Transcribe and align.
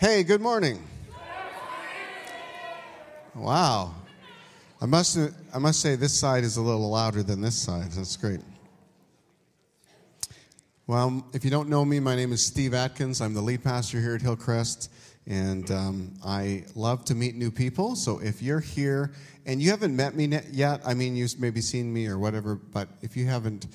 Hey, 0.00 0.22
good 0.22 0.40
morning. 0.40 0.80
Wow. 3.34 3.96
I 4.80 4.86
must, 4.86 5.18
I 5.52 5.58
must 5.58 5.80
say, 5.80 5.96
this 5.96 6.16
side 6.16 6.44
is 6.44 6.56
a 6.56 6.62
little 6.62 6.88
louder 6.88 7.24
than 7.24 7.40
this 7.40 7.60
side. 7.60 7.90
That's 7.90 8.16
great. 8.16 8.38
Well, 10.86 11.26
if 11.32 11.44
you 11.44 11.50
don't 11.50 11.68
know 11.68 11.84
me, 11.84 11.98
my 11.98 12.14
name 12.14 12.32
is 12.32 12.46
Steve 12.46 12.74
Atkins. 12.74 13.20
I'm 13.20 13.34
the 13.34 13.40
lead 13.40 13.64
pastor 13.64 14.00
here 14.00 14.14
at 14.14 14.22
Hillcrest, 14.22 14.88
and 15.26 15.68
um, 15.72 16.12
I 16.24 16.62
love 16.76 17.04
to 17.06 17.16
meet 17.16 17.34
new 17.34 17.50
people. 17.50 17.96
So 17.96 18.20
if 18.20 18.40
you're 18.40 18.60
here 18.60 19.10
and 19.46 19.60
you 19.60 19.70
haven't 19.70 19.96
met 19.96 20.14
me 20.14 20.26
yet, 20.52 20.80
I 20.86 20.94
mean, 20.94 21.16
you've 21.16 21.40
maybe 21.40 21.60
seen 21.60 21.92
me 21.92 22.06
or 22.06 22.20
whatever, 22.20 22.54
but 22.54 22.88
if 23.02 23.16
you 23.16 23.26
haven't 23.26 23.66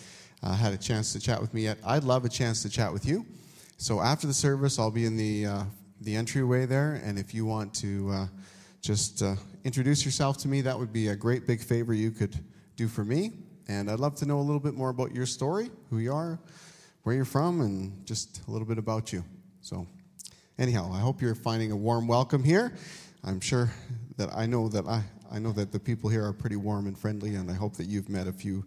uh, 0.42 0.56
had 0.56 0.72
a 0.72 0.78
chance 0.78 1.12
to 1.12 1.20
chat 1.20 1.42
with 1.42 1.54
me 1.54 1.64
yet, 1.64 1.80
I'd 1.86 2.06
love 2.06 2.24
a 2.24 2.30
chance 2.30 2.62
to 2.62 2.70
chat 2.70 2.94
with 2.94 3.06
you. 3.06 3.26
So 3.76 4.00
after 4.00 4.26
the 4.26 4.34
service, 4.34 4.80
I'll 4.80 4.90
be 4.90 5.04
in 5.04 5.18
the, 5.18 5.46
uh, 5.48 5.64
the 6.04 6.16
entryway 6.18 6.66
there, 6.66 7.02
and 7.04 7.18
if 7.18 7.34
you 7.34 7.46
want 7.46 7.74
to 7.76 8.10
uh, 8.12 8.28
just 8.82 9.24
uh, 9.24 9.36
introduce 9.64 10.04
yourself 10.04 10.38
to 10.40 10.50
me, 10.50 10.60
that 10.60 10.78
would 10.78 10.92
be 10.92 11.08
a 11.08 11.16
great 11.16 11.48
big 11.48 11.62
favor 11.62 11.94
you 11.94 12.12
could 12.12 12.38
do 12.76 12.90
for 12.90 13.06
me. 13.06 13.32
And 13.70 13.90
I'd 13.90 14.02
love 14.02 14.16
to 14.16 14.26
know 14.26 14.40
a 14.40 14.42
little 14.42 14.60
bit 14.60 14.74
more 14.74 14.90
about 14.90 15.16
your 15.16 15.26
story, 15.26 15.72
who 15.90 16.00
you 16.00 16.14
are, 16.14 16.38
where 17.04 17.16
you're 17.16 17.24
from, 17.24 17.62
and 17.62 18.06
just 18.06 18.42
a 18.48 18.52
little 18.52 18.68
bit 18.68 18.78
about 18.78 19.14
you. 19.14 19.24
So, 19.62 19.88
anyhow, 20.60 20.92
I 20.94 21.00
hope 21.00 21.22
you're 21.22 21.36
finding 21.36 21.72
a 21.72 21.76
warm 21.76 22.06
welcome 22.06 22.44
here. 22.44 22.74
I'm 23.24 23.40
sure 23.40 23.72
that 24.18 24.30
I 24.36 24.46
know 24.46 24.68
that 24.68 24.86
I, 24.86 25.04
I 25.32 25.40
know 25.40 25.54
that 25.54 25.72
the 25.72 25.80
people 25.80 26.10
here 26.10 26.26
are 26.26 26.34
pretty 26.34 26.58
warm 26.58 26.88
and 26.88 26.98
friendly, 26.98 27.36
and 27.36 27.50
I 27.50 27.54
hope 27.54 27.78
that 27.78 27.86
you've 27.86 28.10
met 28.10 28.28
a 28.28 28.34
few 28.34 28.66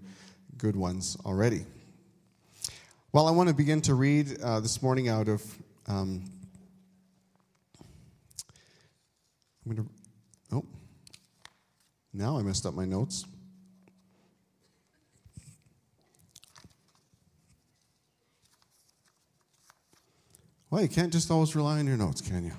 good 0.56 0.74
ones 0.74 1.18
already. 1.26 1.66
Well, 3.12 3.28
I 3.28 3.30
want 3.30 3.50
to 3.50 3.54
begin 3.54 3.82
to 3.82 3.94
read 3.94 4.40
uh, 4.40 4.60
this 4.60 4.82
morning 4.82 5.10
out 5.10 5.28
of. 5.28 5.42
Um, 5.86 6.24
I'm 9.66 9.74
going 9.74 9.88
to 9.88 10.56
oh, 10.56 10.64
now 12.12 12.38
I 12.38 12.42
messed 12.42 12.66
up 12.66 12.74
my 12.74 12.84
notes. 12.84 13.24
Well, 20.70 20.82
you 20.82 20.88
can't 20.88 21.12
just 21.12 21.30
always 21.30 21.56
rely 21.56 21.78
on 21.78 21.86
your 21.86 21.96
notes, 21.96 22.20
can 22.20 22.44
you? 22.44 22.52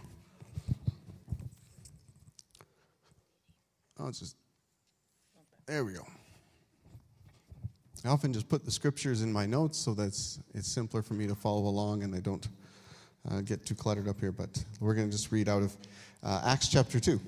I'll 4.00 4.12
just, 4.12 4.36
there 5.66 5.84
we 5.86 5.94
go. 5.94 6.06
I 8.06 8.10
often 8.10 8.32
just 8.32 8.48
put 8.48 8.64
the 8.64 8.72
scriptures 8.72 9.22
in 9.22 9.32
my 9.32 9.46
notes 9.46 9.78
so 9.78 9.94
that 9.96 10.08
it's 10.08 10.68
simpler 10.68 11.02
for 11.02 11.14
me 11.14 11.28
to 11.28 11.36
follow 11.36 11.68
along 11.68 12.04
and 12.04 12.16
I 12.16 12.20
don't 12.20 12.48
uh, 13.30 13.42
get 13.42 13.66
too 13.66 13.76
cluttered 13.76 14.08
up 14.08 14.20
here. 14.20 14.32
But 14.32 14.64
we're 14.80 14.94
going 14.94 15.08
to 15.08 15.12
just 15.12 15.32
read 15.32 15.50
out 15.50 15.62
of 15.62 15.76
uh, 16.24 16.42
Acts 16.46 16.68
chapter 16.68 17.00
2. 17.00 17.20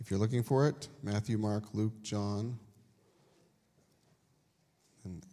If 0.00 0.10
you're 0.10 0.18
looking 0.18 0.42
for 0.42 0.66
it, 0.66 0.88
Matthew, 1.02 1.38
Mark, 1.38 1.62
Luke, 1.72 2.02
John, 2.02 2.58
and 5.04 5.24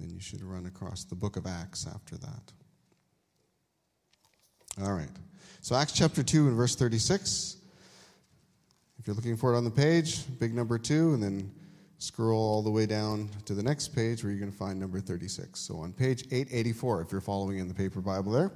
then 0.00 0.10
you 0.10 0.20
should 0.20 0.42
run 0.42 0.66
across 0.66 1.04
the 1.04 1.14
book 1.14 1.36
of 1.36 1.46
Acts 1.46 1.86
after 1.86 2.16
that. 2.16 2.52
All 4.82 4.92
right. 4.92 5.08
So, 5.60 5.76
Acts 5.76 5.92
chapter 5.92 6.24
2 6.24 6.48
and 6.48 6.56
verse 6.56 6.74
36. 6.74 7.56
If 8.98 9.06
you're 9.06 9.14
looking 9.14 9.36
for 9.36 9.54
it 9.54 9.56
on 9.56 9.64
the 9.64 9.70
page, 9.70 10.24
big 10.40 10.54
number 10.54 10.76
2, 10.76 11.14
and 11.14 11.22
then 11.22 11.52
scroll 12.02 12.40
all 12.40 12.62
the 12.62 12.70
way 12.70 12.84
down 12.84 13.28
to 13.44 13.54
the 13.54 13.62
next 13.62 13.94
page 13.94 14.24
where 14.24 14.32
you're 14.32 14.40
going 14.40 14.50
to 14.50 14.58
find 14.58 14.80
number 14.80 14.98
36. 14.98 15.58
So, 15.58 15.76
on 15.76 15.92
page 15.92 16.24
884, 16.32 17.02
if 17.02 17.12
you're 17.12 17.20
following 17.20 17.58
in 17.58 17.68
the 17.68 17.74
paper 17.74 18.00
Bible 18.00 18.32
there. 18.32 18.50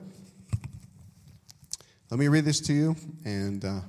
Let 2.11 2.19
me 2.19 2.27
read 2.27 2.45
this 2.45 2.59
to 2.63 2.73
you, 2.73 2.97
and 3.25 3.65
uh, 3.65 3.81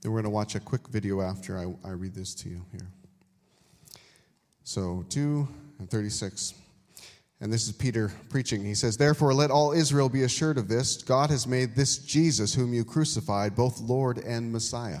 then 0.00 0.12
we're 0.12 0.22
going 0.22 0.24
to 0.24 0.30
watch 0.30 0.54
a 0.54 0.60
quick 0.60 0.88
video 0.88 1.20
after 1.20 1.58
I, 1.58 1.74
I 1.86 1.90
read 1.90 2.14
this 2.14 2.34
to 2.36 2.48
you 2.48 2.64
here. 2.70 2.88
So, 4.64 5.04
2 5.10 5.46
and 5.78 5.90
36. 5.90 6.54
And 7.42 7.52
this 7.52 7.66
is 7.66 7.72
Peter 7.72 8.10
preaching. 8.30 8.64
He 8.64 8.74
says, 8.74 8.96
Therefore, 8.96 9.34
let 9.34 9.50
all 9.50 9.72
Israel 9.72 10.08
be 10.08 10.22
assured 10.22 10.56
of 10.56 10.68
this 10.68 11.02
God 11.02 11.28
has 11.28 11.46
made 11.46 11.74
this 11.74 11.98
Jesus, 11.98 12.54
whom 12.54 12.72
you 12.72 12.82
crucified, 12.82 13.54
both 13.56 13.78
Lord 13.78 14.18
and 14.18 14.50
Messiah. 14.50 15.00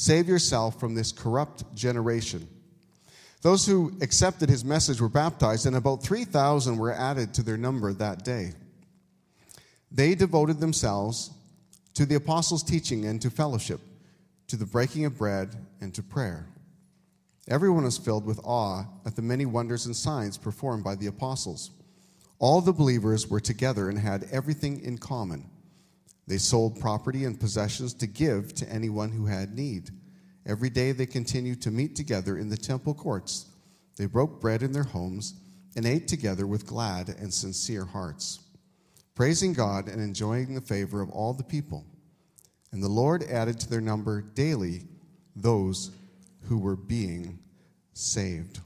Save 0.00 0.28
yourself 0.28 0.78
from 0.78 0.94
this 0.94 1.10
corrupt 1.10 1.74
generation. 1.74 2.46
Those 3.42 3.66
who 3.66 3.98
accepted 4.00 4.48
his 4.48 4.64
message 4.64 5.00
were 5.00 5.08
baptized, 5.08 5.66
and 5.66 5.74
about 5.74 6.04
3,000 6.04 6.78
were 6.78 6.92
added 6.92 7.34
to 7.34 7.42
their 7.42 7.56
number 7.56 7.92
that 7.92 8.24
day. 8.24 8.52
They 9.90 10.14
devoted 10.14 10.60
themselves 10.60 11.32
to 11.94 12.06
the 12.06 12.14
apostles' 12.14 12.62
teaching 12.62 13.06
and 13.06 13.20
to 13.22 13.28
fellowship 13.28 13.80
to 14.46 14.56
the 14.56 14.66
breaking 14.66 15.04
of 15.04 15.18
bread, 15.18 15.56
and 15.80 15.92
to 15.96 16.02
prayer. 16.04 16.46
Everyone 17.48 17.82
was 17.82 17.98
filled 17.98 18.24
with 18.24 18.38
awe 18.44 18.84
at 19.04 19.16
the 19.16 19.22
many 19.22 19.46
wonders 19.46 19.84
and 19.86 19.96
signs 19.96 20.38
performed 20.38 20.84
by 20.84 20.94
the 20.94 21.08
apostles. 21.08 21.72
All 22.38 22.60
the 22.60 22.72
believers 22.72 23.28
were 23.28 23.40
together 23.40 23.88
and 23.88 23.98
had 23.98 24.28
everything 24.30 24.80
in 24.80 24.98
common. 24.98 25.50
They 26.28 26.36
sold 26.36 26.78
property 26.78 27.24
and 27.24 27.40
possessions 27.40 27.94
to 27.94 28.06
give 28.06 28.54
to 28.56 28.70
anyone 28.70 29.10
who 29.10 29.24
had 29.24 29.54
need. 29.54 29.90
Every 30.46 30.68
day 30.68 30.92
they 30.92 31.06
continued 31.06 31.62
to 31.62 31.70
meet 31.70 31.96
together 31.96 32.36
in 32.36 32.50
the 32.50 32.56
temple 32.56 32.92
courts. 32.92 33.46
They 33.96 34.04
broke 34.04 34.38
bread 34.38 34.62
in 34.62 34.72
their 34.72 34.84
homes 34.84 35.34
and 35.74 35.86
ate 35.86 36.06
together 36.06 36.46
with 36.46 36.66
glad 36.66 37.08
and 37.08 37.32
sincere 37.32 37.86
hearts, 37.86 38.40
praising 39.14 39.54
God 39.54 39.88
and 39.88 40.02
enjoying 40.02 40.54
the 40.54 40.60
favor 40.60 41.00
of 41.00 41.08
all 41.10 41.32
the 41.32 41.42
people. 41.42 41.86
And 42.72 42.82
the 42.82 42.88
Lord 42.88 43.22
added 43.24 43.58
to 43.60 43.70
their 43.70 43.80
number 43.80 44.20
daily 44.20 44.82
those 45.34 45.92
who 46.42 46.58
were 46.58 46.76
being 46.76 47.38
saved. 47.94 48.60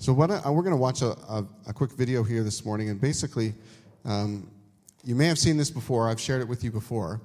So, 0.00 0.12
what 0.12 0.30
I, 0.30 0.50
we're 0.50 0.62
going 0.62 0.72
to 0.72 0.76
watch 0.76 1.02
a, 1.02 1.10
a, 1.10 1.46
a, 1.68 1.72
quick 1.72 1.92
video 1.92 2.22
here 2.22 2.44
this 2.44 2.64
morning, 2.64 2.88
and 2.88 3.00
basically, 3.00 3.52
um, 4.04 4.48
you 5.08 5.14
may 5.14 5.26
have 5.26 5.38
seen 5.38 5.56
this 5.56 5.70
before. 5.70 6.08
I've 6.08 6.20
shared 6.20 6.42
it 6.42 6.48
with 6.48 6.62
you 6.62 6.70
before, 6.70 7.20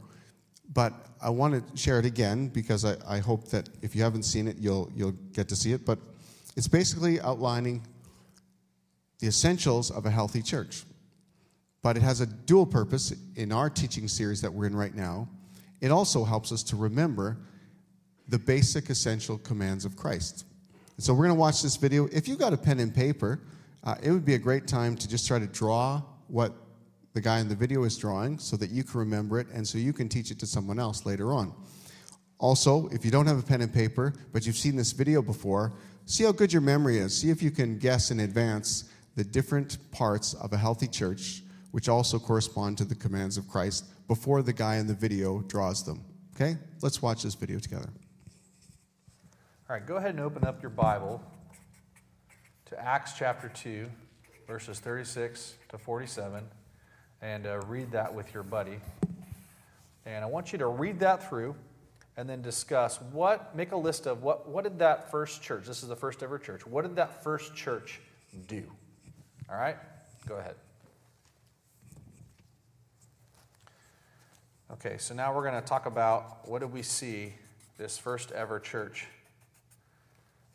but 0.71 0.93
I 1.21 1.29
want 1.29 1.53
to 1.53 1.77
share 1.77 1.99
it 1.99 2.05
again 2.05 2.47
because 2.47 2.85
I, 2.85 2.95
I 3.07 3.19
hope 3.19 3.49
that 3.49 3.69
if 3.81 3.95
you 3.95 4.01
haven't 4.01 4.23
seen 4.23 4.47
it, 4.47 4.57
you'll 4.57 4.89
you'll 4.95 5.15
get 5.33 5.49
to 5.49 5.55
see 5.55 5.73
it. 5.73 5.85
But 5.85 5.99
it's 6.55 6.67
basically 6.67 7.19
outlining 7.19 7.85
the 9.19 9.27
essentials 9.27 9.91
of 9.91 10.05
a 10.05 10.09
healthy 10.09 10.41
church. 10.41 10.83
But 11.81 11.97
it 11.97 12.03
has 12.03 12.21
a 12.21 12.25
dual 12.25 12.65
purpose 12.65 13.13
in 13.35 13.51
our 13.51 13.69
teaching 13.69 14.07
series 14.07 14.41
that 14.41 14.53
we're 14.53 14.67
in 14.67 14.75
right 14.75 14.95
now 14.95 15.27
it 15.83 15.91
also 15.91 16.23
helps 16.23 16.53
us 16.53 16.63
to 16.63 16.77
remember 16.77 17.37
the 18.29 18.39
basic 18.39 18.89
essential 18.89 19.37
commands 19.37 19.83
of 19.83 19.97
Christ. 19.97 20.45
So 20.97 21.13
we're 21.13 21.25
going 21.25 21.35
to 21.35 21.39
watch 21.39 21.61
this 21.61 21.75
video. 21.75 22.07
If 22.07 22.29
you've 22.29 22.39
got 22.39 22.53
a 22.53 22.57
pen 22.57 22.79
and 22.79 22.95
paper, 22.95 23.41
uh, 23.83 23.95
it 24.01 24.11
would 24.11 24.23
be 24.23 24.35
a 24.35 24.39
great 24.39 24.65
time 24.65 24.95
to 24.95 25.09
just 25.09 25.27
try 25.27 25.39
to 25.39 25.45
draw 25.45 26.01
what 26.29 26.53
the 27.13 27.21
guy 27.21 27.39
in 27.39 27.47
the 27.47 27.55
video 27.55 27.83
is 27.83 27.97
drawing 27.97 28.39
so 28.39 28.57
that 28.57 28.71
you 28.71 28.83
can 28.83 28.99
remember 28.99 29.39
it 29.39 29.47
and 29.53 29.67
so 29.67 29.77
you 29.77 29.93
can 29.93 30.09
teach 30.09 30.31
it 30.31 30.39
to 30.39 30.47
someone 30.47 30.79
else 30.79 31.05
later 31.05 31.31
on. 31.33 31.53
Also, 32.39 32.89
if 32.89 33.05
you 33.05 33.11
don't 33.11 33.27
have 33.27 33.39
a 33.39 33.43
pen 33.43 33.61
and 33.61 33.73
paper, 33.73 34.13
but 34.33 34.45
you've 34.45 34.57
seen 34.57 34.75
this 34.75 34.91
video 34.91 35.21
before, 35.21 35.73
see 36.05 36.23
how 36.23 36.31
good 36.31 36.51
your 36.51 36.61
memory 36.61 36.97
is. 36.97 37.15
See 37.15 37.29
if 37.29 37.41
you 37.41 37.51
can 37.51 37.77
guess 37.77 38.11
in 38.11 38.19
advance 38.19 38.89
the 39.15 39.23
different 39.23 39.77
parts 39.91 40.33
of 40.33 40.51
a 40.53 40.57
healthy 40.57 40.87
church, 40.87 41.43
which 41.71 41.87
also 41.87 42.19
correspond 42.19 42.77
to 42.79 42.85
the 42.85 42.95
commands 42.95 43.37
of 43.37 43.47
Christ 43.47 43.85
before 44.07 44.41
the 44.41 44.53
guy 44.53 44.77
in 44.77 44.87
the 44.87 44.93
video 44.93 45.41
draws 45.41 45.85
them. 45.85 46.03
Okay? 46.35 46.57
Let's 46.81 47.01
watch 47.01 47.23
this 47.23 47.35
video 47.35 47.59
together. 47.59 47.89
All 49.69 49.77
right, 49.77 49.85
go 49.85 49.95
ahead 49.95 50.11
and 50.11 50.19
open 50.19 50.43
up 50.43 50.61
your 50.61 50.71
Bible 50.71 51.23
to 52.65 52.79
Acts 52.83 53.13
chapter 53.17 53.49
2, 53.49 53.87
verses 54.47 54.79
36 54.79 55.55
to 55.69 55.77
47, 55.77 56.43
and 57.23 57.47
uh, 57.47 57.61
read 57.67 57.89
that 57.91 58.13
with 58.13 58.33
your 58.33 58.43
buddy. 58.43 58.79
And 60.05 60.23
I 60.23 60.27
want 60.27 60.51
you 60.51 60.59
to 60.59 60.67
read 60.67 60.99
that 60.99 61.27
through, 61.29 61.55
and 62.17 62.29
then 62.29 62.41
discuss 62.41 62.99
what, 63.13 63.55
make 63.55 63.71
a 63.71 63.77
list 63.77 64.05
of 64.05 64.21
what, 64.21 64.47
what 64.49 64.65
did 64.65 64.77
that 64.79 65.09
first 65.09 65.41
church, 65.41 65.65
this 65.65 65.81
is 65.81 65.89
the 65.89 65.95
first 65.95 66.21
ever 66.21 66.37
church, 66.37 66.67
what 66.67 66.83
did 66.83 66.97
that 66.97 67.23
first 67.23 67.55
church 67.55 68.01
do? 68.47 68.63
All 69.49 69.55
right? 69.55 69.77
Go 70.27 70.35
ahead. 70.35 70.55
Okay, 74.73 74.97
so 74.97 75.13
now 75.13 75.33
we're 75.33 75.49
going 75.49 75.59
to 75.59 75.67
talk 75.67 75.85
about 75.85 76.47
what 76.47 76.59
did 76.59 76.73
we 76.73 76.81
see 76.81 77.33
this 77.77 77.97
first 77.97 78.31
ever 78.33 78.59
church 78.59 79.07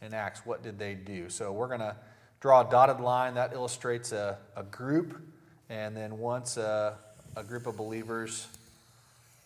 in 0.03 0.12
Acts? 0.12 0.44
What 0.44 0.62
did 0.62 0.79
they 0.79 0.94
do? 0.94 1.31
So 1.31 1.50
we're 1.50 1.69
going 1.69 1.81
to 1.81 1.97
draw 2.41 2.67
a 2.67 2.71
dotted 2.71 3.00
line 3.00 3.35
that 3.35 3.53
illustrates 3.55 4.12
a, 4.12 4.37
a 4.55 4.64
group, 4.64 5.19
and 5.70 5.97
then 5.97 6.19
once 6.19 6.56
a, 6.56 6.97
a 7.37 7.44
group 7.44 7.67
of 7.67 7.76
believers 7.76 8.47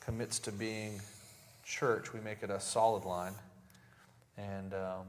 commits 0.01 0.39
to 0.41 0.53
being 0.53 1.01
church, 1.65 2.13
we 2.13 2.21
make 2.21 2.43
it 2.43 2.51
a 2.51 2.61
solid 2.61 3.05
line. 3.05 3.35
And 4.37 4.73
um, 4.73 5.07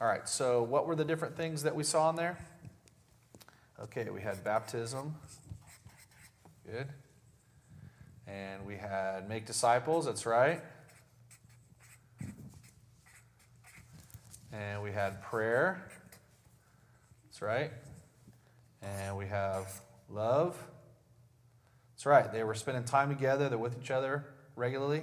all 0.00 0.08
right, 0.08 0.28
so 0.28 0.62
what 0.62 0.86
were 0.86 0.94
the 0.94 1.04
different 1.04 1.36
things 1.36 1.62
that 1.62 1.74
we 1.74 1.84
saw 1.84 2.10
in 2.10 2.16
there? 2.16 2.38
Okay, 3.82 4.08
we 4.10 4.20
had 4.20 4.44
baptism. 4.44 5.14
Good. 6.70 6.86
And 8.26 8.64
we 8.66 8.76
had 8.76 9.28
make 9.28 9.46
disciples, 9.46 10.06
that's 10.06 10.26
right. 10.26 10.60
And 14.52 14.82
we 14.82 14.92
had 14.92 15.22
prayer, 15.22 15.88
that's 17.26 17.40
right. 17.40 17.70
And 18.82 19.16
we 19.16 19.26
have 19.26 19.80
love. 20.10 20.56
That's 21.92 22.06
right. 22.06 22.32
They 22.32 22.44
were 22.44 22.54
spending 22.54 22.84
time 22.84 23.08
together, 23.08 23.48
they're 23.48 23.58
with 23.58 23.78
each 23.80 23.90
other 23.90 24.24
regularly. 24.56 25.02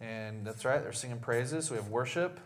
And 0.00 0.46
that's 0.46 0.64
right, 0.64 0.82
they're 0.82 0.92
singing 0.92 1.18
praises. 1.18 1.70
We 1.70 1.76
have 1.76 1.88
worship. 1.88 2.40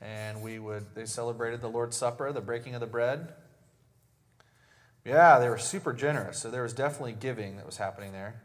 And 0.00 0.42
we 0.42 0.58
would 0.58 0.94
they 0.94 1.04
celebrated 1.04 1.60
the 1.60 1.68
Lord's 1.68 1.96
Supper, 1.96 2.32
the 2.32 2.40
breaking 2.40 2.74
of 2.74 2.80
the 2.80 2.86
bread. 2.86 3.34
Yeah, 5.04 5.38
they 5.38 5.48
were 5.48 5.58
super 5.58 5.92
generous. 5.92 6.38
So 6.38 6.50
there 6.50 6.62
was 6.62 6.72
definitely 6.72 7.16
giving 7.18 7.56
that 7.56 7.66
was 7.66 7.76
happening 7.76 8.12
there. 8.12 8.42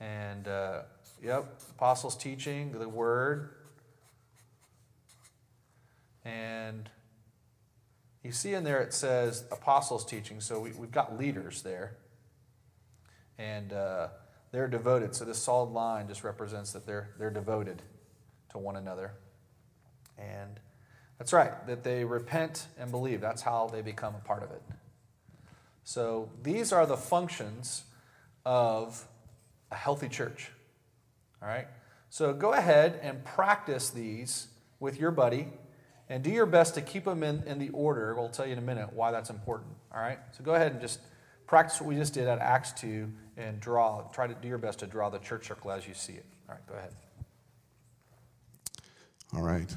And, 0.00 0.46
uh, 0.46 0.82
yep, 1.22 1.60
apostles' 1.70 2.16
teaching, 2.16 2.72
the 2.72 2.88
word. 2.88 3.50
And 6.24 6.88
you 8.22 8.32
see 8.32 8.54
in 8.54 8.64
there 8.64 8.80
it 8.80 8.92
says 8.92 9.44
apostles' 9.52 10.04
teaching. 10.04 10.40
So 10.40 10.60
we, 10.60 10.70
have 10.70 10.90
got 10.90 11.18
leaders 11.18 11.62
there. 11.62 11.96
And 13.38 13.72
uh, 13.72 14.08
they're 14.50 14.68
devoted. 14.68 15.14
So 15.14 15.24
this 15.24 15.38
solid 15.38 15.70
line 15.70 16.08
just 16.08 16.24
represents 16.24 16.72
that 16.72 16.86
they're, 16.86 17.10
they're 17.18 17.30
devoted 17.30 17.82
to 18.50 18.58
one 18.58 18.76
another. 18.76 19.12
And 20.18 20.58
that's 21.18 21.32
right, 21.32 21.66
that 21.66 21.84
they 21.84 22.04
repent 22.04 22.66
and 22.78 22.90
believe. 22.90 23.20
That's 23.20 23.42
how 23.42 23.68
they 23.72 23.82
become 23.82 24.14
a 24.14 24.26
part 24.26 24.42
of 24.42 24.50
it. 24.50 24.62
So 25.84 26.30
these 26.42 26.72
are 26.72 26.86
the 26.86 26.96
functions 26.96 27.84
of 28.44 29.06
a 29.70 29.76
healthy 29.76 30.08
church. 30.08 30.50
All 31.42 31.48
right? 31.48 31.68
So 32.10 32.32
go 32.32 32.52
ahead 32.52 32.98
and 33.02 33.24
practice 33.24 33.90
these 33.90 34.48
with 34.80 34.98
your 34.98 35.10
buddy 35.10 35.48
and 36.08 36.22
do 36.22 36.30
your 36.30 36.46
best 36.46 36.74
to 36.74 36.80
keep 36.80 37.04
them 37.04 37.22
in, 37.22 37.42
in 37.44 37.58
the 37.58 37.68
order. 37.70 38.14
We'll 38.14 38.28
tell 38.28 38.46
you 38.46 38.52
in 38.52 38.58
a 38.58 38.62
minute 38.62 38.92
why 38.92 39.10
that's 39.10 39.30
important. 39.30 39.70
All 39.94 40.00
right? 40.00 40.18
So 40.32 40.42
go 40.42 40.54
ahead 40.54 40.72
and 40.72 40.80
just 40.80 41.00
practice 41.46 41.80
what 41.80 41.88
we 41.88 41.96
just 41.96 42.14
did 42.14 42.26
at 42.28 42.38
Acts 42.38 42.72
2 42.72 43.10
and 43.36 43.60
draw, 43.60 44.02
try 44.12 44.26
to 44.26 44.34
do 44.34 44.48
your 44.48 44.58
best 44.58 44.80
to 44.80 44.86
draw 44.86 45.08
the 45.10 45.18
church 45.18 45.46
circle 45.48 45.70
as 45.70 45.86
you 45.86 45.94
see 45.94 46.14
it. 46.14 46.26
All 46.48 46.54
right, 46.54 46.66
go 46.66 46.74
ahead. 46.74 46.92
All 49.34 49.42
right. 49.42 49.74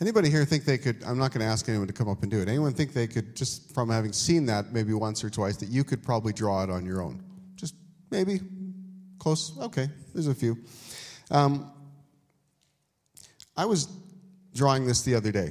Anybody 0.00 0.30
here 0.30 0.44
think 0.44 0.64
they 0.64 0.78
could? 0.78 1.02
I'm 1.04 1.18
not 1.18 1.32
going 1.32 1.40
to 1.40 1.46
ask 1.46 1.68
anyone 1.68 1.86
to 1.86 1.92
come 1.92 2.08
up 2.08 2.22
and 2.22 2.30
do 2.30 2.40
it. 2.40 2.48
Anyone 2.48 2.72
think 2.72 2.92
they 2.92 3.06
could, 3.06 3.36
just 3.36 3.72
from 3.72 3.88
having 3.88 4.12
seen 4.12 4.46
that 4.46 4.72
maybe 4.72 4.92
once 4.94 5.22
or 5.22 5.30
twice, 5.30 5.56
that 5.58 5.68
you 5.68 5.84
could 5.84 6.02
probably 6.02 6.32
draw 6.32 6.62
it 6.64 6.70
on 6.70 6.84
your 6.84 7.02
own? 7.02 7.22
Just 7.54 7.74
maybe? 8.10 8.40
Close? 9.18 9.56
Okay, 9.60 9.88
there's 10.12 10.26
a 10.26 10.34
few. 10.34 10.58
Um, 11.30 11.70
I 13.56 13.64
was 13.64 13.88
drawing 14.54 14.86
this 14.86 15.02
the 15.02 15.14
other 15.14 15.32
day. 15.32 15.50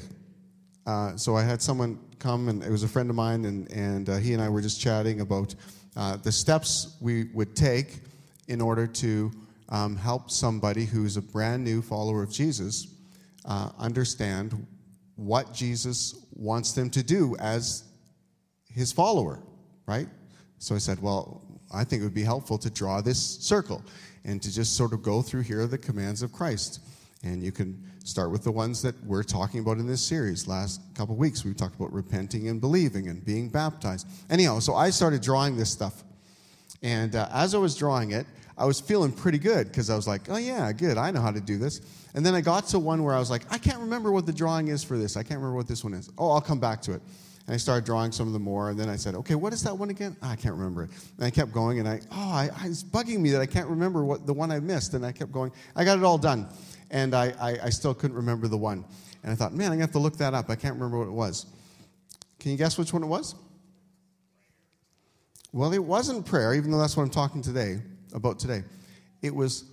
Uh, 0.85 1.15
so 1.15 1.35
I 1.35 1.43
had 1.43 1.61
someone 1.61 1.99
come, 2.19 2.49
and 2.49 2.63
it 2.63 2.69
was 2.69 2.83
a 2.83 2.87
friend 2.87 3.09
of 3.09 3.15
mine, 3.15 3.45
and, 3.45 3.71
and 3.71 4.09
uh, 4.09 4.17
he 4.17 4.33
and 4.33 4.41
I 4.41 4.49
were 4.49 4.61
just 4.61 4.79
chatting 4.79 5.21
about 5.21 5.55
uh, 5.95 6.17
the 6.17 6.31
steps 6.31 6.97
we 7.01 7.25
would 7.33 7.55
take 7.55 7.99
in 8.47 8.61
order 8.61 8.87
to 8.87 9.31
um, 9.69 9.95
help 9.95 10.29
somebody 10.29 10.85
who's 10.85 11.17
a 11.17 11.21
brand 11.21 11.63
new 11.63 11.81
follower 11.81 12.23
of 12.23 12.31
Jesus 12.31 12.87
uh, 13.45 13.69
understand 13.79 14.65
what 15.15 15.53
Jesus 15.53 16.25
wants 16.33 16.73
them 16.73 16.89
to 16.89 17.03
do 17.03 17.35
as 17.39 17.83
his 18.73 18.91
follower, 18.91 19.39
right? 19.85 20.07
So 20.57 20.75
I 20.75 20.77
said, 20.77 21.01
well, 21.01 21.41
I 21.73 21.83
think 21.83 22.01
it 22.01 22.05
would 22.05 22.13
be 22.13 22.23
helpful 22.23 22.57
to 22.59 22.69
draw 22.69 23.01
this 23.01 23.19
circle 23.19 23.83
and 24.25 24.41
to 24.41 24.53
just 24.53 24.75
sort 24.75 24.93
of 24.93 25.01
go 25.01 25.21
through 25.21 25.41
here 25.41 25.65
the 25.67 25.77
commands 25.77 26.21
of 26.21 26.31
Christ. 26.31 26.81
And 27.23 27.43
you 27.43 27.51
can 27.51 27.83
start 28.03 28.31
with 28.31 28.43
the 28.43 28.51
ones 28.51 28.81
that 28.81 28.95
we're 29.05 29.23
talking 29.23 29.59
about 29.59 29.77
in 29.77 29.87
this 29.87 30.01
series. 30.01 30.47
Last 30.47 30.81
couple 30.95 31.15
weeks, 31.15 31.45
we 31.45 31.53
talked 31.53 31.75
about 31.75 31.93
repenting 31.93 32.49
and 32.49 32.59
believing 32.59 33.07
and 33.07 33.23
being 33.23 33.49
baptized. 33.49 34.07
Anyhow, 34.29 34.59
so 34.59 34.75
I 34.75 34.89
started 34.89 35.21
drawing 35.21 35.55
this 35.55 35.69
stuff. 35.69 36.03
And 36.81 37.15
uh, 37.15 37.29
as 37.31 37.53
I 37.53 37.59
was 37.59 37.75
drawing 37.75 38.11
it, 38.11 38.25
I 38.57 38.65
was 38.65 38.79
feeling 38.79 39.11
pretty 39.11 39.37
good 39.37 39.67
because 39.67 39.89
I 39.89 39.95
was 39.95 40.07
like, 40.07 40.29
oh, 40.29 40.37
yeah, 40.37 40.71
good. 40.71 40.97
I 40.97 41.11
know 41.11 41.21
how 41.21 41.31
to 41.31 41.39
do 41.39 41.57
this. 41.57 41.81
And 42.13 42.25
then 42.25 42.35
I 42.35 42.41
got 42.41 42.67
to 42.67 42.79
one 42.79 43.03
where 43.03 43.15
I 43.15 43.19
was 43.19 43.29
like, 43.29 43.43
I 43.51 43.57
can't 43.57 43.79
remember 43.79 44.11
what 44.11 44.25
the 44.25 44.33
drawing 44.33 44.67
is 44.67 44.83
for 44.83 44.97
this. 44.97 45.15
I 45.15 45.23
can't 45.23 45.39
remember 45.39 45.55
what 45.55 45.67
this 45.67 45.83
one 45.83 45.93
is. 45.93 46.09
Oh, 46.17 46.31
I'll 46.31 46.41
come 46.41 46.59
back 46.59 46.81
to 46.83 46.93
it. 46.93 47.01
And 47.47 47.55
I 47.55 47.57
started 47.57 47.85
drawing 47.85 48.11
some 48.11 48.27
of 48.27 48.33
them 48.33 48.43
more. 48.43 48.69
And 48.69 48.79
then 48.79 48.89
I 48.89 48.97
said, 48.97 49.15
okay, 49.15 49.35
what 49.35 49.53
is 49.53 49.63
that 49.63 49.75
one 49.75 49.89
again? 49.89 50.15
Oh, 50.21 50.27
I 50.27 50.35
can't 50.35 50.53
remember 50.53 50.83
it. 50.83 50.89
And 51.17 51.25
I 51.25 51.31
kept 51.31 51.51
going. 51.51 51.79
And 51.79 51.87
I, 51.87 52.01
oh, 52.11 52.31
I, 52.31 52.49
it's 52.65 52.83
bugging 52.83 53.19
me 53.19 53.31
that 53.31 53.41
I 53.41 53.45
can't 53.45 53.67
remember 53.67 54.03
what 54.03 54.27
the 54.27 54.33
one 54.33 54.51
I 54.51 54.59
missed. 54.59 54.93
And 54.93 55.05
I 55.05 55.11
kept 55.11 55.31
going. 55.31 55.51
I 55.75 55.83
got 55.83 55.97
it 55.97 56.03
all 56.03 56.17
done. 56.17 56.47
And 56.91 57.15
I, 57.15 57.33
I, 57.41 57.57
I 57.63 57.69
still 57.69 57.93
couldn't 57.93 58.17
remember 58.17 58.47
the 58.47 58.57
one. 58.57 58.85
And 59.23 59.31
I 59.31 59.35
thought, 59.35 59.53
man, 59.53 59.71
I'm 59.71 59.77
to 59.77 59.81
have 59.81 59.91
to 59.91 59.99
look 59.99 60.17
that 60.17 60.33
up. 60.33 60.49
I 60.49 60.55
can't 60.55 60.75
remember 60.75 60.99
what 60.99 61.07
it 61.07 61.13
was. 61.13 61.45
Can 62.39 62.51
you 62.51 62.57
guess 62.57 62.77
which 62.77 62.93
one 62.93 63.01
it 63.03 63.07
was? 63.07 63.33
Well, 65.53 65.73
it 65.73 65.83
wasn't 65.83 66.25
prayer, 66.25 66.53
even 66.53 66.71
though 66.71 66.79
that's 66.79 66.95
what 66.95 67.03
I'm 67.03 67.09
talking 67.09 67.41
today 67.41 67.79
about 68.13 68.39
today. 68.39 68.63
It 69.21 69.33
was 69.33 69.65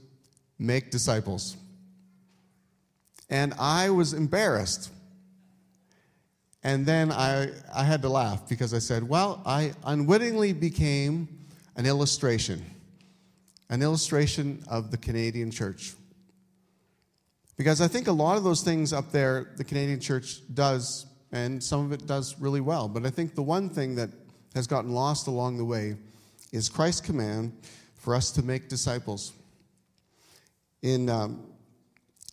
make 0.58 0.90
disciples. 0.90 1.56
And 3.30 3.54
I 3.58 3.90
was 3.90 4.12
embarrassed. 4.12 4.90
And 6.62 6.84
then 6.84 7.12
I, 7.12 7.50
I 7.74 7.84
had 7.84 8.02
to 8.02 8.08
laugh 8.08 8.48
because 8.48 8.74
I 8.74 8.78
said, 8.78 9.08
Well, 9.08 9.42
I 9.46 9.72
unwittingly 9.84 10.52
became 10.52 11.28
an 11.76 11.86
illustration, 11.86 12.64
an 13.70 13.82
illustration 13.82 14.64
of 14.68 14.90
the 14.90 14.96
Canadian 14.96 15.50
church. 15.50 15.94
Because 17.58 17.80
I 17.80 17.88
think 17.88 18.06
a 18.06 18.12
lot 18.12 18.36
of 18.36 18.44
those 18.44 18.62
things 18.62 18.92
up 18.92 19.10
there, 19.10 19.50
the 19.56 19.64
Canadian 19.64 19.98
church 19.98 20.40
does, 20.54 21.06
and 21.32 21.62
some 21.62 21.84
of 21.84 21.92
it 21.92 22.06
does 22.06 22.40
really 22.40 22.60
well. 22.60 22.88
But 22.88 23.04
I 23.04 23.10
think 23.10 23.34
the 23.34 23.42
one 23.42 23.68
thing 23.68 23.96
that 23.96 24.10
has 24.54 24.68
gotten 24.68 24.92
lost 24.92 25.26
along 25.26 25.58
the 25.58 25.64
way 25.64 25.96
is 26.52 26.68
Christ's 26.68 27.00
command 27.00 27.52
for 27.96 28.14
us 28.14 28.30
to 28.32 28.42
make 28.42 28.68
disciples. 28.68 29.32
In, 30.82 31.10
um, 31.10 31.48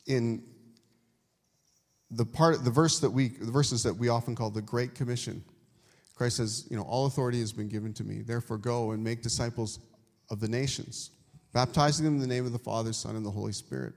in 0.05 0.43
the 2.11 2.25
part, 2.25 2.63
the 2.63 2.69
verse 2.69 2.99
that 2.99 3.09
we, 3.09 3.29
the 3.29 3.51
verses 3.51 3.81
that 3.81 3.95
we 3.95 4.09
often 4.09 4.35
call 4.35 4.51
the 4.51 4.61
Great 4.61 4.93
Commission, 4.93 5.43
Christ 6.13 6.37
says, 6.37 6.67
you 6.69 6.77
know, 6.77 6.83
all 6.83 7.07
authority 7.07 7.39
has 7.39 7.51
been 7.51 7.67
given 7.67 7.93
to 7.93 8.03
me. 8.03 8.21
Therefore, 8.21 8.59
go 8.59 8.91
and 8.91 9.03
make 9.03 9.23
disciples 9.23 9.79
of 10.29 10.39
the 10.39 10.47
nations, 10.47 11.09
baptizing 11.51 12.05
them 12.05 12.13
in 12.13 12.21
the 12.21 12.27
name 12.27 12.45
of 12.45 12.51
the 12.51 12.59
Father, 12.59 12.93
Son, 12.93 13.15
and 13.15 13.25
the 13.25 13.31
Holy 13.31 13.51
Spirit, 13.51 13.93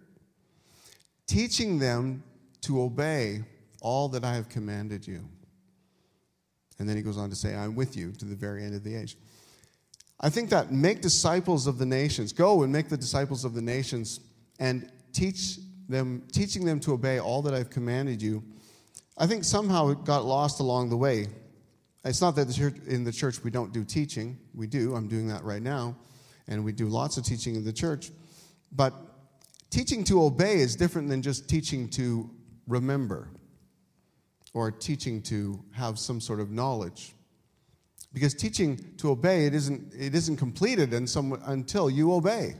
teaching 1.28 1.78
them 1.78 2.24
to 2.62 2.82
obey 2.82 3.44
all 3.80 4.08
that 4.08 4.24
I 4.24 4.34
have 4.34 4.48
commanded 4.48 5.06
you. 5.06 5.20
And 6.80 6.88
then 6.88 6.96
he 6.96 7.02
goes 7.02 7.16
on 7.16 7.30
to 7.30 7.36
say, 7.36 7.54
I'm 7.54 7.76
with 7.76 7.96
you 7.96 8.10
to 8.12 8.24
the 8.24 8.34
very 8.34 8.64
end 8.64 8.74
of 8.74 8.82
the 8.82 8.96
age. 8.96 9.16
I 10.20 10.30
think 10.30 10.50
that 10.50 10.72
make 10.72 11.00
disciples 11.00 11.68
of 11.68 11.78
the 11.78 11.86
nations, 11.86 12.32
go 12.32 12.62
and 12.64 12.72
make 12.72 12.88
the 12.88 12.96
disciples 12.96 13.44
of 13.44 13.54
the 13.54 13.62
nations 13.62 14.18
and 14.58 14.90
teach 15.12 15.58
them, 15.88 16.24
teaching 16.32 16.64
them 16.64 16.80
to 16.80 16.92
obey 16.92 17.20
all 17.20 17.42
that 17.42 17.54
I've 17.54 17.70
commanded 17.70 18.20
you, 18.20 18.42
I 19.16 19.26
think 19.26 19.44
somehow 19.44 19.88
it 19.88 20.04
got 20.04 20.24
lost 20.24 20.60
along 20.60 20.90
the 20.90 20.96
way. 20.96 21.28
It's 22.04 22.20
not 22.20 22.36
that 22.36 22.46
the 22.46 22.54
church, 22.54 22.76
in 22.86 23.04
the 23.04 23.12
church 23.12 23.42
we 23.42 23.50
don't 23.50 23.72
do 23.72 23.84
teaching. 23.84 24.38
We 24.54 24.66
do. 24.66 24.94
I'm 24.94 25.08
doing 25.08 25.28
that 25.28 25.42
right 25.44 25.62
now. 25.62 25.96
And 26.46 26.64
we 26.64 26.72
do 26.72 26.86
lots 26.86 27.16
of 27.16 27.24
teaching 27.24 27.56
in 27.56 27.64
the 27.64 27.72
church. 27.72 28.10
But 28.72 28.94
teaching 29.70 30.04
to 30.04 30.22
obey 30.22 30.56
is 30.56 30.76
different 30.76 31.08
than 31.08 31.22
just 31.22 31.48
teaching 31.48 31.88
to 31.90 32.30
remember 32.66 33.30
or 34.54 34.70
teaching 34.70 35.22
to 35.22 35.62
have 35.72 35.98
some 35.98 36.20
sort 36.20 36.40
of 36.40 36.50
knowledge. 36.50 37.14
Because 38.12 38.34
teaching 38.34 38.94
to 38.96 39.10
obey, 39.10 39.46
it 39.46 39.54
isn't, 39.54 39.92
it 39.94 40.14
isn't 40.14 40.36
completed 40.36 41.08
some, 41.08 41.34
until 41.44 41.90
you 41.90 42.12
obey. 42.12 42.54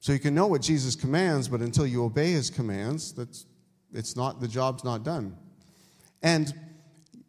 So 0.00 0.12
you 0.12 0.18
can 0.18 0.34
know 0.34 0.46
what 0.46 0.62
Jesus 0.62 0.94
commands, 0.94 1.48
but 1.48 1.60
until 1.60 1.86
you 1.86 2.04
obey 2.04 2.32
his 2.32 2.50
commands, 2.50 3.12
that's 3.12 3.46
it's 3.92 4.16
not 4.16 4.40
the 4.40 4.48
job's 4.48 4.84
not 4.84 5.04
done. 5.04 5.36
And 6.22 6.52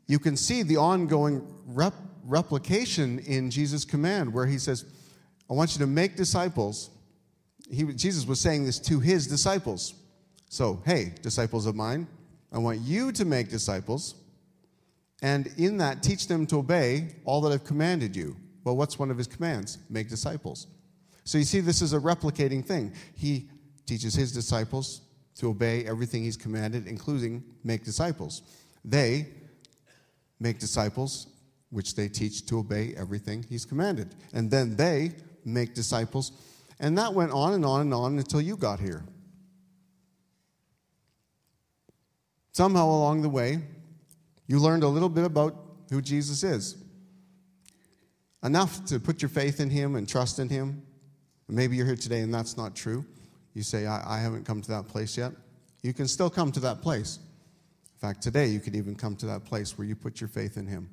you 0.07 0.19
can 0.19 0.37
see 0.37 0.63
the 0.63 0.77
ongoing 0.77 1.45
rep, 1.65 1.93
replication 2.23 3.19
in 3.19 3.49
Jesus' 3.51 3.85
command 3.85 4.33
where 4.33 4.45
he 4.45 4.57
says, 4.57 4.85
I 5.49 5.53
want 5.53 5.73
you 5.73 5.79
to 5.79 5.87
make 5.87 6.15
disciples. 6.15 6.89
He, 7.69 7.83
Jesus 7.93 8.25
was 8.25 8.39
saying 8.39 8.65
this 8.65 8.79
to 8.79 8.99
his 8.99 9.27
disciples. 9.27 9.95
So, 10.49 10.81
hey, 10.85 11.13
disciples 11.21 11.65
of 11.65 11.75
mine, 11.75 12.07
I 12.51 12.59
want 12.59 12.79
you 12.81 13.11
to 13.13 13.25
make 13.25 13.49
disciples, 13.49 14.15
and 15.21 15.47
in 15.57 15.77
that, 15.77 16.03
teach 16.03 16.27
them 16.27 16.45
to 16.47 16.57
obey 16.57 17.15
all 17.25 17.41
that 17.41 17.51
I've 17.51 17.63
commanded 17.63 18.15
you. 18.15 18.35
Well, 18.63 18.75
what's 18.75 18.99
one 18.99 19.09
of 19.09 19.17
his 19.17 19.27
commands? 19.27 19.77
Make 19.89 20.09
disciples. 20.09 20.67
So 21.23 21.37
you 21.37 21.45
see, 21.45 21.61
this 21.61 21.81
is 21.81 21.93
a 21.93 21.99
replicating 21.99 22.63
thing. 22.63 22.93
He 23.15 23.49
teaches 23.85 24.13
his 24.13 24.31
disciples 24.31 25.01
to 25.35 25.49
obey 25.49 25.85
everything 25.85 26.23
he's 26.23 26.37
commanded, 26.37 26.87
including 26.87 27.43
make 27.63 27.83
disciples. 27.83 28.43
They 28.85 29.27
make 30.39 30.59
disciples, 30.59 31.27
which 31.69 31.95
they 31.95 32.07
teach 32.07 32.45
to 32.47 32.59
obey 32.59 32.93
everything 32.95 33.43
he's 33.49 33.65
commanded. 33.65 34.13
And 34.33 34.51
then 34.51 34.75
they 34.75 35.13
make 35.45 35.73
disciples. 35.73 36.31
And 36.83 36.97
that 36.97 37.13
went 37.13 37.31
on 37.31 37.53
and 37.53 37.65
on 37.65 37.79
and 37.79 37.93
on 37.93 38.17
until 38.17 38.41
you 38.41 38.57
got 38.57 38.81
here. 38.81 39.05
Somehow 42.51 42.87
along 42.87 43.21
the 43.21 43.29
way, 43.29 43.59
you 44.47 44.59
learned 44.59 44.83
a 44.83 44.87
little 44.89 45.07
bit 45.07 45.23
about 45.23 45.55
who 45.89 46.01
Jesus 46.01 46.43
is. 46.43 46.75
Enough 48.43 48.83
to 48.87 48.99
put 48.99 49.21
your 49.21 49.29
faith 49.29 49.61
in 49.61 49.69
him 49.69 49.95
and 49.95 50.07
trust 50.07 50.39
in 50.39 50.49
him, 50.49 50.83
Maybe 51.47 51.75
you're 51.75 51.85
here 51.85 51.95
today 51.95 52.21
and 52.21 52.33
that's 52.33 52.57
not 52.57 52.75
true. 52.75 53.05
You 53.53 53.63
say, 53.63 53.85
I, 53.85 54.17
I 54.17 54.19
haven't 54.19 54.43
come 54.45 54.61
to 54.61 54.71
that 54.71 54.87
place 54.87 55.17
yet. 55.17 55.31
You 55.83 55.93
can 55.93 56.07
still 56.07 56.29
come 56.29 56.51
to 56.51 56.59
that 56.61 56.81
place. 56.81 57.19
In 57.93 57.99
fact, 57.99 58.21
today 58.21 58.47
you 58.47 58.59
could 58.59 58.75
even 58.75 58.95
come 58.95 59.15
to 59.17 59.25
that 59.27 59.45
place 59.45 59.77
where 59.77 59.85
you 59.85 59.95
put 59.95 60.19
your 60.19 60.27
faith 60.27 60.57
in 60.57 60.65
Him, 60.67 60.89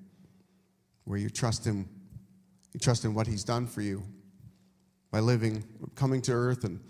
where 1.04 1.18
you 1.18 1.30
trust 1.30 1.64
Him, 1.64 1.88
you 2.74 2.78
trust 2.78 3.04
in 3.04 3.14
what 3.14 3.26
He's 3.26 3.42
done 3.42 3.66
for 3.66 3.80
you 3.80 4.04
by 5.10 5.20
living, 5.20 5.64
coming 5.94 6.22
to 6.22 6.32
earth 6.32 6.64
and 6.64 6.80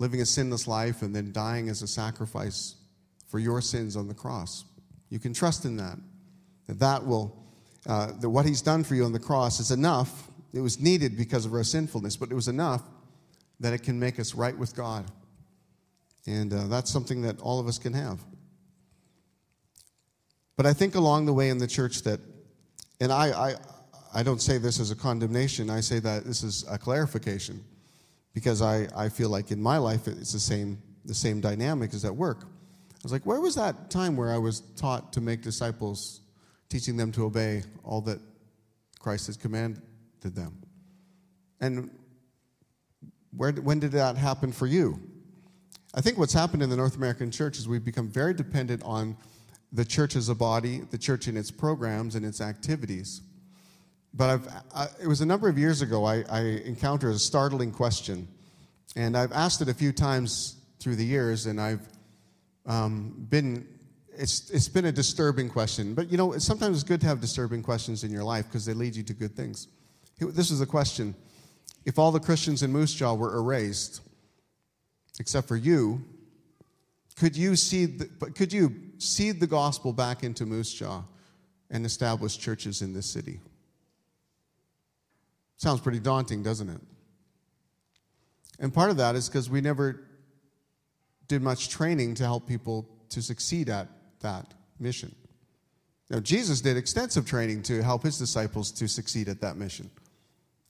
living 0.00 0.20
a 0.20 0.26
sinless 0.26 0.66
life 0.66 1.02
and 1.02 1.14
then 1.14 1.32
dying 1.32 1.68
as 1.68 1.82
a 1.82 1.86
sacrifice 1.86 2.76
for 3.28 3.38
your 3.38 3.60
sins 3.60 3.96
on 3.96 4.08
the 4.08 4.14
cross. 4.14 4.64
You 5.10 5.18
can 5.18 5.32
trust 5.32 5.64
in 5.64 5.76
that. 5.76 5.98
That 6.66 6.78
that 6.78 7.06
will, 7.06 7.36
uh, 7.86 8.12
that 8.20 8.28
what 8.28 8.46
He's 8.46 8.62
done 8.62 8.84
for 8.84 8.94
you 8.94 9.04
on 9.04 9.12
the 9.12 9.18
cross 9.18 9.60
is 9.60 9.70
enough. 9.70 10.28
It 10.52 10.60
was 10.60 10.80
needed 10.80 11.16
because 11.16 11.46
of 11.46 11.52
our 11.52 11.64
sinfulness, 11.64 12.16
but 12.16 12.30
it 12.30 12.34
was 12.34 12.48
enough 12.48 12.82
that 13.60 13.72
it 13.72 13.82
can 13.82 13.98
make 13.98 14.18
us 14.18 14.34
right 14.34 14.56
with 14.56 14.74
God. 14.74 15.04
And 16.26 16.52
uh, 16.52 16.66
that's 16.68 16.90
something 16.90 17.22
that 17.22 17.40
all 17.40 17.60
of 17.60 17.66
us 17.66 17.78
can 17.78 17.92
have. 17.92 18.20
But 20.56 20.66
I 20.66 20.72
think 20.72 20.94
along 20.94 21.26
the 21.26 21.32
way 21.32 21.48
in 21.48 21.58
the 21.58 21.66
church 21.66 22.02
that, 22.02 22.20
and 23.00 23.12
I, 23.12 23.50
I, 23.50 23.54
I 24.14 24.22
don't 24.22 24.40
say 24.40 24.58
this 24.58 24.78
as 24.78 24.92
a 24.92 24.96
condemnation, 24.96 25.68
I 25.68 25.80
say 25.80 25.98
that 25.98 26.24
this 26.24 26.44
is 26.44 26.64
a 26.70 26.78
clarification 26.78 27.64
because 28.32 28.62
I, 28.62 28.86
I 28.96 29.08
feel 29.08 29.28
like 29.28 29.50
in 29.50 29.60
my 29.60 29.76
life 29.76 30.06
it's 30.06 30.32
the 30.32 30.40
same, 30.40 30.80
the 31.04 31.14
same 31.14 31.40
dynamic 31.40 31.92
as 31.94 32.04
at 32.04 32.14
work. 32.14 32.44
I 32.44 33.00
was 33.02 33.12
like, 33.12 33.26
where 33.26 33.40
was 33.40 33.56
that 33.56 33.90
time 33.90 34.16
where 34.16 34.32
I 34.32 34.38
was 34.38 34.60
taught 34.76 35.12
to 35.14 35.20
make 35.20 35.42
disciples, 35.42 36.20
teaching 36.68 36.96
them 36.96 37.10
to 37.12 37.24
obey 37.24 37.64
all 37.82 38.00
that 38.02 38.20
Christ 39.00 39.26
has 39.26 39.36
commanded 39.36 39.82
them? 40.22 40.62
And 41.60 41.90
where, 43.36 43.52
when 43.52 43.80
did 43.80 43.92
that 43.92 44.16
happen 44.16 44.52
for 44.52 44.66
you? 44.66 45.00
I 45.92 46.00
think 46.00 46.18
what's 46.18 46.32
happened 46.32 46.62
in 46.62 46.70
the 46.70 46.76
North 46.76 46.96
American 46.96 47.30
church 47.30 47.58
is 47.58 47.68
we've 47.68 47.84
become 47.84 48.08
very 48.08 48.32
dependent 48.32 48.82
on 48.84 49.16
the 49.72 49.84
church 49.84 50.14
as 50.14 50.28
a 50.28 50.34
body, 50.34 50.82
the 50.90 50.98
church 50.98 51.26
in 51.26 51.36
its 51.36 51.50
programs 51.50 52.14
and 52.14 52.24
its 52.24 52.40
activities. 52.40 53.22
But 54.16 54.40
I, 54.74 54.86
it 55.02 55.08
was 55.08 55.20
a 55.20 55.26
number 55.26 55.48
of 55.48 55.58
years 55.58 55.82
ago 55.82 56.04
I, 56.04 56.24
I 56.30 56.40
encountered 56.64 57.14
a 57.14 57.18
startling 57.18 57.72
question. 57.72 58.28
And 58.96 59.16
I've 59.16 59.32
asked 59.32 59.60
it 59.60 59.68
a 59.68 59.74
few 59.74 59.92
times 59.92 60.56
through 60.78 60.96
the 60.96 61.04
years, 61.04 61.46
and 61.46 61.60
I've 61.60 61.88
um, 62.64 63.26
been, 63.28 63.66
it's, 64.16 64.50
it's 64.50 64.68
been 64.68 64.84
a 64.84 64.92
disturbing 64.92 65.48
question. 65.48 65.94
But 65.94 66.12
you 66.12 66.16
know, 66.16 66.38
sometimes 66.38 66.76
it's 66.76 66.88
good 66.88 67.00
to 67.00 67.06
have 67.08 67.20
disturbing 67.20 67.62
questions 67.62 68.04
in 68.04 68.12
your 68.12 68.22
life 68.22 68.46
because 68.46 68.64
they 68.64 68.74
lead 68.74 68.94
you 68.94 69.02
to 69.02 69.14
good 69.14 69.34
things. 69.34 69.66
This 70.20 70.52
is 70.52 70.60
a 70.60 70.66
question 70.66 71.14
if 71.84 71.98
all 71.98 72.12
the 72.12 72.20
Christians 72.20 72.62
in 72.62 72.72
Moose 72.72 72.94
Jaw 72.94 73.14
were 73.14 73.36
erased, 73.36 74.00
except 75.18 75.48
for 75.48 75.56
you, 75.56 76.02
could 77.16 77.36
you 77.36 77.56
seed 77.56 77.98
the, 77.98 78.30
could 78.30 78.52
you 78.52 78.74
seed 78.98 79.40
the 79.40 79.46
gospel 79.46 79.92
back 79.92 80.22
into 80.22 80.46
Moose 80.46 80.72
Jaw 80.72 81.02
and 81.70 81.84
establish 81.84 82.38
churches 82.38 82.80
in 82.80 82.94
this 82.94 83.06
city? 83.06 83.40
Sounds 85.56 85.80
pretty 85.80 86.00
daunting, 86.00 86.42
doesn't 86.42 86.68
it? 86.68 86.80
And 88.58 88.72
part 88.72 88.90
of 88.90 88.96
that 88.98 89.14
is 89.16 89.28
because 89.28 89.50
we 89.50 89.60
never 89.60 90.04
did 91.28 91.42
much 91.42 91.68
training 91.68 92.14
to 92.14 92.24
help 92.24 92.46
people 92.46 92.88
to 93.10 93.22
succeed 93.22 93.68
at 93.68 93.88
that 94.20 94.52
mission. 94.78 95.14
Now, 96.10 96.20
Jesus 96.20 96.60
did 96.60 96.76
extensive 96.76 97.26
training 97.26 97.62
to 97.64 97.82
help 97.82 98.02
his 98.02 98.18
disciples 98.18 98.70
to 98.72 98.86
succeed 98.86 99.28
at 99.28 99.40
that 99.40 99.56
mission. 99.56 99.90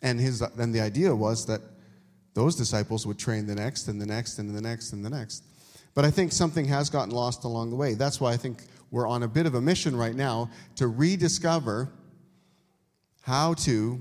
And, 0.03 0.21
his, 0.21 0.39
the 0.39 0.81
idea 0.81 1.15
was 1.15 1.47
that 1.47 1.61
those 2.35 2.57
disciples 2.57 3.07
would 3.07 3.19
train 3.19 3.47
the 3.47 3.55
next 3.55 3.89
and 3.89 4.01
the 4.01 4.07
next 4.07 4.39
and 4.39 4.55
the 4.55 4.61
next 4.61 4.93
and 4.93 5.05
the 5.05 5.11
next. 5.11 5.45
But 5.95 6.05
I 6.05 6.11
think 6.11 6.33
something 6.33 6.65
has 6.67 6.91
gotten 6.91 7.15
lost 7.15 7.45
along 7.45 7.71
the 7.71 7.77
way. 7.77 7.95
That's 7.95 8.21
why 8.21 8.33
I 8.33 8.37
think 8.37 8.65
we're 8.91 9.09
on 9.09 9.23
a 9.23 9.29
bit 9.29 9.47
of 9.47 9.55
a 9.55 9.61
mission 9.61 9.97
right 9.97 10.15
now 10.15 10.51
to 10.77 10.89
rediscover 10.89 11.91
how 13.23 13.55
to 13.55 14.01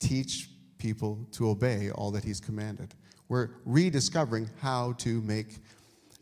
teach 0.00 0.48
people 0.78 1.26
to 1.32 1.48
obey 1.48 1.90
all 1.90 2.10
that 2.10 2.24
he's 2.24 2.40
commanded. 2.40 2.94
We're 3.28 3.50
rediscovering 3.64 4.50
how 4.60 4.94
to 4.98 5.20
make 5.22 5.58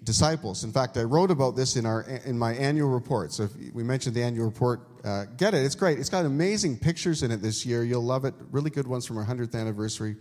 disciples. 0.04 0.64
In 0.64 0.72
fact, 0.72 0.96
I 0.96 1.04
wrote 1.04 1.30
about 1.30 1.56
this 1.56 1.76
in, 1.76 1.86
our, 1.86 2.02
in 2.02 2.38
my 2.38 2.52
annual 2.54 2.88
report. 2.88 3.32
So 3.32 3.44
if 3.44 3.56
we 3.72 3.82
mentioned 3.82 4.14
the 4.14 4.22
annual 4.22 4.46
report, 4.46 4.80
uh, 5.04 5.24
get 5.36 5.54
it. 5.54 5.64
It's 5.64 5.74
great. 5.74 5.98
It's 5.98 6.10
got 6.10 6.24
amazing 6.24 6.78
pictures 6.78 7.22
in 7.22 7.30
it 7.30 7.38
this 7.38 7.64
year. 7.64 7.82
You'll 7.82 8.04
love 8.04 8.24
it. 8.24 8.34
Really 8.50 8.70
good 8.70 8.86
ones 8.86 9.06
from 9.06 9.16
our 9.18 9.24
100th 9.24 9.54
anniversary. 9.54 10.16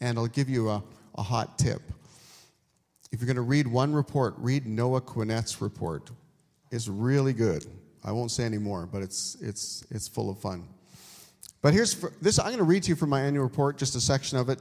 And 0.00 0.18
I'll 0.18 0.26
give 0.26 0.48
you 0.48 0.68
a, 0.68 0.82
a 1.16 1.22
hot 1.22 1.58
tip. 1.58 1.82
If 3.10 3.20
you're 3.20 3.26
going 3.26 3.36
to 3.36 3.42
read 3.42 3.66
one 3.66 3.92
report, 3.92 4.34
read 4.36 4.66
Noah 4.66 5.00
Quinnett's 5.00 5.62
report. 5.62 6.10
It's 6.70 6.88
really 6.88 7.32
good. 7.32 7.64
I 8.04 8.12
won't 8.12 8.30
say 8.30 8.44
any 8.44 8.58
more, 8.58 8.86
but 8.86 9.02
it's, 9.02 9.36
it's, 9.40 9.84
it's 9.90 10.06
full 10.06 10.30
of 10.30 10.38
fun. 10.38 10.68
But 11.60 11.74
here's 11.74 11.92
for, 11.92 12.12
this 12.20 12.38
I'm 12.38 12.46
going 12.46 12.58
to 12.58 12.64
read 12.64 12.84
to 12.84 12.90
you 12.90 12.96
from 12.96 13.10
my 13.10 13.20
annual 13.20 13.44
report, 13.44 13.78
just 13.78 13.96
a 13.96 14.00
section 14.00 14.38
of 14.38 14.48
it. 14.48 14.60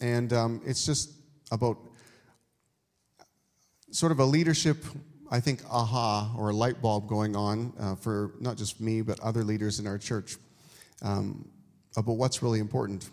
And 0.00 0.32
um, 0.32 0.60
it's 0.66 0.84
just 0.84 1.12
about 1.50 1.78
sort 3.90 4.12
of 4.12 4.18
a 4.18 4.24
leadership, 4.24 4.84
I 5.30 5.40
think, 5.40 5.62
aha 5.70 6.34
or 6.36 6.50
a 6.50 6.52
light 6.52 6.82
bulb 6.82 7.08
going 7.08 7.36
on 7.36 7.72
uh, 7.78 7.94
for 7.94 8.34
not 8.40 8.56
just 8.56 8.80
me, 8.80 9.02
but 9.02 9.18
other 9.20 9.44
leaders 9.44 9.78
in 9.78 9.86
our 9.86 9.98
church 9.98 10.36
um, 11.02 11.48
about 11.96 12.16
what's 12.16 12.42
really 12.42 12.60
important. 12.60 13.08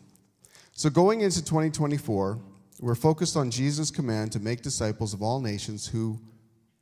So, 0.74 0.90
going 0.90 1.22
into 1.22 1.44
2024, 1.44 2.40
we're 2.80 2.96
focused 2.96 3.38
on 3.38 3.52
Jesus' 3.52 3.92
command 3.92 4.32
to 4.32 4.40
make 4.40 4.62
disciples 4.64 5.14
of 5.14 5.22
all 5.22 5.40
nations 5.40 5.86
who 5.86 6.20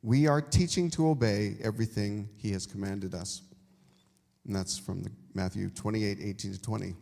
we 0.02 0.26
are 0.26 0.40
teaching 0.40 0.90
to 0.92 1.08
obey 1.08 1.56
everything 1.62 2.28
he 2.38 2.52
has 2.52 2.64
commanded 2.66 3.14
us. 3.14 3.42
And 4.46 4.56
that's 4.56 4.78
from 4.78 5.02
the, 5.02 5.10
Matthew 5.34 5.70
28 5.70 6.18
18 6.20 6.52
to 6.52 6.62
20. 6.62 6.94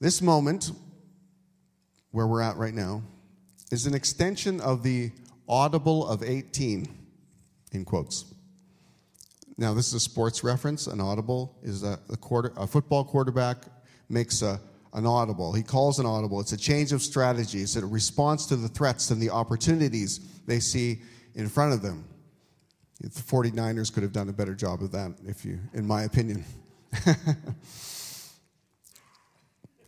This 0.00 0.20
moment, 0.20 0.72
where 2.10 2.26
we're 2.26 2.42
at 2.42 2.56
right 2.56 2.74
now, 2.74 3.02
is 3.70 3.86
an 3.86 3.94
extension 3.94 4.60
of 4.60 4.82
the 4.82 5.10
audible 5.48 6.06
of 6.06 6.22
18, 6.22 6.88
in 7.72 7.84
quotes. 7.84 8.24
Now, 9.56 9.74
this 9.74 9.88
is 9.88 9.94
a 9.94 10.00
sports 10.00 10.42
reference. 10.42 10.86
An 10.86 11.00
audible 11.00 11.56
is 11.62 11.82
a, 11.82 11.98
a, 12.10 12.16
quarter, 12.16 12.52
a 12.56 12.66
football 12.66 13.04
quarterback 13.04 13.58
makes 14.08 14.42
a, 14.42 14.60
an 14.94 15.06
audible. 15.06 15.52
He 15.52 15.62
calls 15.62 15.98
an 15.98 16.06
audible. 16.06 16.40
It's 16.40 16.52
a 16.52 16.56
change 16.56 16.92
of 16.92 17.02
strategy. 17.02 17.60
It's 17.60 17.76
a 17.76 17.86
response 17.86 18.46
to 18.46 18.56
the 18.56 18.68
threats 18.68 19.10
and 19.10 19.20
the 19.20 19.30
opportunities 19.30 20.20
they 20.46 20.60
see 20.60 21.02
in 21.34 21.48
front 21.48 21.72
of 21.72 21.82
them. 21.82 22.04
The 23.02 23.20
49ers 23.20 23.92
could 23.92 24.04
have 24.04 24.12
done 24.12 24.28
a 24.28 24.32
better 24.32 24.54
job 24.54 24.80
of 24.80 24.92
that, 24.92 25.12
if 25.26 25.44
you, 25.44 25.58
in 25.74 25.84
my 25.86 26.04
opinion. 26.04 26.44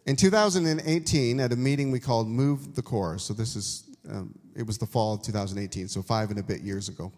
in 0.04 0.16
2018, 0.16 1.38
at 1.38 1.52
a 1.52 1.56
meeting 1.56 1.92
we 1.92 2.00
called 2.00 2.26
Move 2.26 2.74
the 2.74 2.82
Core, 2.82 3.18
so 3.18 3.32
this 3.32 3.54
is 3.54 3.84
um, 4.10 4.34
it 4.54 4.66
was 4.66 4.78
the 4.78 4.86
fall 4.86 5.14
of 5.14 5.22
2018, 5.22 5.88
so 5.88 6.02
five 6.02 6.30
and 6.30 6.38
a 6.38 6.42
bit 6.42 6.60
years 6.60 6.88
ago. 6.88 7.12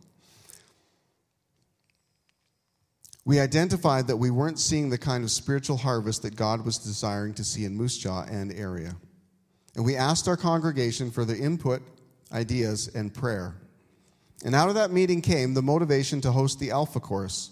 We 3.25 3.41
identified 3.41 4.07
that 4.07 4.17
we 4.17 4.31
weren't 4.31 4.61
seeing 4.61 4.89
the 4.89 4.99
kind 4.99 5.25
of 5.25 5.31
spiritual 5.31 5.79
harvest 5.79 6.23
that 6.23 6.37
God 6.37 6.65
was 6.65 6.79
desiring 6.79 7.35
to 7.35 7.45
see 7.45 7.65
in 7.65 7.75
Moose 7.75 7.99
Jaw 7.99 8.25
and 8.31 8.53
area. 8.53 8.95
and 9.75 9.85
we 9.85 9.97
asked 9.97 10.29
our 10.29 10.37
congregation 10.37 11.11
for 11.11 11.25
their 11.25 11.37
input, 11.37 11.83
ideas, 12.33 12.89
and 12.95 13.13
prayer. 13.13 13.57
And 14.47 14.55
out 14.55 14.69
of 14.69 14.77
that 14.77 14.93
meeting 14.93 15.23
came 15.23 15.55
the 15.55 15.61
motivation 15.61 16.21
to 16.21 16.31
host 16.31 16.61
the 16.61 16.71
Alpha 16.71 17.01
Course. 17.01 17.51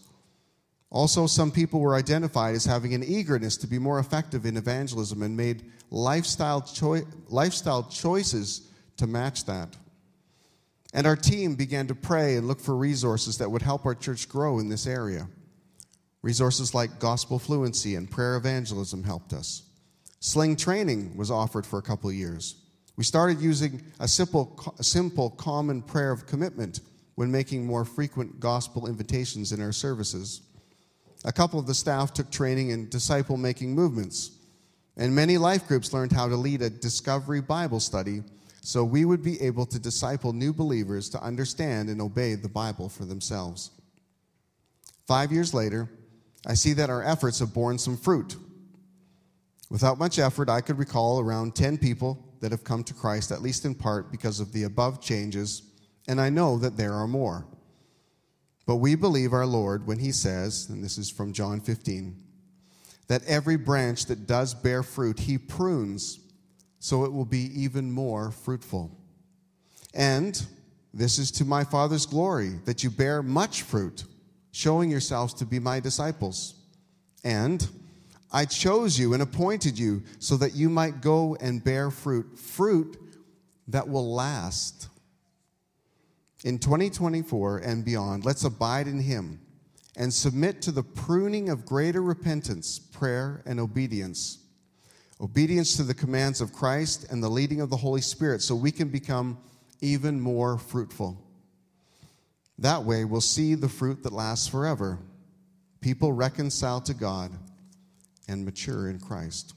Also, 0.90 1.26
some 1.26 1.50
people 1.50 1.80
were 1.80 1.96
identified 1.96 2.54
as 2.54 2.64
having 2.64 2.94
an 2.94 3.02
eagerness 3.02 3.56
to 3.56 3.66
be 3.66 3.80
more 3.80 3.98
effective 3.98 4.46
in 4.46 4.56
evangelism 4.56 5.24
and 5.24 5.36
made 5.36 5.64
lifestyle, 5.90 6.60
choi- 6.60 7.02
lifestyle 7.28 7.82
choices 7.82 8.70
to 8.96 9.08
match 9.08 9.44
that. 9.46 9.76
And 10.92 11.04
our 11.04 11.16
team 11.16 11.56
began 11.56 11.88
to 11.88 11.96
pray 11.96 12.36
and 12.36 12.46
look 12.46 12.60
for 12.60 12.76
resources 12.76 13.38
that 13.38 13.50
would 13.50 13.62
help 13.62 13.84
our 13.86 13.96
church 13.96 14.28
grow 14.28 14.60
in 14.60 14.68
this 14.68 14.86
area. 14.86 15.26
Resources 16.22 16.74
like 16.74 17.00
gospel 17.00 17.40
fluency 17.40 17.96
and 17.96 18.08
prayer 18.08 18.36
evangelism 18.36 19.02
helped 19.02 19.32
us. 19.32 19.64
Sling 20.20 20.54
training 20.54 21.16
was 21.16 21.32
offered 21.32 21.66
for 21.66 21.80
a 21.80 21.82
couple 21.82 22.12
years. 22.12 22.54
We 22.96 23.04
started 23.04 23.40
using 23.40 23.82
a 23.98 24.06
simple, 24.06 24.74
a 24.78 24.84
simple 24.84 25.30
common 25.30 25.82
prayer 25.82 26.12
of 26.12 26.26
commitment 26.26 26.80
when 27.16 27.30
making 27.30 27.66
more 27.66 27.84
frequent 27.84 28.40
gospel 28.40 28.86
invitations 28.86 29.52
in 29.52 29.60
our 29.60 29.72
services. 29.72 30.42
A 31.24 31.32
couple 31.32 31.58
of 31.58 31.66
the 31.66 31.74
staff 31.74 32.12
took 32.12 32.30
training 32.30 32.70
in 32.70 32.88
disciple 32.88 33.36
making 33.36 33.74
movements, 33.74 34.30
and 34.96 35.14
many 35.14 35.38
life 35.38 35.66
groups 35.66 35.92
learned 35.92 36.12
how 36.12 36.28
to 36.28 36.36
lead 36.36 36.62
a 36.62 36.70
discovery 36.70 37.40
Bible 37.40 37.80
study 37.80 38.22
so 38.60 38.82
we 38.84 39.04
would 39.04 39.22
be 39.22 39.40
able 39.42 39.66
to 39.66 39.78
disciple 39.78 40.32
new 40.32 40.52
believers 40.52 41.10
to 41.10 41.22
understand 41.22 41.90
and 41.90 42.00
obey 42.00 42.34
the 42.34 42.48
Bible 42.48 42.88
for 42.88 43.04
themselves. 43.04 43.70
Five 45.06 45.32
years 45.32 45.52
later, 45.52 45.90
I 46.46 46.54
see 46.54 46.72
that 46.74 46.88
our 46.88 47.02
efforts 47.02 47.40
have 47.40 47.52
borne 47.52 47.78
some 47.78 47.96
fruit. 47.96 48.36
Without 49.68 49.98
much 49.98 50.18
effort, 50.18 50.48
I 50.48 50.62
could 50.62 50.78
recall 50.78 51.20
around 51.20 51.54
10 51.54 51.76
people 51.76 52.23
that 52.44 52.52
have 52.52 52.62
come 52.62 52.84
to 52.84 52.92
Christ, 52.92 53.32
at 53.32 53.40
least 53.40 53.64
in 53.64 53.74
part 53.74 54.12
because 54.12 54.38
of 54.38 54.52
the 54.52 54.64
above 54.64 55.00
changes, 55.00 55.62
and 56.06 56.20
I 56.20 56.28
know 56.28 56.58
that 56.58 56.76
there 56.76 56.92
are 56.92 57.08
more. 57.08 57.46
But 58.66 58.76
we 58.76 58.96
believe 58.96 59.32
our 59.32 59.46
Lord 59.46 59.86
when 59.86 59.98
he 59.98 60.12
says, 60.12 60.68
and 60.68 60.84
this 60.84 60.98
is 60.98 61.08
from 61.08 61.32
John 61.32 61.58
15, 61.58 62.14
that 63.08 63.24
every 63.24 63.56
branch 63.56 64.04
that 64.04 64.26
does 64.26 64.52
bear 64.52 64.82
fruit, 64.82 65.20
he 65.20 65.38
prunes 65.38 66.20
so 66.80 67.06
it 67.06 67.12
will 67.14 67.24
be 67.24 67.50
even 67.58 67.90
more 67.90 68.30
fruitful. 68.30 68.94
And 69.94 70.44
this 70.92 71.18
is 71.18 71.30
to 71.30 71.46
my 71.46 71.64
Father's 71.64 72.04
glory, 72.04 72.58
that 72.66 72.84
you 72.84 72.90
bear 72.90 73.22
much 73.22 73.62
fruit, 73.62 74.04
showing 74.52 74.90
yourselves 74.90 75.32
to 75.32 75.46
be 75.46 75.58
my 75.58 75.80
disciples. 75.80 76.56
And 77.24 77.66
I 78.34 78.44
chose 78.46 78.98
you 78.98 79.14
and 79.14 79.22
appointed 79.22 79.78
you 79.78 80.02
so 80.18 80.36
that 80.38 80.54
you 80.54 80.68
might 80.68 81.00
go 81.00 81.36
and 81.36 81.62
bear 81.62 81.90
fruit, 81.90 82.36
fruit 82.36 82.98
that 83.68 83.88
will 83.88 84.12
last. 84.12 84.88
In 86.44 86.58
2024 86.58 87.58
and 87.58 87.84
beyond, 87.84 88.24
let's 88.24 88.44
abide 88.44 88.88
in 88.88 88.98
Him 88.98 89.40
and 89.96 90.12
submit 90.12 90.60
to 90.62 90.72
the 90.72 90.82
pruning 90.82 91.48
of 91.48 91.64
greater 91.64 92.02
repentance, 92.02 92.80
prayer, 92.80 93.40
and 93.46 93.60
obedience 93.60 94.38
obedience 95.20 95.76
to 95.76 95.84
the 95.84 95.94
commands 95.94 96.40
of 96.40 96.52
Christ, 96.52 97.06
and 97.10 97.22
the 97.22 97.28
leading 97.28 97.60
of 97.60 97.70
the 97.70 97.76
Holy 97.76 98.00
Spirit 98.00 98.42
so 98.42 98.54
we 98.54 98.70
can 98.70 98.88
become 98.88 99.38
even 99.80 100.20
more 100.20 100.58
fruitful. 100.58 101.16
That 102.58 102.84
way, 102.84 103.04
we'll 103.04 103.20
see 103.20 103.54
the 103.54 103.68
fruit 103.68 104.02
that 104.02 104.12
lasts 104.12 104.48
forever 104.48 104.98
people 105.80 106.12
reconciled 106.12 106.86
to 106.86 106.94
God 106.94 107.30
and 108.28 108.44
mature 108.44 108.88
in 108.88 108.98
Christ. 108.98 109.54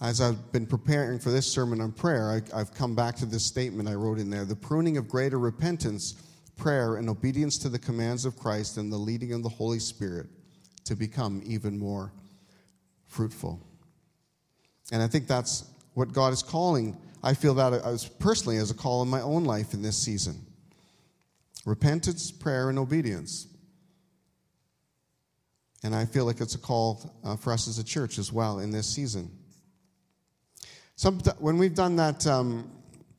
As 0.00 0.20
I've 0.20 0.50
been 0.50 0.66
preparing 0.66 1.18
for 1.18 1.30
this 1.30 1.46
sermon 1.46 1.80
on 1.80 1.92
prayer, 1.92 2.42
I, 2.52 2.58
have 2.58 2.74
come 2.74 2.96
back 2.96 3.14
to 3.16 3.26
this 3.26 3.44
statement 3.44 3.88
I 3.88 3.94
wrote 3.94 4.18
in 4.18 4.30
there 4.30 4.44
the 4.44 4.56
pruning 4.56 4.96
of 4.96 5.08
greater 5.08 5.38
repentance, 5.38 6.14
prayer, 6.56 6.96
and 6.96 7.08
obedience 7.08 7.56
to 7.58 7.68
the 7.68 7.78
commands 7.78 8.24
of 8.24 8.36
Christ 8.36 8.78
and 8.78 8.92
the 8.92 8.96
leading 8.96 9.32
of 9.32 9.44
the 9.44 9.48
Holy 9.48 9.78
Spirit 9.78 10.26
to 10.86 10.96
become 10.96 11.40
even 11.44 11.78
more 11.78 12.12
fruitful. 13.06 13.60
And 14.90 15.02
I 15.02 15.06
think 15.06 15.28
that's 15.28 15.70
what 15.94 16.12
God 16.12 16.32
is 16.32 16.42
calling. 16.42 16.96
I 17.22 17.34
feel 17.34 17.54
that 17.54 17.72
as 17.72 18.06
personally 18.06 18.56
as 18.56 18.70
a 18.70 18.74
call 18.74 19.02
in 19.02 19.08
my 19.08 19.20
own 19.20 19.44
life 19.44 19.74
in 19.74 19.82
this 19.82 19.96
season 19.96 20.44
repentance, 21.64 22.32
prayer, 22.32 22.70
and 22.70 22.78
obedience. 22.78 23.46
And 25.84 25.94
I 25.94 26.04
feel 26.04 26.24
like 26.24 26.40
it's 26.40 26.54
a 26.54 26.58
call 26.58 27.18
uh, 27.24 27.36
for 27.36 27.52
us 27.52 27.66
as 27.66 27.78
a 27.78 27.84
church 27.84 28.18
as 28.18 28.32
well 28.32 28.60
in 28.60 28.70
this 28.70 28.86
season. 28.86 29.30
When 31.38 31.58
we've 31.58 31.74
done 31.74 31.96
that, 31.96 32.26
um, 32.26 32.70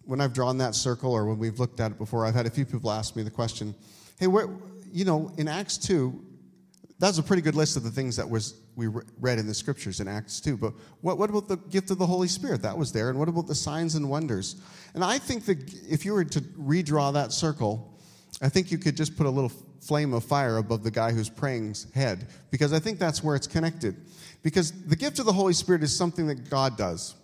when 0.06 0.22
I've 0.22 0.34
drawn 0.34 0.58
that 0.60 0.74
circle 0.76 1.12
or 1.12 1.26
when 1.26 1.38
we've 1.38 1.60
looked 1.60 1.80
at 1.80 1.92
it 1.92 1.98
before, 1.98 2.26
I've 2.26 2.36
had 2.36 2.46
a 2.46 2.50
few 2.50 2.66
people 2.66 2.92
ask 2.92 3.16
me 3.16 3.24
the 3.24 3.32
question 3.32 3.76
hey, 4.20 4.28
where, 4.28 4.48
you 4.92 5.04
know, 5.04 5.34
in 5.38 5.48
Acts 5.48 5.78
2, 5.78 6.18
that's 7.00 7.18
a 7.18 7.24
pretty 7.24 7.42
good 7.42 7.56
list 7.56 7.76
of 7.76 7.84
the 7.84 7.92
things 7.92 8.16
that 8.16 8.30
was 8.30 8.56
we 8.76 8.88
read 9.20 9.38
in 9.38 9.46
the 9.46 9.54
scriptures 9.54 10.00
in 10.00 10.08
Acts 10.08 10.40
2. 10.40 10.58
But 10.58 10.74
what, 11.02 11.18
what 11.18 11.30
about 11.30 11.48
the 11.48 11.58
gift 11.58 11.92
of 11.92 11.98
the 11.98 12.06
Holy 12.06 12.28
Spirit? 12.28 12.62
That 12.62 12.78
was 12.78 12.92
there. 12.92 13.10
And 13.10 13.20
what 13.20 13.28
about 13.28 13.48
the 13.48 13.56
signs 13.56 13.96
and 13.96 14.10
wonders? 14.10 14.56
And 14.94 15.04
I 15.04 15.18
think 15.18 15.46
that 15.46 15.74
if 15.90 16.06
you 16.06 16.14
were 16.14 16.24
to 16.24 16.42
redraw 16.42 17.14
that 17.14 17.32
circle, 17.32 18.00
I 18.42 18.50
think 18.50 18.72
you 18.72 18.78
could 18.78 18.98
just 18.98 19.16
put 19.16 19.28
a 19.28 19.30
little 19.30 19.52
flame 19.88 20.14
of 20.14 20.24
fire 20.24 20.58
above 20.58 20.84
the 20.84 20.92
guy 20.92 21.12
who's 21.12 21.30
praying's 21.30 21.92
head, 21.94 22.28
because 22.52 22.74
I 22.74 22.80
think 22.80 23.00
that's 23.00 23.24
where 23.24 23.36
it's 23.36 23.48
connected. 23.48 23.96
Because 24.42 24.72
the 24.72 24.96
gift 24.96 25.20
of 25.20 25.26
the 25.26 25.34
Holy 25.34 25.54
Spirit 25.54 25.84
is 25.84 25.96
something 25.96 26.28
that 26.28 26.50
God 26.50 26.78
does. 26.78 27.16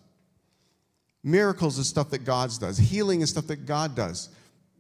Miracles 1.24 1.78
is 1.78 1.88
stuff 1.88 2.10
that 2.12 2.24
God 2.24 2.52
does. 2.60 2.78
Healing 2.78 3.22
is 3.22 3.30
stuff 3.30 3.48
that 3.48 3.66
God 3.66 3.96
does. 3.96 4.30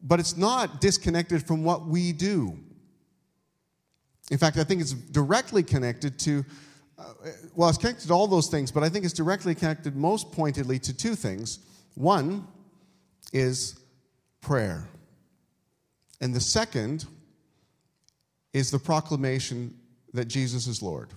But 0.01 0.19
it's 0.19 0.37
not 0.37 0.79
disconnected 0.79 1.45
from 1.45 1.63
what 1.63 1.85
we 1.85 2.13
do. 2.13 2.57
In 4.31 4.37
fact, 4.37 4.57
I 4.57 4.63
think 4.63 4.79
it's 4.79 4.93
directly 4.93 5.63
connected 5.63 6.17
to, 6.19 6.45
uh, 6.97 7.03
well, 7.55 7.67
it's 7.67 7.77
connected 7.77 8.07
to 8.07 8.13
all 8.13 8.27
those 8.27 8.47
things, 8.47 8.71
but 8.71 8.83
I 8.83 8.89
think 8.89 9.03
it's 9.03 9.13
directly 9.13 9.55
connected 9.55 9.95
most 9.95 10.31
pointedly 10.31 10.79
to 10.79 10.93
two 10.93 11.15
things. 11.15 11.59
One 11.95 12.47
is 13.33 13.79
prayer, 14.39 14.87
and 16.21 16.33
the 16.33 16.39
second 16.39 17.05
is 18.53 18.71
the 18.71 18.79
proclamation 18.79 19.73
that 20.13 20.25
Jesus 20.25 20.67
is 20.67 20.81
Lord. 20.81 21.09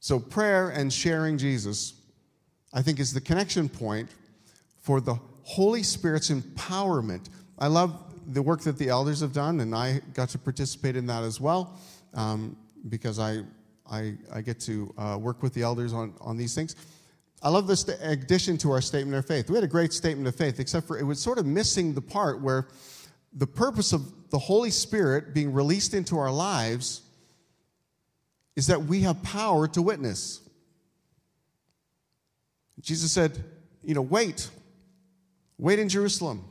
So, 0.00 0.18
prayer 0.20 0.70
and 0.70 0.92
sharing 0.92 1.38
Jesus, 1.38 1.94
I 2.72 2.82
think, 2.82 3.00
is 3.00 3.12
the 3.12 3.20
connection 3.20 3.68
point 3.68 4.08
for 4.82 5.00
the 5.00 5.18
Holy 5.42 5.82
Spirit's 5.82 6.30
empowerment. 6.30 7.28
I 7.58 7.66
love 7.66 8.02
the 8.28 8.42
work 8.42 8.60
that 8.62 8.78
the 8.78 8.88
elders 8.88 9.20
have 9.20 9.32
done, 9.32 9.60
and 9.60 9.74
I 9.74 10.00
got 10.14 10.28
to 10.30 10.38
participate 10.38 10.96
in 10.96 11.06
that 11.06 11.22
as 11.22 11.40
well 11.40 11.78
um, 12.14 12.56
because 12.88 13.18
I, 13.18 13.42
I, 13.90 14.14
I, 14.32 14.40
get 14.40 14.60
to 14.60 14.92
uh, 14.98 15.18
work 15.20 15.42
with 15.42 15.54
the 15.54 15.62
elders 15.62 15.92
on, 15.92 16.14
on 16.20 16.36
these 16.36 16.54
things. 16.54 16.76
I 17.42 17.48
love 17.48 17.66
this 17.66 17.88
addition 17.88 18.58
to 18.58 18.72
our 18.72 18.80
statement 18.80 19.16
of 19.16 19.26
faith. 19.26 19.48
We 19.48 19.54
had 19.54 19.64
a 19.64 19.68
great 19.68 19.92
statement 19.92 20.26
of 20.26 20.34
faith, 20.34 20.58
except 20.58 20.86
for 20.86 20.98
it 20.98 21.04
was 21.04 21.20
sort 21.20 21.38
of 21.38 21.46
missing 21.46 21.94
the 21.94 22.00
part 22.00 22.40
where 22.40 22.68
the 23.32 23.46
purpose 23.46 23.92
of 23.92 24.30
the 24.30 24.38
Holy 24.38 24.70
Spirit 24.70 25.34
being 25.34 25.52
released 25.52 25.94
into 25.94 26.18
our 26.18 26.32
lives 26.32 27.02
is 28.54 28.68
that 28.68 28.84
we 28.84 29.02
have 29.02 29.22
power 29.22 29.68
to 29.68 29.82
witness. 29.82 30.40
Jesus 32.80 33.12
said, 33.12 33.42
you 33.82 33.94
know, 33.94 34.02
wait, 34.02 34.48
wait 35.58 35.78
in 35.78 35.88
Jerusalem 35.88 36.44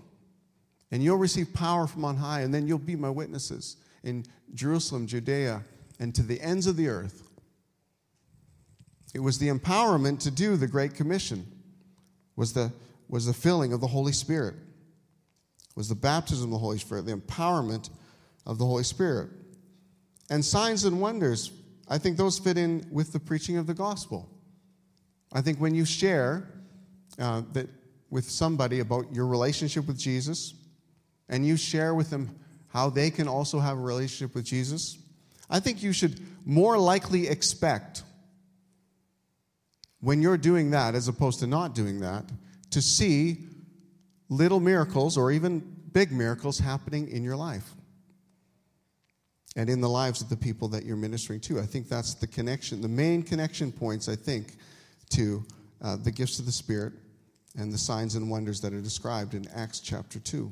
and 0.91 1.03
you'll 1.03 1.17
receive 1.17 1.53
power 1.53 1.88
from 1.88 2.05
on 2.05 2.15
high, 2.15 2.41
and 2.41 2.53
then 2.53 2.67
you'll 2.67 2.77
be 2.77 2.95
my 2.95 3.09
witnesses 3.09 3.77
in 4.03 4.23
Jerusalem, 4.53 5.07
Judea, 5.07 5.63
and 5.99 6.13
to 6.15 6.23
the 6.23 6.39
ends 6.39 6.67
of 6.67 6.77
the 6.77 6.88
earth. 6.88 7.27
It 9.13 9.19
was 9.19 9.39
the 9.39 9.49
empowerment 9.49 10.19
to 10.21 10.31
do 10.31 10.55
the 10.55 10.67
Great 10.67 10.93
Commission, 10.93 11.47
was 12.35 12.53
the, 12.53 12.71
was 13.09 13.25
the 13.25 13.33
filling 13.33 13.73
of 13.73 13.81
the 13.81 13.88
Holy 13.88 14.11
Spirit, 14.11 14.55
was 15.75 15.89
the 15.89 15.95
baptism 15.95 16.45
of 16.45 16.51
the 16.51 16.57
Holy 16.57 16.77
Spirit, 16.77 17.05
the 17.05 17.15
empowerment 17.15 17.89
of 18.45 18.57
the 18.57 18.65
Holy 18.65 18.83
Spirit. 18.83 19.29
And 20.29 20.43
signs 20.43 20.85
and 20.85 21.01
wonders, 21.01 21.51
I 21.88 21.97
think 21.97 22.17
those 22.17 22.39
fit 22.39 22.57
in 22.57 22.88
with 22.91 23.13
the 23.13 23.19
preaching 23.19 23.57
of 23.57 23.67
the 23.67 23.73
gospel. 23.73 24.29
I 25.33 25.41
think 25.41 25.59
when 25.59 25.75
you 25.75 25.85
share 25.85 26.49
uh, 27.19 27.43
that 27.53 27.69
with 28.09 28.29
somebody 28.29 28.79
about 28.79 29.13
your 29.13 29.27
relationship 29.27 29.88
with 29.88 29.99
Jesus, 29.99 30.53
and 31.27 31.45
you 31.45 31.57
share 31.57 31.93
with 31.95 32.09
them 32.09 32.35
how 32.67 32.89
they 32.89 33.09
can 33.09 33.27
also 33.27 33.59
have 33.59 33.77
a 33.77 33.81
relationship 33.81 34.35
with 34.35 34.45
Jesus, 34.45 34.97
I 35.49 35.59
think 35.59 35.83
you 35.83 35.91
should 35.91 36.19
more 36.45 36.77
likely 36.77 37.27
expect 37.27 38.03
when 40.01 40.21
you're 40.21 40.38
doing 40.38 40.71
that, 40.71 40.93
as 40.93 41.07
opposed 41.07 41.39
to 41.39 41.47
not 41.47 41.73
doing 41.73 42.01
that, 42.01 42.25
to 42.71 42.81
see 42.81 43.47
little 44.38 44.60
miracles 44.60 45.17
or 45.17 45.32
even 45.32 45.60
big 45.91 46.12
miracles 46.12 46.60
happening 46.60 47.08
in 47.10 47.24
your 47.24 47.36
life. 47.36 47.74
and 49.58 49.69
in 49.69 49.80
the 49.80 49.89
lives 49.89 50.21
of 50.21 50.28
the 50.28 50.36
people 50.36 50.67
that 50.67 50.84
you're 50.84 50.98
ministering 50.98 51.39
to. 51.39 51.60
I 51.62 51.65
think 51.65 51.88
that's 51.88 52.13
the 52.15 52.28
connection, 52.28 52.82
the 52.82 52.89
main 52.89 53.24
connection 53.24 53.71
points, 53.71 54.10
I 54.10 54.15
think, 54.15 54.58
to 55.12 55.45
uh, 55.82 55.95
the 55.95 56.12
gifts 56.12 56.39
of 56.39 56.45
the 56.45 56.52
Spirit 56.52 56.91
and 57.58 57.71
the 57.71 57.78
signs 57.78 58.15
and 58.15 58.30
wonders 58.30 58.60
that 58.62 58.74
are 58.74 58.82
described 58.82 59.34
in 59.34 59.48
Acts 59.56 59.80
chapter 59.80 60.19
2. 60.19 60.52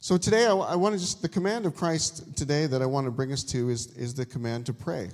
So 0.00 0.16
today, 0.16 0.46
I, 0.46 0.54
I 0.54 0.76
want 0.76 0.94
to 0.94 1.00
just, 1.00 1.20
the 1.20 1.28
command 1.28 1.66
of 1.66 1.74
Christ 1.74 2.34
today 2.36 2.66
that 2.66 2.80
I 2.80 2.86
want 2.86 3.06
to 3.06 3.10
bring 3.10 3.32
us 3.32 3.44
to 3.44 3.68
is, 3.68 3.94
is 3.96 4.14
the 4.14 4.24
command 4.24 4.64
to 4.66 4.72
pray. 4.72 5.10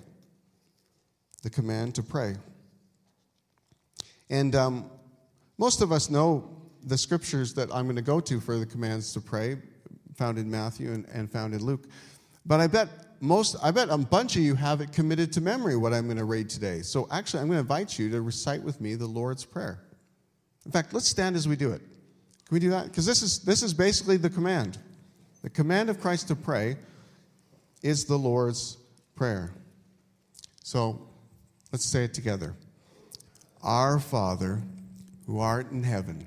The 1.42 1.50
command 1.50 1.96
to 1.96 2.02
pray. 2.02 2.36
And 4.30 4.54
um, 4.54 4.90
most 5.58 5.82
of 5.82 5.90
us 5.90 6.10
know 6.10 6.53
the 6.86 6.98
scriptures 6.98 7.54
that 7.54 7.72
I'm 7.74 7.84
going 7.84 7.96
to 7.96 8.02
go 8.02 8.20
to 8.20 8.40
for 8.40 8.58
the 8.58 8.66
commands 8.66 9.12
to 9.14 9.20
pray, 9.20 9.56
found 10.16 10.38
in 10.38 10.50
Matthew 10.50 10.92
and, 10.92 11.06
and 11.12 11.30
found 11.30 11.54
in 11.54 11.64
Luke. 11.64 11.86
But 12.46 12.60
I 12.60 12.66
bet 12.66 12.88
most, 13.20 13.56
I 13.62 13.70
bet 13.70 13.88
a 13.90 13.96
bunch 13.96 14.36
of 14.36 14.42
you 14.42 14.54
have 14.54 14.80
it 14.80 14.92
committed 14.92 15.32
to 15.32 15.40
memory 15.40 15.76
what 15.76 15.94
I'm 15.94 16.04
going 16.04 16.18
to 16.18 16.24
read 16.24 16.50
today. 16.50 16.82
So 16.82 17.08
actually, 17.10 17.40
I'm 17.40 17.46
going 17.46 17.56
to 17.56 17.60
invite 17.60 17.98
you 17.98 18.10
to 18.10 18.20
recite 18.20 18.62
with 18.62 18.80
me 18.80 18.94
the 18.94 19.06
Lord's 19.06 19.44
Prayer. 19.44 19.80
In 20.66 20.72
fact, 20.72 20.92
let's 20.92 21.08
stand 21.08 21.36
as 21.36 21.48
we 21.48 21.56
do 21.56 21.72
it. 21.72 21.80
Can 21.80 22.54
we 22.54 22.60
do 22.60 22.70
that? 22.70 22.86
Because 22.86 23.06
this 23.06 23.22
is, 23.22 23.40
this 23.40 23.62
is 23.62 23.72
basically 23.72 24.16
the 24.16 24.30
command. 24.30 24.78
The 25.42 25.50
command 25.50 25.90
of 25.90 26.00
Christ 26.00 26.28
to 26.28 26.36
pray 26.36 26.76
is 27.82 28.04
the 28.04 28.16
Lord's 28.16 28.76
Prayer. 29.14 29.52
So 30.62 31.06
let's 31.72 31.84
say 31.84 32.04
it 32.04 32.14
together. 32.14 32.54
Our 33.62 33.98
Father, 33.98 34.62
who 35.26 35.38
art 35.38 35.70
in 35.70 35.82
heaven, 35.82 36.26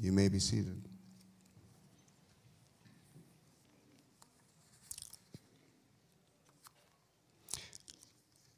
you 0.00 0.12
may 0.12 0.28
be 0.28 0.38
seated. 0.38 0.88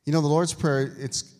You 0.05 0.12
know, 0.12 0.20
the 0.20 0.26
Lord's 0.26 0.52
Prayer, 0.52 0.94
it's 0.98 1.35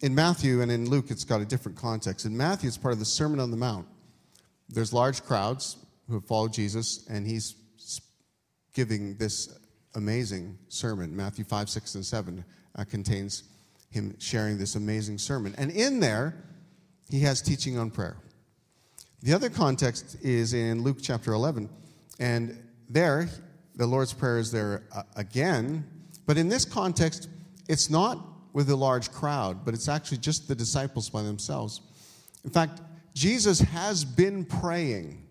in 0.00 0.14
Matthew 0.14 0.62
and 0.62 0.70
in 0.70 0.88
Luke, 0.88 1.06
it's 1.10 1.24
got 1.24 1.40
a 1.40 1.44
different 1.44 1.76
context. 1.76 2.24
In 2.24 2.36
Matthew, 2.36 2.68
it's 2.68 2.78
part 2.78 2.92
of 2.92 2.98
the 2.98 3.04
Sermon 3.04 3.40
on 3.40 3.50
the 3.50 3.56
Mount. 3.56 3.86
There's 4.68 4.92
large 4.92 5.24
crowds 5.24 5.76
who 6.06 6.14
have 6.14 6.24
followed 6.24 6.52
Jesus, 6.52 7.06
and 7.08 7.26
he's 7.26 7.56
giving 8.74 9.16
this 9.16 9.58
amazing 9.94 10.56
sermon. 10.68 11.16
Matthew 11.16 11.44
5, 11.44 11.68
6, 11.68 11.94
and 11.96 12.06
7 12.06 12.44
uh, 12.76 12.84
contains 12.84 13.44
him 13.90 14.14
sharing 14.20 14.56
this 14.56 14.76
amazing 14.76 15.18
sermon. 15.18 15.54
And 15.58 15.70
in 15.72 15.98
there, 15.98 16.44
he 17.08 17.20
has 17.20 17.42
teaching 17.42 17.76
on 17.76 17.90
prayer. 17.90 18.16
The 19.22 19.34
other 19.34 19.50
context 19.50 20.16
is 20.22 20.54
in 20.54 20.82
Luke 20.82 20.98
chapter 21.02 21.32
11. 21.32 21.68
And 22.18 22.56
there, 22.88 23.28
the 23.74 23.86
Lord's 23.86 24.14
Prayer 24.14 24.38
is 24.38 24.50
there 24.50 24.84
uh, 24.94 25.02
again. 25.14 25.84
But 26.26 26.38
in 26.38 26.48
this 26.48 26.64
context, 26.64 27.28
it's 27.68 27.90
not 27.90 28.18
with 28.54 28.70
a 28.70 28.76
large 28.76 29.12
crowd, 29.12 29.64
but 29.64 29.74
it's 29.74 29.88
actually 29.88 30.18
just 30.18 30.48
the 30.48 30.54
disciples 30.54 31.10
by 31.10 31.22
themselves. 31.22 31.82
In 32.44 32.50
fact, 32.50 32.80
Jesus 33.14 33.60
has 33.60 34.04
been 34.04 34.44
praying. 34.44 35.26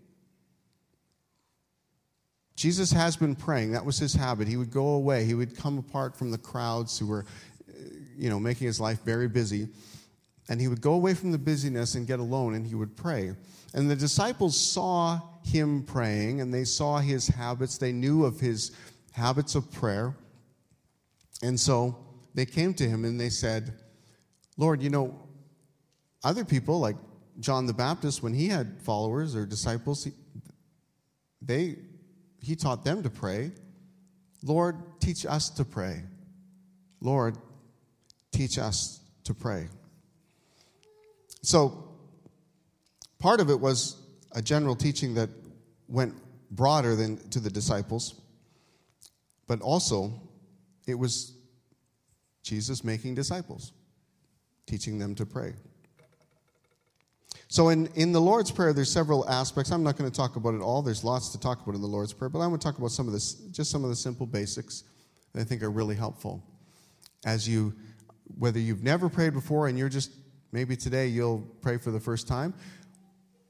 Jesus 2.55 2.91
has 2.91 3.15
been 3.17 3.35
praying. 3.35 3.71
That 3.71 3.85
was 3.85 3.97
his 3.97 4.13
habit. 4.13 4.47
He 4.47 4.57
would 4.57 4.71
go 4.71 4.89
away. 4.89 5.25
He 5.25 5.33
would 5.33 5.57
come 5.57 5.79
apart 5.79 6.15
from 6.15 6.29
the 6.29 6.37
crowds 6.37 6.99
who 6.99 7.07
were, 7.07 7.25
you 8.17 8.29
know, 8.29 8.39
making 8.39 8.67
his 8.67 8.79
life 8.79 9.01
very 9.03 9.27
busy. 9.27 9.69
And 10.49 10.59
he 10.59 10.67
would 10.67 10.81
go 10.81 10.93
away 10.93 11.13
from 11.13 11.31
the 11.31 11.37
busyness 11.37 11.95
and 11.95 12.07
get 12.07 12.19
alone 12.19 12.55
and 12.55 12.65
he 12.65 12.75
would 12.75 12.97
pray. 12.97 13.33
And 13.73 13.89
the 13.89 13.95
disciples 13.95 14.59
saw 14.59 15.21
him 15.43 15.83
praying 15.83 16.41
and 16.41 16.51
they 16.51 16.63
saw 16.63 16.97
his 16.97 17.27
habits. 17.27 17.77
They 17.77 17.91
knew 17.91 18.25
of 18.25 18.39
his 18.39 18.71
habits 19.11 19.53
of 19.53 19.71
prayer. 19.71 20.15
And 21.43 21.57
so 21.59 21.97
they 22.33 22.45
came 22.45 22.73
to 22.75 22.89
him 22.89 23.05
and 23.05 23.19
they 23.19 23.29
said, 23.29 23.73
Lord, 24.57 24.81
you 24.81 24.89
know, 24.89 25.19
other 26.23 26.43
people 26.43 26.79
like 26.79 26.95
John 27.39 27.67
the 27.67 27.73
Baptist, 27.73 28.23
when 28.23 28.33
he 28.33 28.47
had 28.47 28.81
followers 28.81 29.35
or 29.35 29.45
disciples, 29.45 30.03
he, 30.03 30.11
they, 31.41 31.77
he 32.41 32.55
taught 32.55 32.83
them 32.83 33.03
to 33.03 33.09
pray. 33.09 33.51
Lord, 34.43 34.99
teach 34.99 35.25
us 35.25 35.49
to 35.51 35.63
pray. 35.63 36.01
Lord, 37.01 37.37
teach 38.31 38.57
us 38.57 38.99
to 39.23 39.33
pray. 39.33 39.69
So, 41.41 41.89
part 43.19 43.39
of 43.39 43.49
it 43.49 43.59
was 43.59 43.97
a 44.33 44.41
general 44.41 44.75
teaching 44.75 45.13
that 45.15 45.29
went 45.87 46.15
broader 46.51 46.95
than 46.95 47.17
to 47.29 47.39
the 47.39 47.49
disciples, 47.49 48.21
but 49.47 49.61
also 49.61 50.21
it 50.87 50.95
was 50.95 51.33
Jesus 52.43 52.83
making 52.83 53.15
disciples, 53.15 53.73
teaching 54.65 54.99
them 54.99 55.15
to 55.15 55.25
pray. 55.25 55.53
So, 57.47 57.69
in, 57.69 57.87
in 57.95 58.11
the 58.11 58.21
Lord's 58.21 58.51
Prayer, 58.51 58.73
there's 58.73 58.91
several 58.91 59.27
aspects. 59.27 59.71
I'm 59.71 59.83
not 59.83 59.97
going 59.97 60.09
to 60.09 60.15
talk 60.15 60.35
about 60.35 60.53
it 60.53 60.61
all. 60.61 60.83
There's 60.83 61.03
lots 61.03 61.29
to 61.29 61.39
talk 61.39 61.63
about 61.63 61.73
in 61.73 61.81
the 61.81 61.87
Lord's 61.87 62.13
Prayer, 62.13 62.29
but 62.29 62.39
I'm 62.39 62.49
going 62.49 62.59
to 62.59 62.63
talk 62.63 62.77
about 62.77 62.91
some 62.91 63.07
of 63.07 63.13
this, 63.13 63.33
just 63.51 63.71
some 63.71 63.83
of 63.83 63.89
the 63.89 63.95
simple 63.95 64.27
basics 64.27 64.83
that 65.33 65.41
I 65.41 65.43
think 65.43 65.63
are 65.63 65.71
really 65.71 65.95
helpful. 65.95 66.43
As 67.25 67.49
you, 67.49 67.73
whether 68.37 68.59
you've 68.59 68.83
never 68.83 69.09
prayed 69.09 69.33
before 69.33 69.67
and 69.67 69.79
you're 69.79 69.89
just, 69.89 70.11
maybe 70.51 70.75
today 70.75 71.07
you'll 71.07 71.39
pray 71.61 71.77
for 71.77 71.91
the 71.91 71.99
first 71.99 72.27
time. 72.27 72.53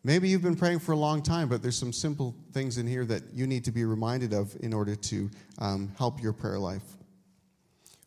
Maybe 0.04 0.30
you've 0.30 0.42
been 0.42 0.56
praying 0.56 0.80
for 0.80 0.94
a 0.94 0.98
long 0.98 1.22
time, 1.22 1.50
but 1.50 1.62
there's 1.62 1.78
some 1.78 1.92
simple 1.92 2.34
things 2.54 2.78
in 2.78 2.88
here 2.88 3.06
that 3.06 3.24
you 3.34 3.46
need 3.48 3.66
to 3.66 3.72
be 3.72 3.84
reminded 3.84 4.34
of 4.34 4.56
in 4.62 4.74
order 4.74 4.96
to 4.96 5.30
um, 5.60 5.92
help 5.98 6.22
your 6.22 6.32
prayer 6.32 6.58
life. 6.58 6.84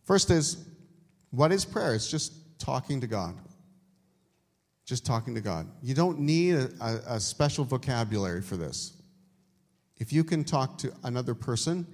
First 0.05 0.31
is 0.31 0.68
what 1.31 1.52
is 1.52 1.64
prayer? 1.64 1.94
It's 1.94 2.11
just 2.11 2.59
talking 2.59 3.00
to 3.00 3.07
God. 3.07 3.35
Just 4.85 5.07
talking 5.07 5.35
to 5.35 5.40
God. 5.40 5.66
You 5.83 5.94
don't 5.94 6.18
need 6.18 6.55
a, 6.55 6.70
a, 6.81 7.14
a 7.14 7.20
special 7.20 7.64
vocabulary 7.64 8.42
for 8.42 8.57
this. 8.57 8.94
If 9.98 10.12
you 10.12 10.24
can 10.24 10.44
talk 10.44 10.78
to 10.78 10.92
another 11.05 11.35
person, 11.35 11.87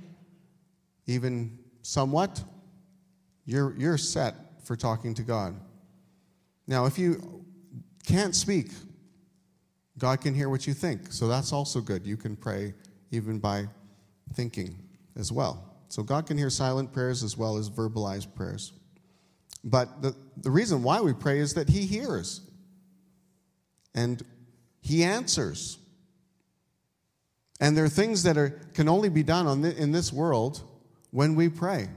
even 1.06 1.58
somewhat, 1.82 2.42
you're, 3.44 3.74
you're 3.76 3.98
set 3.98 4.34
for 4.64 4.76
talking 4.76 5.14
to 5.14 5.22
God. 5.22 5.54
Now, 6.68 6.84
if 6.84 6.98
you 6.98 7.44
can't 8.06 8.36
speak, 8.36 8.70
God 9.96 10.20
can 10.20 10.34
hear 10.34 10.50
what 10.50 10.66
you 10.66 10.74
think. 10.74 11.10
So 11.10 11.26
that's 11.26 11.52
also 11.52 11.80
good. 11.80 12.06
You 12.06 12.16
can 12.16 12.36
pray 12.36 12.74
even 13.10 13.38
by 13.38 13.66
thinking 14.34 14.78
as 15.16 15.32
well. 15.32 15.64
So 15.88 16.02
God 16.02 16.26
can 16.26 16.36
hear 16.36 16.50
silent 16.50 16.92
prayers 16.92 17.24
as 17.24 17.36
well 17.36 17.56
as 17.56 17.70
verbalized 17.70 18.34
prayers. 18.34 18.74
But 19.64 20.02
the, 20.02 20.14
the 20.36 20.50
reason 20.50 20.82
why 20.82 21.00
we 21.00 21.14
pray 21.14 21.38
is 21.38 21.54
that 21.54 21.70
He 21.70 21.86
hears 21.86 22.42
and 23.94 24.22
He 24.82 25.02
answers. 25.02 25.78
And 27.60 27.76
there 27.76 27.84
are 27.84 27.88
things 27.88 28.22
that 28.24 28.36
are, 28.36 28.50
can 28.74 28.88
only 28.88 29.08
be 29.08 29.22
done 29.22 29.46
on 29.46 29.62
the, 29.62 29.74
in 29.76 29.90
this 29.90 30.12
world 30.12 30.62
when 31.10 31.34
we 31.34 31.48
pray. 31.48 31.88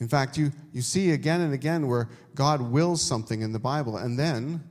In 0.00 0.08
fact, 0.08 0.36
you, 0.36 0.50
you 0.72 0.82
see 0.82 1.12
again 1.12 1.40
and 1.40 1.54
again 1.54 1.86
where 1.86 2.08
God 2.34 2.60
wills 2.60 3.00
something 3.00 3.42
in 3.42 3.52
the 3.52 3.60
Bible, 3.60 3.96
and 3.96 4.18
then 4.18 4.62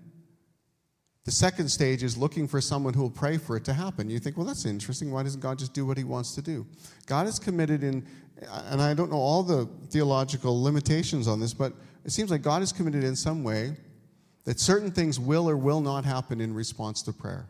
the 1.26 1.32
second 1.32 1.70
stage 1.70 2.04
is 2.04 2.18
looking 2.18 2.48
for 2.48 2.60
someone 2.60 2.94
who 2.94 3.04
will 3.04 3.10
pray 3.10 3.38
for 3.38 3.56
it 3.56 3.64
to 3.66 3.74
happen. 3.74 4.10
You 4.10 4.20
think, 4.20 4.36
well, 4.36 4.46
that's 4.46 4.66
interesting. 4.66 5.12
Why 5.12 5.24
doesn't 5.24 5.40
God 5.40 5.58
just 5.58 5.74
do 5.74 5.86
what 5.86 5.98
he 5.98 6.04
wants 6.04 6.36
to 6.36 6.42
do? 6.42 6.68
God 7.06 7.28
is 7.28 7.40
committed 7.40 7.84
in, 7.84 8.06
and 8.66 8.82
I 8.82 8.94
don't 8.94 9.10
know 9.10 9.18
all 9.18 9.44
the 9.44 9.70
theological 9.90 10.62
limitations 10.62 11.28
on 11.28 11.40
this, 11.40 11.54
but 11.54 11.72
it 12.04 12.12
seems 12.12 12.30
like 12.30 12.42
God 12.42 12.62
is 12.62 12.74
committed 12.74 13.06
in 13.06 13.16
some 13.16 13.44
way 13.44 13.78
that 14.44 14.60
certain 14.60 14.92
things 14.92 15.18
will 15.18 15.50
or 15.50 15.56
will 15.56 15.80
not 15.80 16.04
happen 16.04 16.42
in 16.42 16.54
response 16.54 17.02
to 17.04 17.14
prayer. 17.14 17.48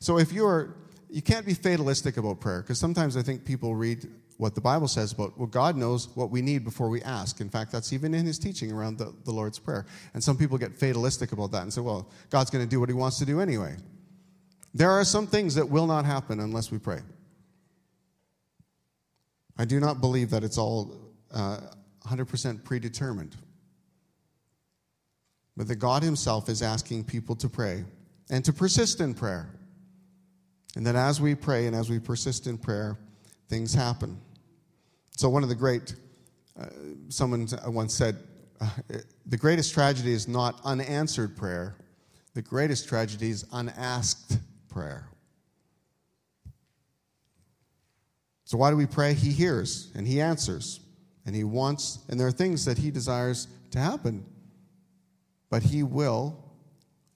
So 0.00 0.18
if 0.18 0.32
you're, 0.32 0.74
you 1.08 1.22
can't 1.22 1.46
be 1.46 1.54
fatalistic 1.54 2.16
about 2.16 2.40
prayer, 2.40 2.62
because 2.62 2.80
sometimes 2.80 3.16
I 3.16 3.22
think 3.22 3.44
people 3.44 3.76
read 3.76 4.08
what 4.38 4.54
the 4.54 4.60
Bible 4.60 4.88
says 4.88 5.12
about, 5.12 5.36
well, 5.38 5.46
God 5.46 5.76
knows 5.76 6.08
what 6.14 6.30
we 6.30 6.42
need 6.42 6.62
before 6.62 6.88
we 6.88 7.02
ask. 7.02 7.40
In 7.40 7.48
fact, 7.48 7.72
that's 7.72 7.92
even 7.92 8.12
in 8.14 8.26
his 8.26 8.38
teaching 8.38 8.70
around 8.70 8.98
the, 8.98 9.14
the 9.24 9.30
Lord's 9.30 9.58
Prayer. 9.58 9.86
And 10.12 10.22
some 10.22 10.36
people 10.36 10.58
get 10.58 10.74
fatalistic 10.74 11.32
about 11.32 11.52
that 11.52 11.62
and 11.62 11.72
say, 11.72 11.80
well, 11.80 12.10
God's 12.28 12.50
going 12.50 12.64
to 12.64 12.68
do 12.68 12.78
what 12.78 12.88
he 12.88 12.94
wants 12.94 13.18
to 13.18 13.24
do 13.24 13.40
anyway. 13.40 13.76
There 14.74 14.90
are 14.90 15.04
some 15.04 15.26
things 15.26 15.54
that 15.54 15.68
will 15.68 15.86
not 15.86 16.04
happen 16.04 16.40
unless 16.40 16.70
we 16.70 16.78
pray. 16.78 17.00
I 19.56 19.64
do 19.64 19.80
not 19.80 20.02
believe 20.02 20.28
that 20.30 20.44
it's 20.44 20.58
all 20.58 20.94
uh, 21.32 21.60
100% 22.06 22.62
predetermined. 22.62 23.36
But 25.56 25.68
that 25.68 25.76
God 25.76 26.02
Himself 26.02 26.50
is 26.50 26.60
asking 26.60 27.04
people 27.04 27.34
to 27.36 27.48
pray 27.48 27.84
and 28.28 28.44
to 28.44 28.52
persist 28.52 29.00
in 29.00 29.14
prayer. 29.14 29.48
And 30.76 30.86
that 30.86 30.94
as 30.94 31.22
we 31.22 31.34
pray 31.34 31.66
and 31.66 31.74
as 31.74 31.88
we 31.88 31.98
persist 31.98 32.46
in 32.46 32.58
prayer, 32.58 32.98
things 33.48 33.72
happen. 33.72 34.20
So, 35.16 35.30
one 35.30 35.42
of 35.42 35.48
the 35.48 35.54
great, 35.54 35.94
uh, 36.60 36.66
someone 37.08 37.48
once 37.68 37.94
said, 37.94 38.18
uh, 38.60 38.68
the 39.24 39.38
greatest 39.38 39.72
tragedy 39.72 40.12
is 40.12 40.28
not 40.28 40.60
unanswered 40.62 41.38
prayer, 41.38 41.74
the 42.34 42.42
greatest 42.42 42.86
tragedy 42.86 43.30
is 43.30 43.46
unasked 43.50 44.36
prayer. 44.68 45.08
So, 48.44 48.58
why 48.58 48.70
do 48.70 48.76
we 48.76 48.84
pray? 48.84 49.14
He 49.14 49.30
hears 49.32 49.90
and 49.94 50.06
He 50.06 50.20
answers, 50.20 50.80
and 51.24 51.34
He 51.34 51.44
wants, 51.44 52.00
and 52.10 52.20
there 52.20 52.26
are 52.26 52.32
things 52.32 52.66
that 52.66 52.76
He 52.76 52.90
desires 52.90 53.48
to 53.70 53.78
happen. 53.78 54.22
But 55.48 55.62
He 55.62 55.82
will. 55.82 56.44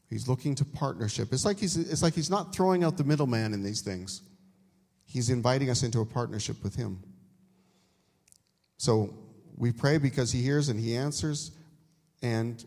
He's 0.08 0.26
looking 0.26 0.54
to 0.54 0.64
partnership. 0.64 1.34
It's 1.34 1.44
like 1.44 1.58
he's, 1.58 1.76
it's 1.76 2.02
like 2.02 2.14
he's 2.14 2.30
not 2.30 2.54
throwing 2.54 2.82
out 2.82 2.96
the 2.96 3.04
middleman 3.04 3.52
in 3.52 3.62
these 3.62 3.82
things. 3.82 4.22
He's 5.04 5.28
inviting 5.28 5.68
us 5.68 5.82
into 5.82 6.00
a 6.00 6.06
partnership 6.06 6.64
with 6.64 6.74
Him. 6.74 7.00
So 8.80 9.12
we 9.58 9.72
pray 9.72 9.98
because 9.98 10.32
He 10.32 10.40
hears 10.40 10.70
and 10.70 10.80
He 10.80 10.96
answers, 10.96 11.50
and 12.22 12.64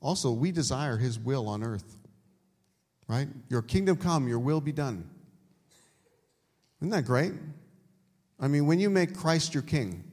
also 0.00 0.30
we 0.30 0.52
desire 0.52 0.96
His 0.96 1.18
will 1.18 1.48
on 1.48 1.64
earth. 1.64 1.96
Right? 3.08 3.26
Your 3.48 3.62
kingdom 3.62 3.96
come, 3.96 4.28
your 4.28 4.38
will 4.38 4.60
be 4.60 4.70
done. 4.70 5.10
Isn't 6.80 6.90
that 6.90 7.04
great? 7.04 7.32
I 8.38 8.46
mean, 8.46 8.66
when 8.66 8.78
you 8.78 8.88
make 8.88 9.16
Christ 9.16 9.54
your 9.54 9.64
king, 9.64 10.04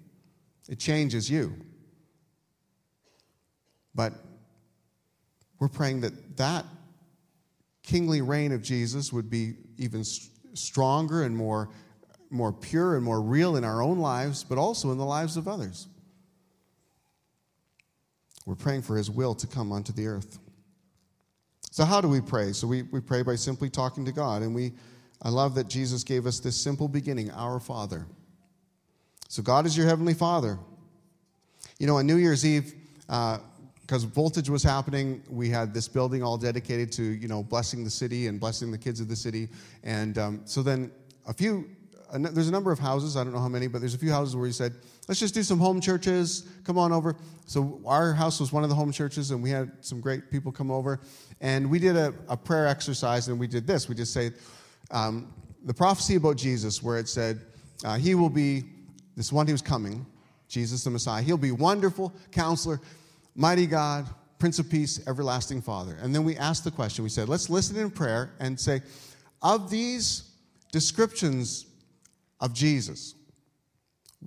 it 0.68 0.80
changes 0.80 1.30
you. 1.30 1.56
But 3.94 4.14
we're 5.60 5.68
praying 5.68 6.02
that 6.02 6.36
that 6.38 6.66
kingly 7.84 8.22
reign 8.24 8.54
of 8.54 8.64
Jesus 8.64 9.14
would 9.14 9.30
be 9.30 9.54
even 9.78 10.04
stronger 10.56 11.22
and 11.22 11.38
more, 11.38 11.70
more 12.34 12.52
pure 12.52 12.96
and 12.96 13.04
more 13.04 13.22
real 13.22 13.56
in 13.56 13.64
our 13.64 13.82
own 13.82 14.00
lives, 14.00 14.44
but 14.44 14.58
also 14.58 14.92
in 14.92 14.98
the 14.98 15.06
lives 15.06 15.38
of 15.38 15.48
others. 15.48 15.88
We're 18.46 18.56
praying 18.56 18.82
for 18.82 18.98
his 18.98 19.10
will 19.10 19.36
to 19.36 19.48
come 19.48 19.72
onto 19.72 19.94
the 19.94 20.08
earth. 20.08 20.40
So, 21.72 21.86
how 21.86 22.02
do 22.02 22.08
we 22.08 22.22
pray? 22.22 22.52
So, 22.52 22.68
we, 22.68 22.84
we 22.84 23.00
pray 23.00 23.24
by 23.24 23.36
simply 23.36 23.70
talking 23.70 24.06
to 24.06 24.12
God, 24.12 24.42
and 24.42 24.54
we 24.54 24.74
I 25.22 25.30
love 25.30 25.56
that 25.56 25.70
Jesus 25.70 26.04
gave 26.04 26.26
us 26.26 26.40
this 26.40 26.60
simple 26.60 26.90
beginning 26.90 27.32
Our 27.32 27.60
Father. 27.60 28.06
So, 29.30 29.42
God 29.42 29.66
is 29.66 29.78
your 29.78 29.88
Heavenly 29.88 30.14
Father. 30.14 30.60
You 31.80 31.88
know, 31.88 31.98
on 31.98 32.06
New 32.06 32.18
Year's 32.18 32.46
Eve, 32.46 32.74
because 33.08 34.04
uh, 34.04 34.08
Voltage 34.08 34.50
was 34.50 34.64
happening, 34.64 35.24
we 35.30 35.50
had 35.50 35.74
this 35.74 35.88
building 35.88 36.22
all 36.22 36.38
dedicated 36.38 36.92
to, 36.94 37.04
you 37.04 37.28
know, 37.28 37.42
blessing 37.42 37.84
the 37.84 37.90
city 37.90 38.28
and 38.28 38.40
blessing 38.40 38.70
the 38.70 38.78
kids 38.78 39.00
of 39.00 39.08
the 39.08 39.16
city. 39.16 39.48
And 39.84 40.18
um, 40.18 40.42
so 40.46 40.62
then 40.62 40.92
a 41.26 41.34
few, 41.34 41.70
there's 42.20 42.48
a 42.48 42.52
number 42.52 42.72
of 42.72 42.80
houses, 42.80 43.18
I 43.18 43.24
don't 43.24 43.34
know 43.34 43.40
how 43.40 43.48
many, 43.48 43.68
but 43.68 43.80
there's 43.80 43.96
a 43.96 43.98
few 43.98 44.12
houses 44.12 44.36
where 44.36 44.46
he 44.46 44.52
said, 44.52 44.74
let's 45.08 45.20
just 45.20 45.34
do 45.34 45.42
some 45.42 45.60
home 45.60 45.82
churches, 45.82 46.48
come 46.64 46.78
on 46.78 46.92
over. 46.92 47.16
So 47.46 47.82
our 47.86 48.14
house 48.14 48.40
was 48.40 48.52
one 48.54 48.64
of 48.64 48.70
the 48.70 48.76
home 48.76 48.92
churches, 48.92 49.32
and 49.32 49.42
we 49.42 49.50
had 49.50 49.72
some 49.82 50.00
great 50.00 50.30
people 50.30 50.52
come 50.52 50.70
over. 50.70 51.00
And 51.42 51.70
we 51.70 51.80
did 51.80 51.96
a, 51.96 52.14
a 52.30 52.38
prayer 52.38 52.68
exercise, 52.68 53.28
and 53.28 53.40
we 53.40 53.48
did 53.48 53.66
this. 53.66 53.90
We 53.90 53.96
just 53.96 54.14
say, 54.14 54.32
um, 54.92 55.34
the 55.66 55.74
prophecy 55.74 56.16
about 56.16 56.38
Jesus, 56.38 56.84
where 56.84 56.98
it 56.98 57.10
said, 57.10 57.42
uh, 57.84 57.98
He 57.98 58.16
will 58.16 58.30
be 58.30 58.64
this 59.16 59.32
one 59.32 59.48
who's 59.48 59.62
coming, 59.62 60.06
Jesus 60.48 60.84
the 60.84 60.90
Messiah. 60.90 61.24
He'll 61.24 61.38
be 61.38 61.52
wonderful, 61.52 62.14
counselor, 62.32 62.80
mighty 63.36 63.66
God, 63.66 64.08
Prince 64.38 64.60
of 64.60 64.70
Peace, 64.70 65.02
everlasting 65.08 65.62
Father. 65.62 65.98
And 66.02 66.14
then 66.14 66.24
we 66.24 66.38
asked 66.38 66.64
the 66.64 66.72
question 66.72 67.04
we 67.04 67.10
said, 67.10 67.30
let's 67.30 67.50
listen 67.50 67.78
in 67.78 67.90
prayer 67.90 68.34
and 68.40 68.60
say, 68.60 68.82
of 69.42 69.70
these 69.70 70.32
descriptions 70.72 71.66
of 72.44 72.54
Jesus, 72.54 73.16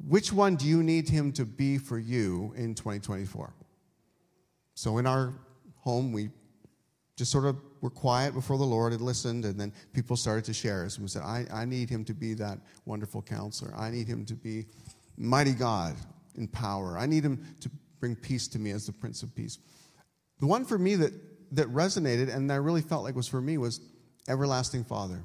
which 0.09 0.33
one 0.33 0.57
do 0.57 0.66
you 0.66 0.83
need 0.83 1.07
him 1.07 1.33
to 1.33 1.44
be 1.44 1.76
for 1.76 1.98
you 1.98 2.55
in 2.57 2.74
2024? 2.74 3.52
So 4.74 4.96
in 4.96 5.07
our 5.07 5.35
home, 5.76 6.12
we 6.12 6.31
just 7.16 7.31
sort 7.31 7.44
of 7.44 7.59
were 7.83 7.90
quiet 7.90 8.33
before 8.33 8.57
the 8.57 8.64
Lord 8.64 8.94
and 8.94 9.02
listened, 9.02 9.44
and 9.44 9.61
then 9.61 9.70
people 9.92 10.16
started 10.16 10.44
to 10.46 10.55
share 10.55 10.85
us. 10.85 10.98
We 10.98 11.09
said, 11.09 11.22
I, 11.22 11.44
I 11.52 11.66
need 11.66 11.90
him 11.90 12.07
to 12.07 12.14
be 12.14 12.33
that 12.35 12.59
wonderful 12.87 13.20
counselor. 13.20 13.74
I 13.76 13.90
need 13.90 14.07
him 14.07 14.24
to 14.26 14.35
be 14.35 14.64
mighty 15.18 15.52
God 15.52 15.94
in 16.37 16.48
power. 16.48 16.96
I 16.98 17.05
need 17.05 17.22
him 17.22 17.44
to 17.61 17.70
bring 18.00 18.16
peace 18.16 18.48
to 18.48 18.59
me 18.59 18.70
as 18.70 18.87
the 18.87 18.92
Prince 18.92 19.22
of 19.22 19.35
Peace. 19.35 19.59
The 20.40 20.46
one 20.46 20.64
for 20.64 20.79
me 20.79 20.96
that, 20.96 21.12
that 21.52 21.68
resonated 21.68 22.35
and 22.35 22.50
I 22.50 22.57
really 22.57 22.83
felt 22.83 23.05
like 23.05 23.14
was 23.14 23.29
for 23.29 23.42
me 23.42 23.59
was 23.59 23.81
Everlasting 24.26 24.85
Father. 24.85 25.22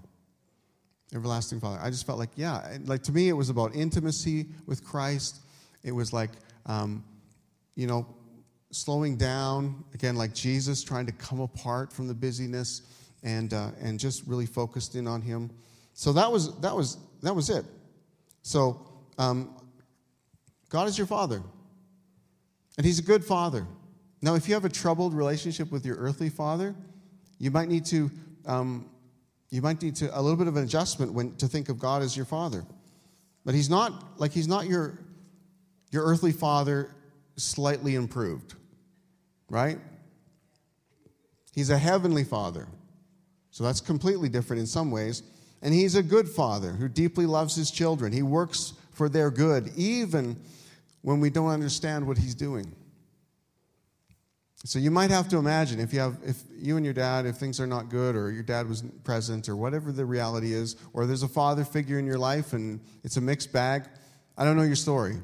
Everlasting 1.14 1.60
Father. 1.60 1.80
I 1.82 1.90
just 1.90 2.06
felt 2.06 2.20
like, 2.20 2.30
yeah, 2.36 2.78
like 2.86 3.04
to 3.04 3.12
me, 3.12 3.30
it 3.30 3.34
was 3.34 3.50
about 3.50 3.76
intimacy 3.76 4.48
with 4.66 4.84
Christ. 4.84 5.42
It 5.84 5.92
was 5.92 6.14
like, 6.14 6.32
um, 6.66 7.04
you 7.76 7.88
know, 7.88 8.06
slowing 8.72 9.18
down, 9.18 9.84
again, 9.94 10.16
like 10.16 10.34
Jesus, 10.34 10.84
trying 10.84 11.06
to 11.06 11.12
come 11.12 11.42
apart 11.42 11.92
from 11.92 12.08
the 12.08 12.14
busyness 12.14 12.84
and, 13.24 13.54
uh, 13.54 13.72
and 13.82 14.00
just 14.00 14.26
really 14.26 14.46
focused 14.46 14.96
in 14.96 15.08
on 15.08 15.22
Him. 15.22 15.52
So 15.94 16.14
that 16.14 16.32
was, 16.32 16.58
that 16.62 16.76
was, 16.76 16.98
that 17.22 17.36
was 17.36 17.50
it. 17.50 17.66
So 18.42 18.80
um, 19.18 19.54
God 20.70 20.88
is 20.88 20.98
your 20.98 21.08
Father, 21.08 21.42
and 22.78 22.86
He's 22.86 23.00
a 23.00 23.04
good 23.04 23.26
Father. 23.26 23.68
Now, 24.22 24.36
if 24.36 24.48
you 24.48 24.54
have 24.54 24.66
a 24.66 24.70
troubled 24.70 25.14
relationship 25.14 25.72
with 25.72 25.86
your 25.86 25.98
earthly 25.98 26.30
father, 26.30 26.76
you 27.40 27.50
might 27.50 27.68
need 27.68 27.86
to 27.86 28.12
um, 28.46 28.90
you 29.52 29.62
might 29.62 29.82
need 29.82 29.96
to 29.98 30.18
a 30.18 30.22
little 30.22 30.38
bit 30.38 30.48
of 30.48 30.58
an 30.58 30.64
adjustment 30.64 31.14
when 31.14 31.36
to 31.36 31.48
think 31.48 31.70
of 31.70 31.78
God 31.78 32.02
as 32.02 32.18
your 32.18 32.26
father. 32.26 32.66
But 33.46 33.54
he's 33.54 33.70
not 33.70 34.20
like 34.20 34.32
he's 34.32 34.48
not 34.48 34.68
your 34.68 34.98
your 35.92 36.06
earthly 36.06 36.32
father 36.32 36.90
slightly 37.36 37.96
improved 37.96 38.56
right? 39.52 39.78
He's 41.54 41.70
a 41.70 41.78
heavenly 41.78 42.24
father. 42.24 42.68
So 43.52 43.64
that's 43.66 43.82
completely 43.82 44.30
different 44.30 44.62
in 44.62 44.66
some 44.66 44.90
ways. 44.90 45.22
And 45.62 45.74
he's 45.74 45.96
a 45.96 46.02
good 46.02 46.28
father 46.28 46.72
who 46.72 46.88
deeply 46.88 47.26
loves 47.26 47.56
his 47.56 47.70
children. 47.70 48.14
He 48.14 48.24
works 48.24 48.74
for 48.94 49.10
their 49.10 49.30
good, 49.30 49.72
even 49.76 50.38
when 51.02 51.20
we 51.20 51.30
don't 51.30 51.50
understand 51.50 52.08
what 52.08 52.18
he's 52.18 52.34
doing. 52.34 52.74
So 54.64 54.78
you 54.78 54.92
might 54.92 55.10
have 55.10 55.28
to 55.30 55.38
imagine 55.38 55.80
if 55.80 55.92
you 55.92 56.00
have 56.00 56.18
if 56.24 56.44
you 56.56 56.78
and 56.78 56.86
your 56.86 56.94
dad 56.94 57.26
if 57.26 57.38
things 57.38 57.60
are 57.60 57.66
not 57.66 57.90
good 57.90 58.16
or 58.16 58.32
your 58.32 58.44
dad 58.44 58.70
wasn't 58.70 59.04
present 59.04 59.50
or 59.50 59.56
whatever 59.56 59.92
the 59.92 60.06
reality 60.06 60.54
is 60.54 60.76
or 60.94 61.08
there's 61.08 61.24
a 61.24 61.28
father 61.28 61.64
figure 61.64 61.98
in 61.98 62.06
your 62.06 62.20
life 62.20 62.54
and 62.54 62.80
it's 63.04 63.18
a 63.18 63.22
mixed 63.22 63.52
bag. 63.52 63.86
I 64.38 64.46
don't 64.46 64.56
know 64.56 64.64
your 64.64 64.76
story. 64.76 65.18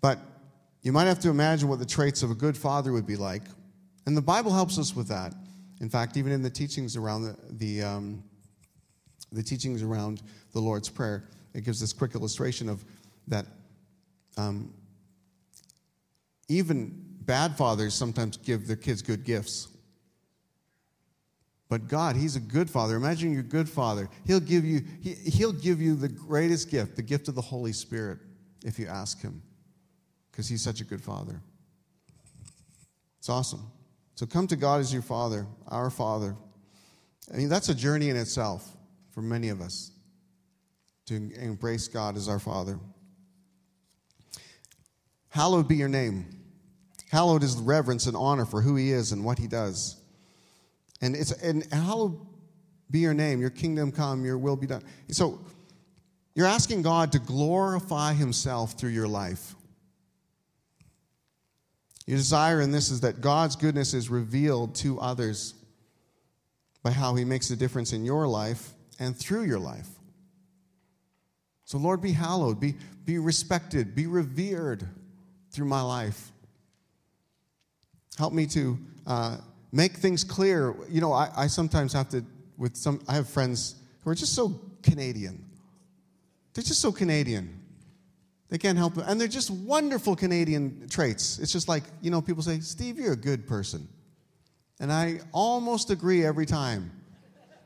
But 0.00 0.20
you 0.82 0.92
might 0.92 1.06
have 1.06 1.18
to 1.20 1.30
imagine 1.30 1.68
what 1.68 1.80
the 1.80 1.86
traits 1.86 2.22
of 2.22 2.30
a 2.30 2.34
good 2.34 2.56
father 2.56 2.92
would 2.92 3.06
be 3.06 3.16
like. 3.16 3.42
And 4.06 4.16
the 4.16 4.22
Bible 4.22 4.52
helps 4.52 4.78
us 4.78 4.94
with 4.94 5.08
that. 5.08 5.34
In 5.80 5.88
fact, 5.88 6.16
even 6.16 6.30
in 6.30 6.42
the 6.42 6.50
teachings 6.50 6.96
around 6.96 7.22
the, 7.22 7.36
the, 7.50 7.82
um, 7.82 8.22
the 9.32 9.42
teachings 9.42 9.82
around 9.82 10.22
the 10.52 10.60
Lord's 10.60 10.88
Prayer, 10.88 11.28
it 11.54 11.64
gives 11.64 11.80
this 11.80 11.92
quick 11.92 12.14
illustration 12.14 12.68
of 12.68 12.84
that 13.26 13.46
um, 14.36 14.72
even 16.48 17.05
bad 17.26 17.56
fathers 17.56 17.94
sometimes 17.94 18.36
give 18.36 18.66
their 18.66 18.76
kids 18.76 19.02
good 19.02 19.24
gifts. 19.24 19.68
But 21.68 21.88
God, 21.88 22.16
He's 22.16 22.36
a 22.36 22.40
good 22.40 22.70
father. 22.70 22.96
Imagine 22.96 23.32
your 23.32 23.42
good 23.42 23.68
father. 23.68 24.08
He'll 24.24 24.40
give 24.40 24.64
you, 24.64 24.82
he, 25.02 25.14
he'll 25.14 25.52
give 25.52 25.80
you 25.80 25.96
the 25.96 26.08
greatest 26.08 26.70
gift, 26.70 26.96
the 26.96 27.02
gift 27.02 27.28
of 27.28 27.34
the 27.34 27.40
Holy 27.40 27.72
Spirit, 27.72 28.18
if 28.64 28.78
you 28.78 28.86
ask 28.86 29.20
Him 29.20 29.42
because 30.30 30.48
He's 30.48 30.62
such 30.62 30.80
a 30.80 30.84
good 30.84 31.02
Father. 31.02 31.40
It's 33.18 33.28
awesome. 33.28 33.66
So 34.14 34.26
come 34.26 34.46
to 34.46 34.56
God 34.56 34.80
as 34.80 34.92
your 34.92 35.02
Father, 35.02 35.46
our 35.68 35.90
Father. 35.90 36.36
I 37.32 37.36
mean, 37.36 37.48
that's 37.48 37.68
a 37.68 37.74
journey 37.74 38.10
in 38.10 38.16
itself 38.16 38.76
for 39.10 39.22
many 39.22 39.48
of 39.48 39.60
us 39.60 39.90
to 41.06 41.14
embrace 41.14 41.88
God 41.88 42.16
as 42.16 42.28
our 42.28 42.38
Father. 42.38 42.78
Hallowed 45.28 45.68
be 45.68 45.76
your 45.76 45.88
name. 45.88 46.35
Hallowed 47.10 47.42
is 47.42 47.56
reverence 47.56 48.06
and 48.06 48.16
honor 48.16 48.44
for 48.44 48.60
who 48.60 48.76
He 48.76 48.92
is 48.92 49.12
and 49.12 49.24
what 49.24 49.38
He 49.38 49.46
does. 49.46 49.96
And 51.00 51.14
it's 51.14 51.32
and 51.32 51.64
hallowed 51.72 52.18
be 52.90 53.00
your 53.00 53.14
name, 53.14 53.40
your 53.40 53.50
kingdom 53.50 53.92
come, 53.92 54.24
your 54.24 54.38
will 54.38 54.56
be 54.56 54.66
done. 54.66 54.82
So 55.08 55.40
you're 56.34 56.46
asking 56.46 56.82
God 56.82 57.12
to 57.12 57.18
glorify 57.18 58.12
Himself 58.12 58.72
through 58.72 58.90
your 58.90 59.08
life. 59.08 59.54
Your 62.06 62.16
desire 62.16 62.60
in 62.60 62.70
this 62.70 62.90
is 62.90 63.00
that 63.00 63.20
God's 63.20 63.56
goodness 63.56 63.92
is 63.92 64.08
revealed 64.08 64.76
to 64.76 65.00
others 65.00 65.54
by 66.82 66.92
how 66.92 67.14
He 67.14 67.24
makes 67.24 67.50
a 67.50 67.56
difference 67.56 67.92
in 67.92 68.04
your 68.04 68.28
life 68.28 68.72
and 69.00 69.16
through 69.16 69.42
your 69.42 69.58
life. 69.58 69.88
So, 71.64 71.78
Lord, 71.78 72.00
be 72.00 72.12
hallowed, 72.12 72.60
be, 72.60 72.76
be 73.04 73.18
respected, 73.18 73.96
be 73.96 74.06
revered 74.06 74.86
through 75.50 75.66
my 75.66 75.82
life. 75.82 76.30
Help 78.16 78.32
me 78.32 78.46
to 78.46 78.78
uh, 79.06 79.38
make 79.72 79.92
things 79.92 80.24
clear. 80.24 80.74
You 80.88 81.00
know, 81.00 81.12
I, 81.12 81.30
I 81.36 81.46
sometimes 81.46 81.92
have 81.92 82.08
to, 82.10 82.24
with 82.56 82.76
some, 82.76 83.00
I 83.08 83.14
have 83.14 83.28
friends 83.28 83.76
who 84.02 84.10
are 84.10 84.14
just 84.14 84.34
so 84.34 84.60
Canadian. 84.82 85.44
They're 86.54 86.64
just 86.64 86.80
so 86.80 86.92
Canadian. 86.92 87.60
They 88.48 88.58
can't 88.58 88.78
help 88.78 88.96
it. 88.96 89.04
And 89.06 89.20
they're 89.20 89.28
just 89.28 89.50
wonderful 89.50 90.16
Canadian 90.16 90.88
traits. 90.88 91.38
It's 91.38 91.52
just 91.52 91.68
like, 91.68 91.82
you 92.00 92.10
know, 92.10 92.22
people 92.22 92.42
say, 92.42 92.60
Steve, 92.60 92.98
you're 92.98 93.12
a 93.12 93.16
good 93.16 93.46
person. 93.46 93.88
And 94.80 94.92
I 94.92 95.20
almost 95.32 95.90
agree 95.90 96.24
every 96.24 96.46
time. 96.46 96.90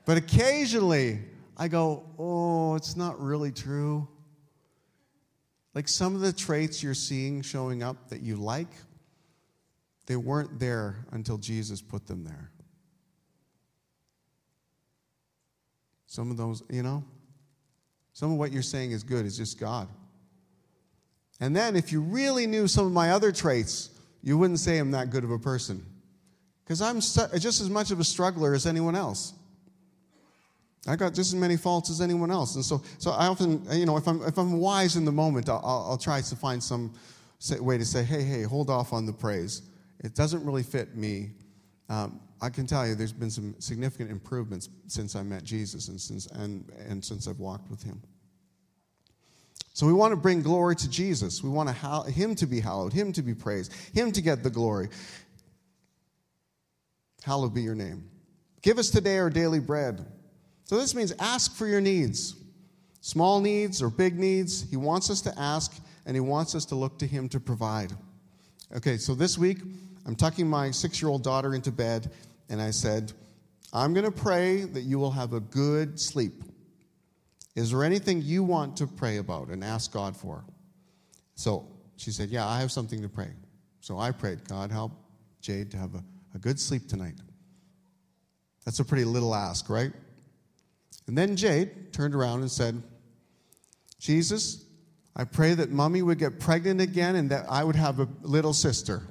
But 0.07 0.17
occasionally 0.17 1.21
I 1.57 1.69
go, 1.69 2.05
oh, 2.19 2.75
it's 2.75 2.97
not 2.97 3.21
really 3.21 3.53
true. 3.53 4.09
Like 5.75 5.87
some 5.87 6.15
of 6.15 6.21
the 6.21 6.33
traits 6.33 6.83
you're 6.83 6.95
seeing 6.95 7.43
showing 7.43 7.83
up 7.83 8.09
that 8.09 8.23
you 8.23 8.37
like, 8.37 8.71
they 10.11 10.17
weren't 10.17 10.59
there 10.59 11.07
until 11.13 11.39
Jesus 11.39 11.81
put 11.81 12.05
them 12.09 12.25
there. 12.25 12.51
Some 16.09 16.33
of 16.33 16.37
those, 16.37 16.65
you 16.69 16.83
know, 16.83 17.05
some 18.13 18.33
of 18.33 18.37
what 18.37 18.51
you're 18.51 18.61
saying 18.61 18.91
is 18.91 19.05
good 19.05 19.25
is 19.25 19.37
just 19.37 19.61
God. 19.61 19.87
And 21.39 21.55
then 21.55 21.77
if 21.77 21.93
you 21.93 22.01
really 22.01 22.49
knew 22.49 22.67
some 22.67 22.87
of 22.87 22.91
my 22.91 23.13
other 23.13 23.31
traits, 23.31 23.91
you 24.21 24.37
wouldn't 24.37 24.59
say 24.59 24.79
I'm 24.79 24.91
that 24.91 25.11
good 25.11 25.23
of 25.23 25.31
a 25.31 25.39
person. 25.39 25.87
Because 26.65 26.83
I'm 26.83 26.99
just 26.99 27.61
as 27.61 27.71
much 27.71 27.93
of 27.93 28.01
a 28.01 28.05
struggler 28.05 28.53
as 28.53 28.67
anyone 28.67 28.97
else. 28.97 29.35
I 30.89 30.97
got 30.97 31.15
just 31.15 31.33
as 31.33 31.37
many 31.37 31.57
faults 31.57 31.89
as 31.89 32.01
anyone 32.01 32.33
else. 32.33 32.57
And 32.57 32.65
so, 32.65 32.83
so 32.99 33.13
I 33.13 33.29
often, 33.29 33.65
you 33.71 33.87
know, 33.87 33.97
if 33.97 34.09
I'm, 34.09 34.21
if 34.25 34.37
I'm 34.39 34.59
wise 34.59 34.97
in 34.97 35.05
the 35.05 35.13
moment, 35.13 35.49
I'll, 35.49 35.63
I'll 35.65 35.99
try 35.99 36.21
to 36.21 36.35
find 36.35 36.61
some 36.61 36.93
way 37.61 37.79
to 37.79 37.85
say, 37.85 38.03
hey, 38.03 38.25
hey, 38.25 38.43
hold 38.43 38.71
off 38.71 38.93
on 38.93 39.07
the 39.07 39.13
praise. 39.13 39.63
It 40.01 40.15
doesn't 40.15 40.45
really 40.45 40.63
fit 40.63 40.97
me. 40.97 41.31
Um, 41.89 42.21
I 42.41 42.49
can 42.49 42.67
tell 42.67 42.87
you 42.87 42.95
there's 42.95 43.13
been 43.13 43.31
some 43.31 43.55
significant 43.59 44.11
improvements 44.11 44.69
since 44.87 45.15
I 45.15 45.23
met 45.23 45.45
Jesus 45.45 45.89
and 45.89 46.01
since, 46.01 46.27
and, 46.27 46.71
and 46.89 47.05
since 47.05 47.29
I've 47.29 47.39
walked 47.39 47.71
with 47.71 47.83
him. 47.83 48.01
So 49.73 49.87
we 49.87 49.93
want 49.93 50.13
to 50.13 50.17
bring 50.17 50.43
glory 50.43 50.77
to 50.77 50.91
Jesus. 50.91 51.43
We 51.43 51.51
want 51.51 51.69
to 51.69 52.11
him 52.11 52.35
to 52.37 52.47
be 52.47 52.61
hallowed, 52.61 52.93
him 52.93 53.13
to 53.13 53.23
be 53.23 53.35
praised, 53.35 53.73
him 53.95 54.13
to 54.13 54.21
get 54.21 54.43
the 54.43 54.51
glory. 54.51 54.89
Hallowed 57.23 57.55
be 57.55 57.63
your 57.63 57.75
name. 57.75 58.09
Give 58.63 58.79
us 58.79 58.91
today 58.91 59.19
our 59.19 59.31
daily 59.31 59.61
bread. 59.61 60.05
So 60.65 60.77
this 60.77 60.95
means 60.95 61.13
ask 61.19 61.55
for 61.57 61.67
your 61.67 61.81
needs. 61.81 62.37
Small 63.01 63.41
needs 63.41 63.81
or 63.81 63.89
big 63.89 64.19
needs, 64.19 64.69
he 64.69 64.77
wants 64.77 65.09
us 65.11 65.21
to 65.23 65.39
ask 65.39 65.81
and 66.05 66.15
he 66.15 66.21
wants 66.21 66.55
us 66.55 66.67
to 66.67 66.75
look 66.75 66.99
to 66.99 67.07
him 67.07 67.29
to 67.31 67.41
provide. 67.41 67.93
Okay, 68.77 68.99
so 68.99 69.15
this 69.15 69.39
week 69.39 69.59
I'm 70.11 70.17
tucking 70.17 70.49
my 70.49 70.73
six 70.73 71.01
year 71.01 71.09
old 71.09 71.23
daughter 71.23 71.55
into 71.55 71.71
bed 71.71 72.11
and 72.49 72.61
I 72.61 72.73
said, 72.73 73.13
I'm 73.73 73.95
going 73.95 74.05
to 74.05 74.11
pray 74.11 74.65
that 74.65 74.81
you 74.81 74.99
will 74.99 75.13
have 75.13 75.35
a 75.35 75.39
good 75.39 76.01
sleep. 76.01 76.43
Is 77.55 77.71
there 77.71 77.85
anything 77.85 78.21
you 78.21 78.43
want 78.43 78.77
to 78.79 78.89
pray 78.89 79.19
about 79.19 79.51
and 79.51 79.63
ask 79.63 79.93
God 79.93 80.17
for? 80.17 80.43
So 81.37 81.65
she 81.97 82.11
said, 82.11 82.29
Yeah, 82.29 82.45
I 82.45 82.59
have 82.59 82.73
something 82.73 83.01
to 83.03 83.09
pray. 83.09 83.29
So 83.79 84.01
I 84.01 84.11
prayed, 84.11 84.49
God, 84.49 84.73
help 84.73 84.91
Jade 85.43 85.71
to 85.71 85.77
have 85.77 85.95
a, 85.95 86.03
a 86.35 86.39
good 86.41 86.59
sleep 86.59 86.89
tonight. 86.89 87.15
That's 88.65 88.81
a 88.81 88.85
pretty 88.85 89.05
little 89.05 89.33
ask, 89.33 89.71
right? 89.71 89.93
And 91.07 91.17
then 91.17 91.37
Jade 91.37 91.93
turned 91.93 92.17
around 92.17 92.41
and 92.41 92.51
said, 92.51 92.83
Jesus, 94.01 94.65
I 95.15 95.23
pray 95.23 95.55
that 95.55 95.71
mommy 95.71 96.03
would 96.03 96.19
get 96.19 96.41
pregnant 96.41 96.81
again 96.81 97.15
and 97.15 97.31
that 97.31 97.47
I 97.49 97.63
would 97.63 97.77
have 97.77 98.01
a 98.01 98.09
little 98.23 98.53
sister. 98.53 99.05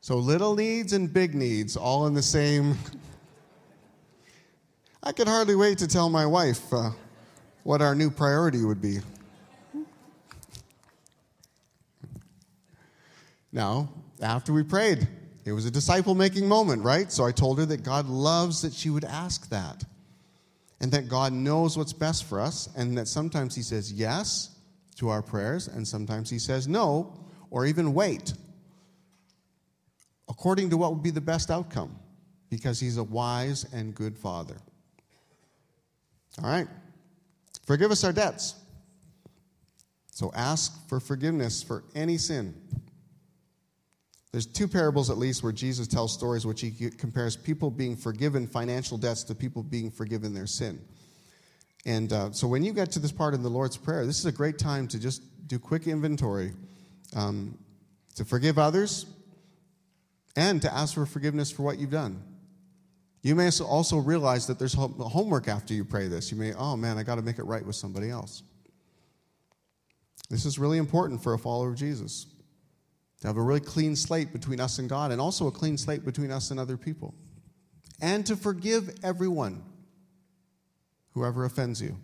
So 0.00 0.16
little 0.16 0.54
needs 0.54 0.92
and 0.94 1.12
big 1.12 1.34
needs 1.34 1.76
all 1.76 2.06
in 2.06 2.14
the 2.14 2.22
same. 2.22 2.76
I 5.02 5.12
could 5.12 5.28
hardly 5.28 5.54
wait 5.54 5.78
to 5.78 5.86
tell 5.86 6.08
my 6.08 6.24
wife 6.24 6.72
uh, 6.72 6.90
what 7.64 7.82
our 7.82 7.94
new 7.94 8.10
priority 8.10 8.64
would 8.64 8.80
be. 8.80 8.98
Now, 13.52 13.90
after 14.22 14.52
we 14.52 14.62
prayed, 14.62 15.06
it 15.44 15.52
was 15.52 15.66
a 15.66 15.70
disciple 15.70 16.14
making 16.14 16.46
moment, 16.46 16.82
right? 16.82 17.10
So 17.10 17.24
I 17.26 17.32
told 17.32 17.58
her 17.58 17.66
that 17.66 17.82
God 17.82 18.06
loves 18.06 18.62
that 18.62 18.72
she 18.72 18.90
would 18.90 19.04
ask 19.04 19.48
that. 19.50 19.84
And 20.80 20.90
that 20.92 21.08
God 21.08 21.34
knows 21.34 21.76
what's 21.76 21.92
best 21.92 22.24
for 22.24 22.40
us, 22.40 22.70
and 22.74 22.96
that 22.96 23.06
sometimes 23.06 23.54
He 23.54 23.60
says 23.60 23.92
yes 23.92 24.56
to 24.96 25.10
our 25.10 25.20
prayers, 25.20 25.68
and 25.68 25.86
sometimes 25.86 26.30
He 26.30 26.38
says 26.38 26.66
no, 26.66 27.12
or 27.50 27.66
even 27.66 27.92
wait, 27.92 28.32
according 30.30 30.70
to 30.70 30.78
what 30.78 30.94
would 30.94 31.02
be 31.02 31.10
the 31.10 31.20
best 31.20 31.50
outcome, 31.50 31.94
because 32.48 32.80
He's 32.80 32.96
a 32.96 33.04
wise 33.04 33.66
and 33.74 33.94
good 33.94 34.16
Father. 34.16 34.56
All 36.42 36.48
right. 36.48 36.68
Forgive 37.66 37.90
us 37.90 38.04
our 38.04 38.12
debts. 38.12 38.54
So 40.10 40.30
ask 40.34 40.88
for 40.88 41.00
forgiveness 41.00 41.62
for 41.62 41.84
any 41.94 42.18
sin. 42.18 42.54
There's 44.32 44.46
two 44.46 44.68
parables 44.68 45.10
at 45.10 45.18
least 45.18 45.42
where 45.42 45.52
Jesus 45.52 45.88
tells 45.88 46.12
stories 46.12 46.46
which 46.46 46.60
he 46.60 46.70
compares 46.90 47.36
people 47.36 47.70
being 47.70 47.96
forgiven 47.96 48.46
financial 48.46 48.96
debts 48.96 49.24
to 49.24 49.34
people 49.34 49.62
being 49.62 49.90
forgiven 49.90 50.32
their 50.32 50.46
sin. 50.46 50.80
And 51.84 52.12
uh, 52.12 52.30
so 52.30 52.46
when 52.46 52.62
you 52.62 52.72
get 52.72 52.92
to 52.92 52.98
this 53.00 53.10
part 53.10 53.34
in 53.34 53.42
the 53.42 53.48
Lord's 53.48 53.76
Prayer, 53.76 54.06
this 54.06 54.18
is 54.18 54.26
a 54.26 54.32
great 54.32 54.58
time 54.58 54.86
to 54.88 55.00
just 55.00 55.22
do 55.48 55.58
quick 55.58 55.88
inventory, 55.88 56.52
um, 57.16 57.58
to 58.14 58.24
forgive 58.24 58.58
others, 58.58 59.06
and 60.36 60.62
to 60.62 60.72
ask 60.72 60.94
for 60.94 61.06
forgiveness 61.06 61.50
for 61.50 61.62
what 61.62 61.78
you've 61.78 61.90
done. 61.90 62.22
You 63.22 63.34
may 63.34 63.50
also 63.60 63.98
realize 63.98 64.46
that 64.46 64.58
there's 64.58 64.74
homework 64.74 65.48
after 65.48 65.74
you 65.74 65.84
pray 65.84 66.08
this. 66.08 66.30
You 66.30 66.38
may, 66.38 66.54
oh 66.54 66.76
man, 66.76 66.96
I 66.96 67.02
got 67.02 67.16
to 67.16 67.22
make 67.22 67.38
it 67.38 67.44
right 67.44 67.64
with 67.64 67.76
somebody 67.76 68.08
else. 68.08 68.42
This 70.30 70.46
is 70.46 70.58
really 70.58 70.78
important 70.78 71.22
for 71.22 71.34
a 71.34 71.38
follower 71.38 71.70
of 71.70 71.76
Jesus 71.76 72.26
to 73.20 73.26
have 73.26 73.36
a 73.36 73.42
really 73.42 73.60
clean 73.60 73.94
slate 73.94 74.32
between 74.32 74.60
us 74.60 74.78
and 74.78 74.88
God, 74.88 75.12
and 75.12 75.20
also 75.20 75.46
a 75.46 75.50
clean 75.50 75.76
slate 75.76 76.04
between 76.04 76.30
us 76.30 76.50
and 76.50 76.58
other 76.58 76.78
people, 76.78 77.14
and 78.00 78.24
to 78.24 78.34
forgive 78.34 78.96
everyone, 79.02 79.62
whoever 81.12 81.44
offends 81.44 81.82
you. 81.82 81.98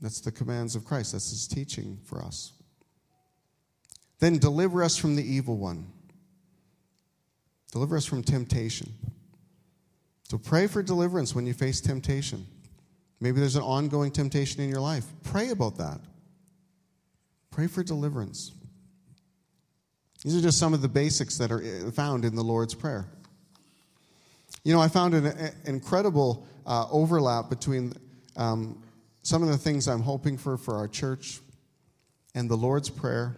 That's 0.00 0.20
the 0.20 0.32
commands 0.32 0.74
of 0.74 0.84
Christ, 0.84 1.12
that's 1.12 1.30
his 1.30 1.46
teaching 1.46 1.98
for 2.04 2.20
us. 2.20 2.54
Then 4.18 4.38
deliver 4.38 4.82
us 4.82 4.96
from 4.96 5.14
the 5.14 5.22
evil 5.22 5.56
one, 5.56 5.86
deliver 7.72 7.96
us 7.96 8.04
from 8.04 8.22
temptation. 8.22 8.92
So 10.24 10.38
pray 10.38 10.66
for 10.66 10.82
deliverance 10.82 11.34
when 11.34 11.46
you 11.46 11.54
face 11.54 11.80
temptation. 11.80 12.46
Maybe 13.20 13.40
there's 13.40 13.56
an 13.56 13.62
ongoing 13.62 14.10
temptation 14.10 14.60
in 14.60 14.68
your 14.68 14.80
life. 14.80 15.04
Pray 15.22 15.50
about 15.50 15.76
that. 15.78 16.00
Pray 17.50 17.66
for 17.66 17.82
deliverance. 17.82 18.52
These 20.22 20.36
are 20.36 20.40
just 20.40 20.58
some 20.58 20.74
of 20.74 20.82
the 20.82 20.88
basics 20.88 21.38
that 21.38 21.52
are 21.52 21.62
eh, 21.62 21.90
found 21.90 22.24
in 22.24 22.34
the 22.34 22.42
Lord's 22.42 22.74
Prayer. 22.74 23.06
You 24.64 24.72
know, 24.74 24.80
I 24.80 24.88
found 24.88 25.14
an, 25.14 25.26
an 25.26 25.52
incredible 25.64 26.46
uh, 26.66 26.86
overlap 26.90 27.48
between 27.48 27.92
um, 28.36 28.82
some 29.22 29.42
of 29.42 29.48
the 29.48 29.56
things 29.56 29.86
I'm 29.86 30.02
hoping 30.02 30.36
for 30.36 30.56
for 30.56 30.74
our 30.76 30.88
church 30.88 31.40
and 32.34 32.50
the 32.50 32.56
Lord's 32.56 32.90
Prayer 32.90 33.36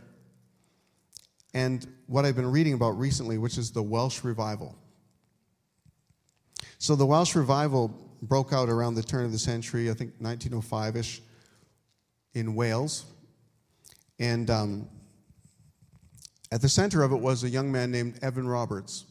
and 1.55 1.87
what 2.07 2.25
I've 2.25 2.37
been 2.37 2.51
reading 2.51 2.75
about 2.75 2.99
recently, 2.99 3.39
which 3.39 3.59
is 3.59 3.71
the 3.71 3.83
Welsh 3.83 4.23
Revival. 4.25 4.77
So, 6.79 6.95
the 6.95 7.07
Welsh 7.07 7.35
Revival 7.35 7.89
broke 8.23 8.53
out 8.53 8.69
around 8.69 8.95
the 8.95 9.03
turn 9.03 9.25
of 9.25 9.33
the 9.33 9.39
century, 9.39 9.91
I 9.91 9.95
think 9.95 10.13
1905 10.19 10.97
ish, 10.97 11.23
in 12.35 12.55
Wales. 12.55 13.05
And 14.19 14.51
um, 14.51 14.89
at 16.51 16.61
the 16.61 16.69
center 16.69 17.03
of 17.03 17.13
it 17.13 17.21
was 17.21 17.45
a 17.45 17.49
young 17.49 17.71
man 17.71 17.91
named 17.91 18.19
Evan 18.23 18.49
Roberts. 18.49 19.05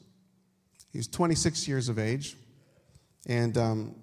He 0.91 0.97
was 0.97 1.07
26 1.07 1.68
years 1.68 1.89
of 1.89 1.99
age. 1.99 2.36
And 3.28 3.57
um, 3.57 3.95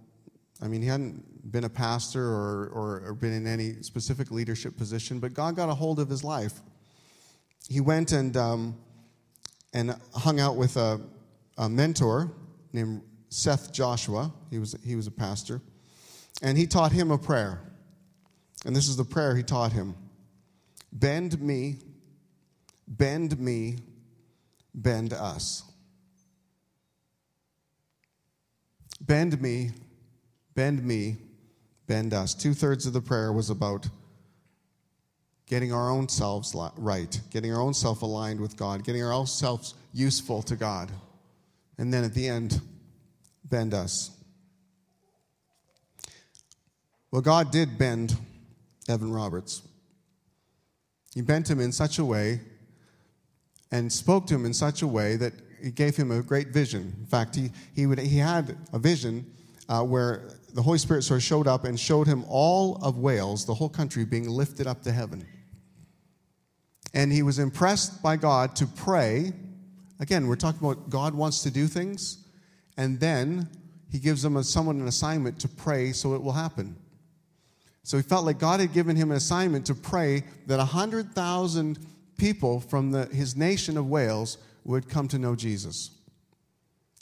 I 0.63 0.69
mean, 0.69 0.83
he 0.83 0.89
hadn't 0.89 1.51
been 1.51 1.65
a 1.65 1.69
pastor 1.69 2.23
or, 2.23 2.69
or, 2.69 3.03
or, 3.07 3.15
been 3.15 3.33
in 3.33 3.47
any 3.47 3.83
specific 3.83 4.31
leadership 4.31 4.77
position, 4.77 5.19
but 5.19 5.35
God 5.35 5.57
got 5.57 5.69
a 5.69 5.75
hold 5.75 6.01
of 6.01 6.09
his 6.09 6.25
life. 6.25 6.61
He 7.69 7.81
went 7.81 8.13
and, 8.13 8.37
um, 8.37 8.77
and 9.73 9.97
hung 10.15 10.41
out 10.41 10.57
with 10.57 10.77
a, 10.77 11.01
a 11.59 11.69
mentor 11.69 12.31
named 12.73 13.03
Seth 13.29 13.73
Joshua. 13.73 14.33
He 14.51 14.59
was, 14.59 14.77
he 14.85 14.97
was 14.97 15.07
a 15.07 15.11
pastor. 15.11 15.61
And 16.43 16.59
he 16.59 16.67
taught 16.67 16.93
him 16.93 17.11
a 17.11 17.19
prayer. 17.19 17.61
And 18.67 18.75
this 18.75 18.89
is 18.89 18.97
the 18.97 19.05
prayer 19.05 19.37
he 19.37 19.43
taught 19.43 19.73
him 19.73 19.95
Bend 20.93 21.41
me 21.41 21.79
Bend 22.87 23.39
me, 23.39 23.77
bend 24.75 25.13
us. 25.13 25.63
Bend 29.01 29.41
me, 29.41 29.71
bend 30.55 30.85
me, 30.85 31.17
bend 31.87 32.15
us. 32.15 32.35
Two 32.35 32.55
thirds 32.55 32.87
of 32.87 32.93
the 32.93 33.01
prayer 33.01 33.33
was 33.33 33.51
about 33.51 33.89
getting 35.47 35.73
our 35.73 35.91
own 35.91 36.09
selves 36.09 36.55
right, 36.77 37.21
getting 37.31 37.53
our 37.55 37.61
own 37.61 37.75
self 37.75 38.03
aligned 38.03 38.41
with 38.41 38.57
God, 38.57 38.85
getting 38.85 39.03
our 39.03 39.13
own 39.13 39.27
selves 39.27 39.75
useful 39.93 40.43
to 40.43 40.57
God. 40.57 40.91
And 41.79 41.93
then 41.93 42.05
at 42.05 42.15
the 42.15 42.29
end, 42.29 42.61
bend 43.45 43.75
us. 43.75 44.11
Well, 47.11 47.23
God 47.23 47.51
did 47.51 47.79
bend 47.79 48.17
Evan 48.89 49.13
Roberts. 49.13 49.63
He 51.15 51.21
bent 51.21 51.49
him 51.49 51.61
in 51.61 51.71
such 51.71 51.99
a 51.99 52.05
way 52.05 52.41
and 53.71 53.93
spoke 53.93 54.27
to 54.27 54.35
him 54.35 54.45
in 54.45 54.55
such 54.55 54.83
a 54.83 54.87
way 54.87 55.17
that 55.17 55.33
he 55.63 55.71
gave 55.71 55.97
him 55.97 56.11
a 56.11 56.23
great 56.23 56.49
vision. 56.49 56.95
In 56.99 57.07
fact, 57.07 57.37
he, 57.37 57.51
he, 57.75 57.87
would, 57.87 57.99
he 57.99 58.19
had 58.19 58.57
a 58.73 58.79
vision 58.79 59.25
uh, 59.69 59.83
where 59.83 60.29
the 60.53 60.63
Holy 60.63 60.79
Spirit 60.79 61.03
sort 61.03 61.19
of 61.19 61.25
showed 61.25 61.47
up 61.47 61.65
and 61.65 61.79
showed 61.79 62.07
him 62.07 62.25
all 62.29 62.77
of 62.83 62.99
Wales, 62.99 63.47
the 63.47 63.55
whole 63.55 63.69
country, 63.69 64.05
being 64.05 64.29
lifted 64.29 64.67
up 64.67 64.83
to 64.83 64.93
heaven. 64.93 65.25
And 66.95 67.13
he 67.13 67.23
was 67.23 67.39
impressed 67.39 68.03
by 68.03 68.17
God 68.17 68.57
to 68.57 68.67
pray. 68.67 69.33
Again, 70.01 70.27
we're 70.27 70.37
talking 70.37 70.67
about 70.67 70.89
God 70.89 71.15
wants 71.15 71.43
to 71.43 71.51
do 71.51 71.67
things, 71.67 72.25
and 72.77 72.99
then 72.99 73.49
he 73.91 73.99
gives 73.99 74.23
them 74.23 74.37
a, 74.37 74.45
someone 74.45 74.81
an 74.81 74.89
assignment 74.89 75.41
to 75.41 75.49
pray 75.49 75.93
so 75.93 76.15
it 76.15 76.23
will 76.23 76.33
happen. 76.33 76.77
So 77.83 77.97
he 77.99 78.03
felt 78.03 78.25
like 78.25 78.39
God 78.39 78.61
had 78.61 78.73
given 78.73 78.97
him 78.97 79.11
an 79.11 79.17
assignment 79.17 79.67
to 79.67 79.75
pray 79.75 80.25
that 80.47 80.59
100,000 80.59 81.79
people 82.17 82.61
from 82.61 82.91
the, 82.91 83.07
his 83.07 83.37
nation 83.37 83.77
of 83.77 83.87
Wales 83.87 84.39
would 84.65 84.89
come 84.89 85.07
to 85.09 85.19
know 85.19 85.37
Jesus. 85.37 85.91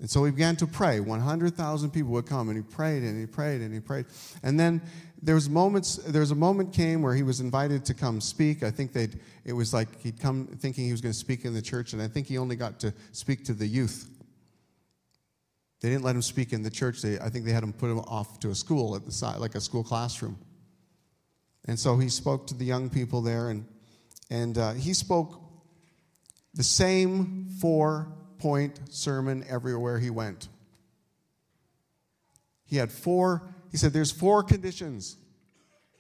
And 0.03 0.11
so 0.11 0.25
he 0.25 0.33
began 0.33 0.57
to 0.57 0.67
pray. 0.67 0.99
100,000 0.99 1.91
people 1.93 2.11
would 2.11 2.27
come, 2.27 2.49
and 2.49 2.59
he 2.59 2.63
prayed 2.63 3.05
and 3.05 3.19
he 3.19 3.25
prayed 3.25 3.61
and 3.61 3.73
he 3.73 3.79
prayed. 3.79 4.07
And 4.43 4.59
then 4.59 4.83
there 5.23 5.37
was 5.37 5.49
moments. 5.49 5.95
There 5.95 6.21
was 6.21 6.33
a 6.33 6.37
moment 6.37 6.73
came 6.73 7.03
where 7.03 7.15
he 7.15 7.23
was 7.23 7.39
invited 7.39 7.85
to 7.85 7.95
come 7.95 8.21
speak. 8.21 8.65
I 8.65 8.73
think 8.73 8.93
they 8.93 9.11
it 9.45 9.53
was 9.53 9.73
like 9.73 10.01
he'd 10.01 10.19
come 10.19 10.49
thinking 10.59 10.87
he 10.87 10.91
was 10.91 11.01
going 11.01 11.13
to 11.13 11.19
speak 11.19 11.45
in 11.45 11.55
the 11.55 11.63
church, 11.63 11.93
and 11.93 12.03
I 12.03 12.09
think 12.09 12.27
he 12.27 12.37
only 12.37 12.57
got 12.57 12.81
to 12.81 12.93
speak 13.13 13.45
to 13.45 13.55
the 13.55 13.65
youth. 13.65 14.11
They 15.81 15.89
didn't 15.89 16.03
let 16.03 16.17
him 16.17 16.23
speak 16.23 16.53
in 16.53 16.65
the 16.65 16.71
church. 16.71 17.01
They, 17.01 17.21
I 17.21 17.29
think 17.29 17.45
they 17.45 17.53
had 17.53 17.63
him 17.63 17.73
put 17.73 17.89
him 17.89 18.01
off 18.01 18.41
to 18.41 18.51
a 18.51 18.57
school 18.57 18.97
at 18.97 19.05
the 19.05 19.13
side, 19.13 19.39
like 19.39 19.55
a 19.55 19.61
school 19.61 19.85
classroom. 19.85 20.37
And 21.67 21.79
so 21.79 21.97
he 21.97 22.09
spoke 22.09 22.49
to 22.49 22.55
the 22.55 22.65
young 22.65 22.91
people 22.91 23.23
there, 23.23 23.51
and 23.51 23.67
and 24.31 24.59
uh, 24.59 24.73
he 24.73 24.95
spoke 24.95 25.41
the 26.55 26.65
same 26.65 27.47
four 27.61 28.13
point 28.43 28.81
sermon 28.91 29.45
everywhere 29.49 30.01
he 30.01 30.11
went. 30.11 30.49
He 32.67 32.77
had 32.77 32.91
four, 32.91 33.55
he 33.71 33.77
said, 33.77 33.93
There's 33.93 34.11
four 34.11 34.43
conditions. 34.43 35.17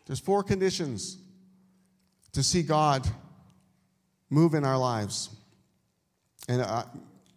There's 0.06 0.18
four 0.18 0.42
conditions 0.42 1.18
to 2.32 2.42
see 2.42 2.64
God 2.64 3.06
move 4.28 4.54
in 4.54 4.64
our 4.64 4.76
lives. 4.76 5.30
And 6.48 6.62
I 6.62 6.84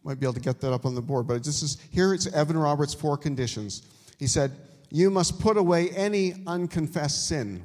might 0.03 0.20
be 0.20 0.26
able 0.26 0.34
to 0.34 0.39
get 0.39 0.60
that 0.62 0.74
up 0.74 0.88
on 0.88 0.95
the 0.95 1.01
board, 1.03 1.28
but 1.28 1.43
this 1.43 1.62
is 1.62 1.78
here 1.91 2.12
it's 2.16 2.26
Evan 2.26 2.58
Roberts' 2.58 2.95
four 2.95 3.16
conditions. 3.16 3.84
He 4.18 4.26
said, 4.26 4.53
You 4.89 5.12
must 5.12 5.39
put 5.39 5.56
away 5.56 5.91
any 5.91 6.34
unconfessed 6.47 7.28
sin. 7.28 7.64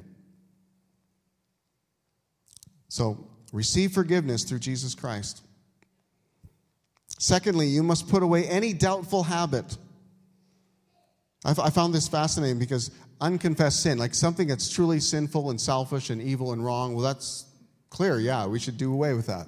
So 2.87 3.27
receive 3.51 3.93
forgiveness 3.93 4.43
through 4.43 4.59
Jesus 4.59 4.93
Christ. 4.93 5.41
Secondly, 7.21 7.67
you 7.67 7.83
must 7.83 8.09
put 8.09 8.23
away 8.23 8.47
any 8.47 8.73
doubtful 8.73 9.21
habit. 9.21 9.77
I 11.45 11.69
found 11.69 11.93
this 11.93 12.07
fascinating 12.07 12.57
because 12.57 12.89
unconfessed 13.19 13.83
sin, 13.83 13.99
like 13.99 14.15
something 14.15 14.47
that's 14.47 14.73
truly 14.73 14.99
sinful 14.99 15.51
and 15.51 15.61
selfish 15.61 16.09
and 16.09 16.19
evil 16.19 16.51
and 16.51 16.65
wrong, 16.65 16.95
well, 16.95 17.03
that's 17.03 17.45
clear. 17.91 18.19
Yeah, 18.19 18.47
we 18.47 18.57
should 18.57 18.75
do 18.75 18.91
away 18.91 19.13
with 19.13 19.27
that. 19.27 19.47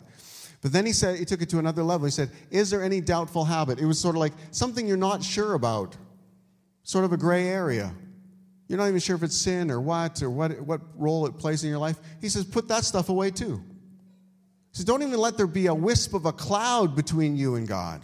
But 0.62 0.72
then 0.72 0.86
he 0.86 0.94
said, 0.94 1.18
he 1.18 1.26
took 1.26 1.42
it 1.42 1.50
to 1.50 1.58
another 1.58 1.82
level. 1.82 2.06
He 2.06 2.12
said, 2.12 2.30
Is 2.52 2.70
there 2.70 2.84
any 2.84 3.02
doubtful 3.02 3.44
habit? 3.44 3.80
It 3.80 3.88
was 3.88 3.98
sort 3.98 4.16
of 4.16 4.20
like 4.20 4.34
something 4.52 4.88
you're 4.88 4.96
not 4.96 5.24
sure 5.24 5.56
about, 5.56 5.98
sort 6.84 7.06
of 7.06 7.12
a 7.12 7.18
gray 7.18 7.48
area. 7.48 7.92
You're 8.68 8.78
not 8.78 8.88
even 8.88 9.00
sure 9.00 9.16
if 9.16 9.24
it's 9.24 9.36
sin 9.36 9.72
or 9.72 9.82
what 9.82 10.22
or 10.22 10.30
what, 10.30 10.62
what 10.62 10.82
role 10.96 11.26
it 11.26 11.40
plays 11.40 11.64
in 11.64 11.72
your 11.72 11.80
life. 11.80 11.98
He 12.22 12.30
says, 12.30 12.46
Put 12.46 12.68
that 12.68 12.84
stuff 12.84 13.10
away 13.10 13.32
too. 13.32 13.64
Says, 14.74 14.86
Don't 14.86 15.04
even 15.04 15.20
let 15.20 15.38
there 15.38 15.48
be 15.48 15.68
a 15.68 15.74
wisp 15.74 16.14
of 16.14 16.26
a 16.26 16.34
cloud 16.34 16.96
between 16.96 17.38
you 17.38 17.56
and 17.56 17.68
God. 17.68 18.02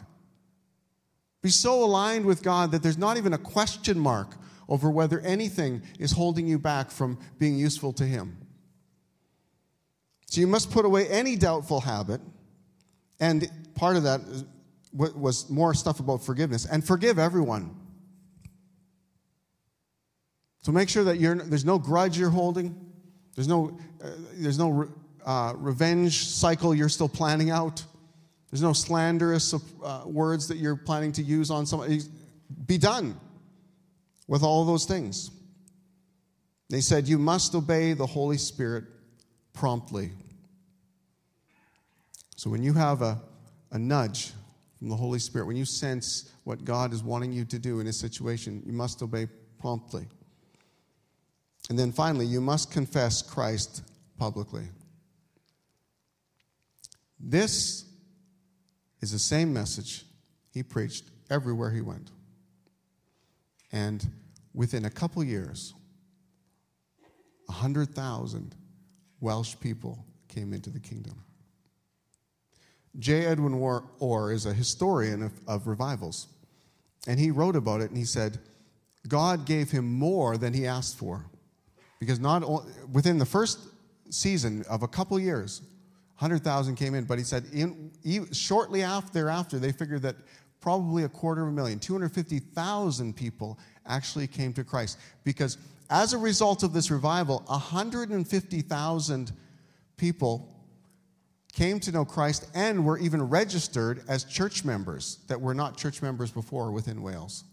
Be 1.41 1.49
so 1.49 1.83
aligned 1.83 2.25
with 2.25 2.43
God 2.43 2.71
that 2.71 2.83
there's 2.83 2.97
not 2.97 3.17
even 3.17 3.33
a 3.33 3.37
question 3.37 3.99
mark 3.99 4.35
over 4.67 4.89
whether 4.89 5.19
anything 5.21 5.81
is 5.97 6.11
holding 6.11 6.47
you 6.47 6.59
back 6.59 6.91
from 6.91 7.17
being 7.39 7.57
useful 7.57 7.91
to 7.93 8.03
Him. 8.03 8.37
So 10.27 10.41
you 10.41 10.47
must 10.47 10.69
put 10.69 10.85
away 10.85 11.07
any 11.07 11.35
doubtful 11.35 11.81
habit. 11.81 12.21
And 13.19 13.49
part 13.73 13.97
of 13.97 14.03
that 14.03 14.21
was 14.93 15.49
more 15.49 15.73
stuff 15.73 15.99
about 15.99 16.23
forgiveness 16.23 16.65
and 16.65 16.85
forgive 16.85 17.17
everyone. 17.17 17.75
So 20.61 20.71
make 20.71 20.89
sure 20.89 21.03
that 21.05 21.19
there's 21.19 21.65
no 21.65 21.79
grudge 21.79 22.17
you're 22.17 22.29
holding. 22.29 22.75
There's 23.35 23.47
no, 23.47 23.79
uh, 24.03 24.09
there's 24.33 24.59
no 24.59 24.89
uh, 25.25 25.53
revenge 25.57 26.25
cycle 26.25 26.73
you're 26.73 26.89
still 26.89 27.09
planning 27.09 27.49
out. 27.49 27.83
There's 28.49 28.61
no 28.61 28.73
slanderous 28.73 29.53
uh, 29.53 30.03
words 30.05 30.47
that 30.47 30.57
you're 30.57 30.75
planning 30.75 31.11
to 31.13 31.23
use 31.23 31.51
on 31.51 31.65
somebody. 31.65 32.01
Be 32.65 32.77
done 32.77 33.19
with 34.27 34.43
all 34.43 34.65
those 34.65 34.85
things. 34.85 35.31
They 36.69 36.81
said, 36.81 37.07
You 37.07 37.17
must 37.17 37.53
obey 37.55 37.93
the 37.93 38.05
Holy 38.05 38.37
Spirit 38.37 38.85
promptly. 39.53 40.11
So 42.35 42.49
when 42.49 42.63
you 42.63 42.73
have 42.73 43.01
a, 43.01 43.19
a 43.71 43.77
nudge 43.77 44.31
from 44.77 44.89
the 44.89 44.95
Holy 44.95 45.19
Spirit, 45.19 45.45
when 45.45 45.57
you 45.57 45.65
sense 45.65 46.31
what 46.45 46.63
God 46.63 46.93
is 46.93 47.03
wanting 47.03 47.33
you 47.33 47.43
to 47.45 47.59
do 47.59 47.81
in 47.81 47.87
a 47.87 47.93
situation, 47.93 48.63
you 48.65 48.71
must 48.71 49.01
obey 49.03 49.27
promptly. 49.59 50.07
And 51.69 51.77
then 51.77 51.91
finally, 51.91 52.25
you 52.25 52.41
must 52.41 52.71
confess 52.71 53.21
Christ 53.21 53.83
publicly. 54.17 54.63
This 57.19 57.85
is 59.01 59.11
the 59.11 59.19
same 59.19 59.53
message 59.53 60.05
he 60.51 60.63
preached 60.63 61.05
everywhere 61.29 61.71
he 61.71 61.81
went. 61.81 62.11
And 63.71 64.05
within 64.53 64.85
a 64.85 64.89
couple 64.89 65.23
years, 65.23 65.73
100,000 67.45 68.55
Welsh 69.19 69.55
people 69.59 70.05
came 70.27 70.53
into 70.53 70.69
the 70.69 70.79
kingdom. 70.79 71.23
J. 72.97 73.25
Edwin 73.25 73.53
Orr 73.99 74.31
is 74.31 74.45
a 74.45 74.53
historian 74.53 75.23
of, 75.23 75.33
of 75.47 75.67
revivals. 75.67 76.27
And 77.07 77.19
he 77.19 77.31
wrote 77.31 77.55
about 77.55 77.81
it 77.81 77.89
and 77.89 77.97
he 77.97 78.05
said, 78.05 78.39
God 79.07 79.45
gave 79.45 79.71
him 79.71 79.85
more 79.85 80.37
than 80.37 80.53
he 80.53 80.67
asked 80.67 80.97
for. 80.97 81.25
Because 81.99 82.19
not 82.19 82.43
within 82.91 83.17
the 83.17 83.25
first 83.25 83.59
season 84.09 84.63
of 84.69 84.83
a 84.83 84.87
couple 84.87 85.19
years, 85.19 85.61
100,000 86.19 86.75
came 86.75 86.95
in, 86.95 87.05
but 87.05 87.17
he 87.17 87.23
said 87.23 87.45
in, 87.53 87.91
shortly 88.33 88.83
after 88.83 89.13
thereafter, 89.13 89.57
they 89.57 89.71
figured 89.71 90.01
that 90.01 90.17
probably 90.59 91.05
a 91.05 91.09
quarter 91.09 91.43
of 91.43 91.47
a 91.47 91.51
million, 91.51 91.79
250,000 91.79 93.15
people 93.15 93.57
actually 93.85 94.27
came 94.27 94.51
to 94.51 94.65
Christ. 94.65 94.99
Because 95.23 95.57
as 95.89 96.11
a 96.11 96.17
result 96.17 96.63
of 96.63 96.73
this 96.73 96.91
revival, 96.91 97.43
150,000 97.47 99.31
people 99.95 100.53
came 101.53 101.79
to 101.79 101.91
know 101.93 102.03
Christ 102.03 102.49
and 102.53 102.85
were 102.85 102.99
even 102.99 103.23
registered 103.23 104.03
as 104.09 104.25
church 104.25 104.65
members 104.65 105.19
that 105.29 105.39
were 105.39 105.53
not 105.53 105.77
church 105.77 106.01
members 106.01 106.31
before 106.31 106.71
within 106.71 107.01
Wales. 107.01 107.45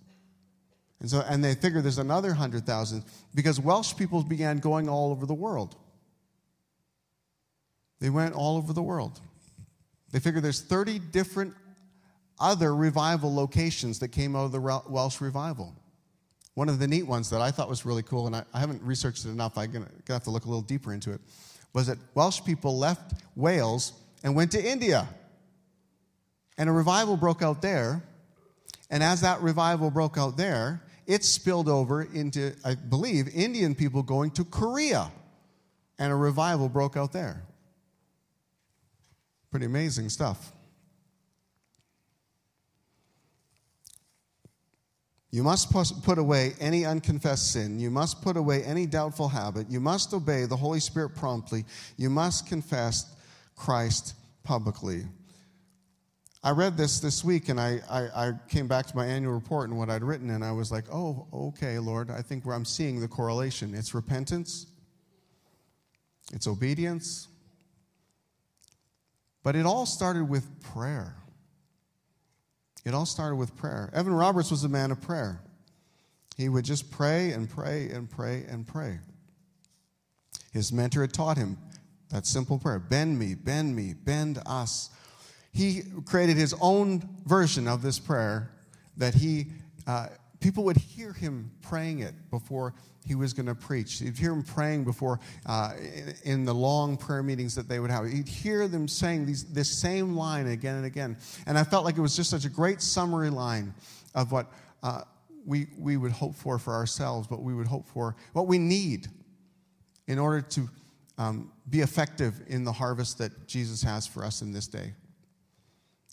And 0.98 1.08
so, 1.08 1.22
and 1.28 1.44
they 1.44 1.54
figured 1.54 1.84
there's 1.84 1.98
another 1.98 2.30
100,000 2.30 3.04
because 3.32 3.60
Welsh 3.60 3.94
people 3.96 4.24
began 4.24 4.58
going 4.58 4.88
all 4.88 5.12
over 5.12 5.24
the 5.24 5.34
world. 5.34 5.76
They 8.00 8.10
went 8.10 8.34
all 8.34 8.56
over 8.56 8.72
the 8.72 8.82
world. 8.82 9.20
They 10.12 10.20
figured 10.20 10.44
there's 10.44 10.60
30 10.60 10.98
different 10.98 11.54
other 12.38 12.74
revival 12.74 13.34
locations 13.34 13.98
that 14.00 14.08
came 14.08 14.36
out 14.36 14.44
of 14.44 14.52
the 14.52 14.60
Welsh 14.60 15.20
revival. 15.20 15.74
One 16.54 16.68
of 16.68 16.78
the 16.78 16.88
neat 16.88 17.04
ones 17.04 17.30
that 17.30 17.40
I 17.40 17.50
thought 17.50 17.68
was 17.68 17.84
really 17.84 18.02
cool, 18.02 18.26
and 18.26 18.36
I, 18.36 18.44
I 18.52 18.60
haven't 18.60 18.82
researched 18.82 19.24
it 19.24 19.30
enough, 19.30 19.58
I'm 19.58 19.70
going 19.70 19.84
to 19.84 20.12
have 20.12 20.24
to 20.24 20.30
look 20.30 20.44
a 20.44 20.48
little 20.48 20.62
deeper 20.62 20.92
into 20.92 21.12
it, 21.12 21.20
was 21.72 21.86
that 21.88 21.98
Welsh 22.14 22.42
people 22.44 22.78
left 22.78 23.12
Wales 23.34 23.92
and 24.22 24.34
went 24.34 24.52
to 24.52 24.62
India. 24.62 25.06
And 26.58 26.68
a 26.68 26.72
revival 26.72 27.16
broke 27.16 27.42
out 27.42 27.60
there. 27.60 28.02
And 28.90 29.02
as 29.02 29.20
that 29.20 29.42
revival 29.42 29.90
broke 29.90 30.16
out 30.16 30.36
there, 30.36 30.82
it 31.06 31.24
spilled 31.24 31.68
over 31.68 32.02
into, 32.02 32.54
I 32.64 32.74
believe, 32.74 33.28
Indian 33.34 33.74
people 33.74 34.02
going 34.02 34.30
to 34.32 34.44
Korea. 34.44 35.10
And 35.98 36.12
a 36.12 36.16
revival 36.16 36.68
broke 36.68 36.96
out 36.96 37.12
there. 37.12 37.42
Pretty 39.56 39.64
amazing 39.64 40.10
stuff. 40.10 40.52
You 45.30 45.42
must 45.42 45.72
put 46.02 46.18
away 46.18 46.52
any 46.60 46.84
unconfessed 46.84 47.52
sin. 47.52 47.80
You 47.80 47.90
must 47.90 48.20
put 48.20 48.36
away 48.36 48.62
any 48.64 48.84
doubtful 48.84 49.28
habit. 49.28 49.70
You 49.70 49.80
must 49.80 50.12
obey 50.12 50.44
the 50.44 50.58
Holy 50.58 50.78
Spirit 50.78 51.16
promptly. 51.16 51.64
You 51.96 52.10
must 52.10 52.46
confess 52.46 53.16
Christ 53.54 54.12
publicly. 54.44 55.04
I 56.44 56.50
read 56.50 56.76
this 56.76 57.00
this 57.00 57.24
week 57.24 57.48
and 57.48 57.58
I, 57.58 57.80
I, 57.88 58.00
I, 58.14 58.32
came 58.50 58.68
back 58.68 58.84
to 58.88 58.94
my 58.94 59.06
annual 59.06 59.32
report 59.32 59.70
and 59.70 59.78
what 59.78 59.88
I'd 59.88 60.04
written, 60.04 60.28
and 60.28 60.44
I 60.44 60.52
was 60.52 60.70
like, 60.70 60.84
oh, 60.92 61.26
okay, 61.32 61.78
Lord, 61.78 62.10
I 62.10 62.20
think 62.20 62.44
where 62.44 62.54
I'm 62.54 62.66
seeing 62.66 63.00
the 63.00 63.08
correlation. 63.08 63.74
It's 63.74 63.94
repentance, 63.94 64.66
it's 66.34 66.46
obedience, 66.46 67.28
but 69.46 69.54
it 69.54 69.64
all 69.64 69.86
started 69.86 70.28
with 70.28 70.44
prayer. 70.74 71.14
It 72.84 72.94
all 72.94 73.06
started 73.06 73.36
with 73.36 73.54
prayer. 73.54 73.90
Evan 73.94 74.12
Roberts 74.12 74.50
was 74.50 74.64
a 74.64 74.68
man 74.68 74.90
of 74.90 75.00
prayer. 75.00 75.40
He 76.36 76.48
would 76.48 76.64
just 76.64 76.90
pray 76.90 77.30
and 77.30 77.48
pray 77.48 77.88
and 77.90 78.10
pray 78.10 78.44
and 78.48 78.66
pray. 78.66 78.98
His 80.52 80.72
mentor 80.72 81.02
had 81.02 81.12
taught 81.12 81.36
him 81.36 81.58
that 82.10 82.26
simple 82.26 82.58
prayer 82.58 82.80
bend 82.80 83.20
me, 83.20 83.36
bend 83.36 83.76
me, 83.76 83.94
bend 83.94 84.42
us. 84.46 84.90
He 85.52 85.82
created 86.06 86.36
his 86.36 86.52
own 86.60 87.08
version 87.24 87.68
of 87.68 87.82
this 87.82 88.00
prayer 88.00 88.50
that 88.96 89.14
he, 89.14 89.46
uh, 89.86 90.08
people 90.40 90.64
would 90.64 90.76
hear 90.76 91.12
him 91.12 91.50
praying 91.62 92.00
it 92.00 92.14
before 92.30 92.74
he 93.06 93.14
was 93.14 93.32
going 93.32 93.46
to 93.46 93.54
preach. 93.54 94.00
You'd 94.00 94.18
hear 94.18 94.32
him 94.32 94.42
praying 94.42 94.84
before 94.84 95.20
uh, 95.46 95.72
in, 96.24 96.44
the 96.44 96.54
long 96.54 96.96
prayer 96.96 97.22
meetings 97.22 97.54
that 97.54 97.68
they 97.68 97.78
would 97.78 97.90
have. 97.90 98.08
You'd 98.08 98.28
hear 98.28 98.66
them 98.66 98.88
saying 98.88 99.26
these, 99.26 99.44
this 99.44 99.80
same 99.80 100.16
line 100.16 100.48
again 100.48 100.76
and 100.76 100.86
again. 100.86 101.16
And 101.46 101.56
I 101.56 101.64
felt 101.64 101.84
like 101.84 101.96
it 101.96 102.00
was 102.00 102.16
just 102.16 102.30
such 102.30 102.44
a 102.44 102.48
great 102.48 102.82
summary 102.82 103.30
line 103.30 103.74
of 104.14 104.32
what 104.32 104.52
uh, 104.82 105.02
we, 105.44 105.68
we 105.78 105.96
would 105.96 106.12
hope 106.12 106.34
for 106.34 106.58
for 106.58 106.74
ourselves, 106.74 107.30
what 107.30 107.42
we 107.42 107.54
would 107.54 107.68
hope 107.68 107.86
for, 107.86 108.16
what 108.32 108.48
we 108.48 108.58
need 108.58 109.06
in 110.08 110.18
order 110.18 110.40
to 110.40 110.68
um, 111.18 111.52
be 111.70 111.80
effective 111.80 112.40
in 112.48 112.64
the 112.64 112.72
harvest 112.72 113.18
that 113.18 113.46
Jesus 113.46 113.82
has 113.82 114.06
for 114.06 114.24
us 114.24 114.42
in 114.42 114.52
this 114.52 114.66
day. 114.66 114.92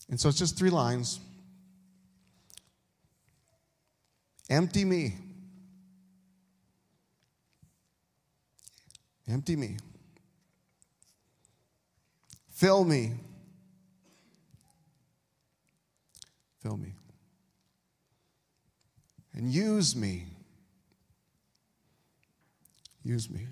And 0.09 0.19
so 0.19 0.29
it's 0.29 0.37
just 0.37 0.57
three 0.57 0.69
lines. 0.69 1.19
Empty 4.53 4.85
me. 4.85 5.15
Empty 9.27 9.55
me. 9.55 9.77
Fill 12.51 12.83
me. 12.83 13.13
Fill 16.61 16.77
me. 16.77 16.93
And 19.33 19.51
use 19.51 19.95
me. 19.95 20.27
Use 23.03 23.31
me. 23.31 23.47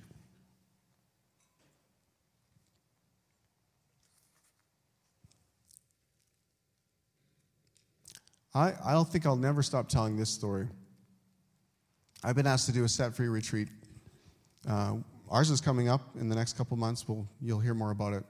I, 8.54 8.74
I 8.86 8.92
don't 8.92 9.10
think 9.10 9.26
I'll 9.26 9.36
never 9.36 9.64
stop 9.64 9.90
telling 9.90 10.16
this 10.16 10.30
story. 10.30 10.68
I've 12.24 12.36
been 12.36 12.48
asked 12.48 12.68
to 12.68 12.72
do 12.72 12.84
a 12.84 12.90
set 12.90 13.16
free 13.16 13.28
retreat. 13.28 13.68
Uh, 14.68 14.96
ours 15.30 15.50
is 15.50 15.62
coming 15.62 15.90
up 15.90 16.02
in 16.20 16.30
the 16.30 16.36
next 16.36 16.58
couple 16.58 16.78
months. 16.78 17.08
We'll, 17.08 17.28
you'll 17.42 17.60
hear 17.60 17.74
more 17.74 17.92
about 17.92 18.14
it. 18.14 18.24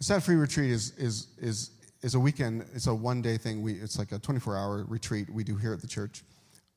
A 0.00 0.04
set 0.04 0.22
free 0.22 0.34
retreat 0.34 0.70
is, 0.70 0.92
is, 0.98 1.28
is, 1.38 1.70
is 2.02 2.14
a 2.14 2.20
weekend, 2.20 2.64
it's 2.74 2.86
a 2.86 2.94
one 2.94 3.22
day 3.22 3.36
thing. 3.36 3.62
We, 3.62 3.74
it's 3.74 3.98
like 3.98 4.12
a 4.12 4.18
24 4.18 4.56
hour 4.56 4.84
retreat 4.88 5.30
we 5.30 5.44
do 5.44 5.56
here 5.56 5.72
at 5.72 5.80
the 5.80 5.86
church. 5.86 6.22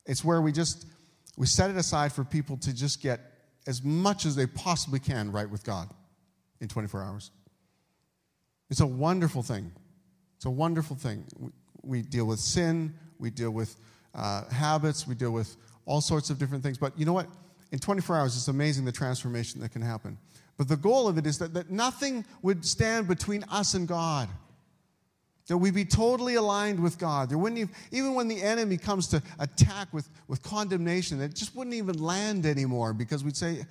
It's 0.06 0.24
where 0.24 0.40
we 0.40 0.52
just 0.52 0.86
we 1.36 1.46
set 1.46 1.70
it 1.70 1.76
aside 1.76 2.12
for 2.12 2.24
people 2.24 2.56
to 2.58 2.74
just 2.74 3.02
get 3.02 3.20
as 3.66 3.82
much 3.84 4.26
as 4.26 4.34
they 4.34 4.46
possibly 4.46 4.98
can 4.98 5.30
right 5.30 5.48
with 5.48 5.62
God 5.64 5.88
in 6.60 6.68
24 6.68 7.02
hours. 7.02 7.30
It's 8.70 8.80
a 8.80 8.86
wonderful 8.86 9.42
thing. 9.42 9.70
It's 10.36 10.46
a 10.46 10.50
wonderful 10.50 10.96
thing 10.96 11.24
we 11.82 12.02
deal 12.02 12.26
with 12.26 12.38
sin, 12.38 12.94
we 13.18 13.30
deal 13.30 13.50
with 13.50 13.76
uh, 14.14 14.48
habits, 14.50 15.06
we 15.06 15.14
deal 15.14 15.30
with 15.30 15.56
all 15.88 16.02
sorts 16.02 16.30
of 16.30 16.38
different 16.38 16.62
things. 16.62 16.78
But 16.78 16.96
you 16.96 17.06
know 17.06 17.14
what? 17.14 17.26
In 17.72 17.78
24 17.78 18.16
hours, 18.16 18.36
it's 18.36 18.48
amazing 18.48 18.84
the 18.84 18.92
transformation 18.92 19.60
that 19.62 19.70
can 19.70 19.82
happen. 19.82 20.18
But 20.56 20.68
the 20.68 20.76
goal 20.76 21.08
of 21.08 21.18
it 21.18 21.26
is 21.26 21.38
that, 21.38 21.54
that 21.54 21.70
nothing 21.70 22.24
would 22.42 22.64
stand 22.64 23.08
between 23.08 23.42
us 23.50 23.74
and 23.74 23.88
God. 23.88 24.28
That 25.48 25.56
we 25.56 25.70
be 25.70 25.86
totally 25.86 26.34
aligned 26.34 26.78
with 26.78 26.98
God. 26.98 27.30
There 27.30 27.38
wouldn't 27.38 27.58
even, 27.58 27.74
even 27.90 28.14
when 28.14 28.28
the 28.28 28.42
enemy 28.42 28.76
comes 28.76 29.08
to 29.08 29.22
attack 29.38 29.88
with, 29.94 30.08
with 30.28 30.42
condemnation, 30.42 31.22
it 31.22 31.34
just 31.34 31.56
wouldn't 31.56 31.74
even 31.74 32.02
land 32.02 32.44
anymore 32.44 32.92
because 32.92 33.24
we'd 33.24 33.36
say, 33.36 33.64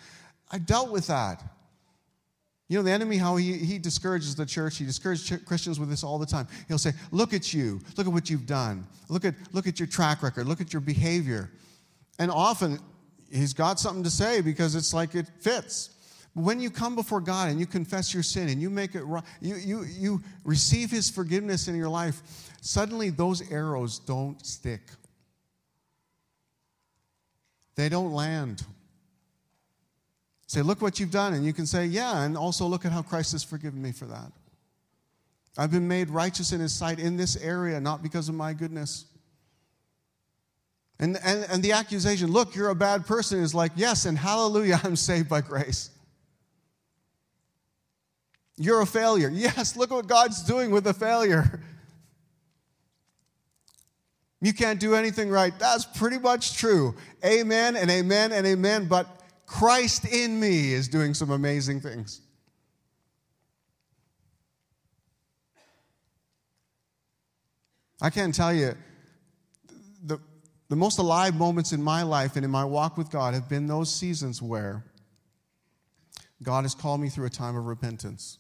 I 0.51 0.57
dealt 0.57 0.91
with 0.91 1.05
that. 1.07 1.43
You 2.68 2.78
know, 2.78 2.84
the 2.84 2.91
enemy, 2.91 3.18
how 3.18 3.36
he, 3.36 3.53
he 3.53 3.78
discourages 3.78 4.36
the 4.36 4.45
church, 4.45 4.78
he 4.78 4.86
discourages 4.86 5.39
Christians 5.45 5.80
with 5.80 5.89
this 5.89 6.03
all 6.03 6.18
the 6.18 6.26
time. 6.26 6.47
He'll 6.68 6.80
say, 6.80 6.93
Look 7.11 7.34
at 7.34 7.53
you. 7.53 7.80
Look 7.95 8.07
at 8.07 8.13
what 8.13 8.30
you've 8.30 8.47
done. 8.47 8.86
Look 9.07 9.24
at, 9.24 9.36
look 9.53 9.68
at 9.68 9.80
your 9.80 9.88
track 9.88 10.24
record. 10.24 10.47
Look 10.47 10.59
at 10.59 10.74
your 10.74 10.82
behavior. 10.82 11.49
And 12.20 12.32
often, 12.32 12.80
he's 13.32 13.53
got 13.53 13.80
something 13.80 14.03
to 14.03 14.09
say 14.09 14.41
because 14.41 14.76
it's 14.76 14.93
like 14.93 15.15
it 15.15 15.28
fits. 15.39 15.91
When 16.34 16.59
you 16.59 16.70
come 16.70 16.95
before 16.95 17.20
God 17.20 17.49
and 17.49 17.59
you 17.59 17.65
confess 17.65 18.13
your 18.13 18.24
sin 18.24 18.49
and 18.49 18.61
you 18.61 18.70
make 18.70 18.93
it 18.93 19.03
right, 19.03 19.24
you, 19.41 19.55
you, 19.55 19.84
you 19.86 20.24
receive 20.43 20.91
his 20.91 21.09
forgiveness 21.09 21.68
in 21.68 21.76
your 21.76 21.89
life, 21.89 22.22
suddenly 22.61 23.09
those 23.09 23.51
arrows 23.51 23.99
don't 23.99 24.45
stick. 24.45 24.82
They 27.76 27.89
don't 27.89 28.13
land. 28.13 28.63
Say, 30.47 30.61
look 30.61 30.82
what 30.82 30.99
you've 30.99 31.11
done. 31.11 31.34
And 31.34 31.45
you 31.45 31.53
can 31.53 31.65
say, 31.65 31.86
yeah, 31.86 32.24
and 32.24 32.38
also 32.38 32.65
look 32.65 32.86
at 32.86 32.91
how 32.91 33.01
Christ 33.01 33.34
has 33.34 33.43
forgiven 33.43 33.82
me 33.82 33.91
for 33.91 34.05
that. 34.05 34.32
I've 35.57 35.72
been 35.72 35.88
made 35.88 36.09
righteous 36.09 36.51
in 36.51 36.59
his 36.59 36.74
sight 36.74 36.99
in 36.99 37.18
this 37.18 37.36
area, 37.36 37.80
not 37.80 38.03
because 38.03 38.30
of 38.30 38.36
my 38.36 38.53
goodness. 38.53 39.05
And, 40.99 41.17
and, 41.23 41.45
and 41.49 41.63
the 41.63 41.73
accusation, 41.73 42.31
look, 42.31 42.55
you're 42.55 42.69
a 42.69 42.75
bad 42.75 43.05
person, 43.05 43.39
is 43.39 43.53
like, 43.53 43.71
yes, 43.75 44.05
and 44.05 44.17
hallelujah, 44.17 44.79
I'm 44.83 44.95
saved 44.95 45.29
by 45.29 45.41
grace. 45.41 45.91
You're 48.57 48.81
a 48.81 48.87
failure. 48.87 49.29
Yes, 49.33 49.75
look 49.75 49.91
what 49.91 50.07
God's 50.07 50.43
doing 50.43 50.71
with 50.71 50.87
a 50.87 50.93
failure. 50.93 51.61
You 54.39 54.53
can't 54.53 54.79
do 54.79 54.93
anything 54.93 55.31
right. 55.31 55.51
That's 55.57 55.83
pretty 55.83 56.19
much 56.19 56.57
true. 56.57 56.93
Amen 57.25 57.75
and 57.75 57.89
amen 57.89 58.31
and 58.31 58.45
amen. 58.45 58.87
But 58.87 59.07
Christ 59.47 60.05
in 60.05 60.39
me 60.39 60.73
is 60.73 60.87
doing 60.87 61.15
some 61.15 61.31
amazing 61.31 61.81
things. 61.81 62.21
I 67.99 68.11
can't 68.11 68.33
tell 68.33 68.53
you, 68.53 68.75
the, 70.70 70.76
most 70.76 70.99
alive 70.99 71.36
moments 71.36 71.72
in 71.72 71.82
my 71.82 72.03
life 72.03 72.36
and 72.36 72.45
in 72.45 72.51
my 72.51 72.65
walk 72.65 72.97
with 72.97 73.09
God 73.09 73.34
have 73.34 73.49
been 73.49 73.68
those 73.68 73.93
seasons 73.93 74.41
where 74.41 74.84
God 76.43 76.63
has 76.63 76.76
called 76.76 77.01
me 77.01 77.09
through 77.09 77.26
a 77.26 77.32
time 77.32 77.55
of 77.55 77.65
repentance. 77.65 78.38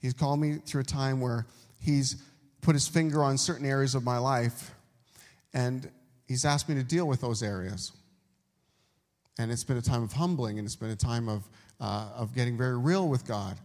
He's 0.00 0.14
called 0.14 0.40
me 0.40 0.56
through 0.56 0.80
a 0.80 0.84
time 0.84 1.20
where 1.20 1.46
He's 1.78 2.22
put 2.60 2.74
His 2.74 2.88
finger 2.88 3.22
on 3.22 3.38
certain 3.38 3.66
areas 3.66 3.94
of 3.94 4.04
my 4.04 4.18
life 4.18 4.74
and 5.54 5.90
He's 6.26 6.44
asked 6.44 6.68
me 6.68 6.74
to 6.76 6.82
deal 6.82 7.06
with 7.06 7.20
those 7.20 7.42
areas. 7.42 7.92
And 9.38 9.50
it's 9.50 9.64
been 9.64 9.76
a 9.76 9.82
time 9.82 10.02
of 10.02 10.12
humbling 10.12 10.58
and 10.58 10.66
it's 10.66 10.76
been 10.76 10.90
a 10.90 10.96
time 10.96 11.28
of, 11.28 11.48
uh, 11.80 12.08
of 12.16 12.34
getting 12.34 12.56
very 12.56 12.78
real 12.78 13.08
with 13.08 13.26
God. 13.26 13.56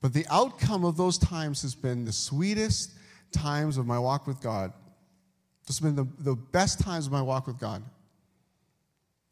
But 0.00 0.12
the 0.12 0.26
outcome 0.30 0.84
of 0.84 0.96
those 0.96 1.18
times 1.18 1.62
has 1.62 1.74
been 1.74 2.04
the 2.04 2.12
sweetest 2.12 2.92
times 3.32 3.78
of 3.78 3.86
my 3.86 3.98
walk 3.98 4.26
with 4.26 4.40
God. 4.40 4.72
It's 5.68 5.80
been 5.80 5.96
the, 5.96 6.08
the 6.18 6.34
best 6.34 6.80
times 6.80 7.06
of 7.06 7.12
my 7.12 7.22
walk 7.22 7.46
with 7.46 7.58
God. 7.58 7.82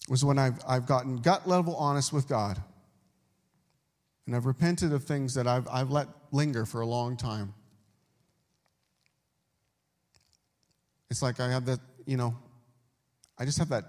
Was 0.08 0.24
when 0.24 0.38
I've, 0.38 0.58
I've 0.68 0.86
gotten 0.86 1.16
gut 1.16 1.48
level 1.48 1.74
honest 1.76 2.12
with 2.12 2.28
God. 2.28 2.62
And 4.26 4.36
I've 4.36 4.46
repented 4.46 4.92
of 4.92 5.04
things 5.04 5.34
that 5.34 5.46
I've, 5.46 5.66
I've 5.68 5.90
let 5.90 6.08
linger 6.32 6.66
for 6.66 6.80
a 6.80 6.86
long 6.86 7.16
time. 7.16 7.54
It's 11.10 11.22
like 11.22 11.40
I 11.40 11.50
have 11.50 11.64
that, 11.66 11.80
you 12.04 12.16
know, 12.16 12.36
I 13.38 13.44
just 13.44 13.58
have 13.58 13.68
that 13.70 13.84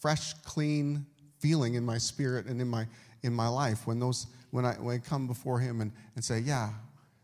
fresh, 0.00 0.34
clean 0.44 1.06
feeling 1.38 1.74
in 1.74 1.84
my 1.84 1.98
spirit 1.98 2.46
and 2.46 2.60
in 2.60 2.68
my 2.68 2.86
in 3.22 3.32
my 3.32 3.48
life 3.48 3.86
when 3.86 3.98
those 3.98 4.26
when 4.50 4.64
I 4.64 4.74
when 4.74 4.96
I 4.96 4.98
come 4.98 5.26
before 5.26 5.58
him 5.58 5.80
and, 5.80 5.92
and 6.14 6.24
say, 6.24 6.40
Yeah, 6.40 6.70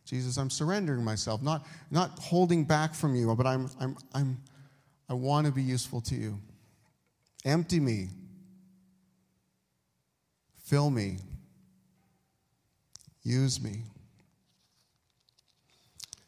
Jesus, 0.04 0.36
I'm 0.36 0.50
surrendering 0.50 1.04
myself, 1.04 1.42
not 1.42 1.66
not 1.90 2.18
holding 2.18 2.64
back 2.64 2.94
from 2.94 3.14
you, 3.14 3.34
but 3.34 3.46
I'm 3.46 3.68
I'm 3.80 3.96
I'm 4.14 4.38
I 5.08 5.14
want 5.14 5.46
to 5.46 5.52
be 5.52 5.62
useful 5.62 6.00
to 6.02 6.14
you. 6.14 6.38
Empty 7.44 7.80
me. 7.80 8.08
Fill 10.64 10.90
me. 10.90 11.18
Use 13.22 13.60
me. 13.60 13.82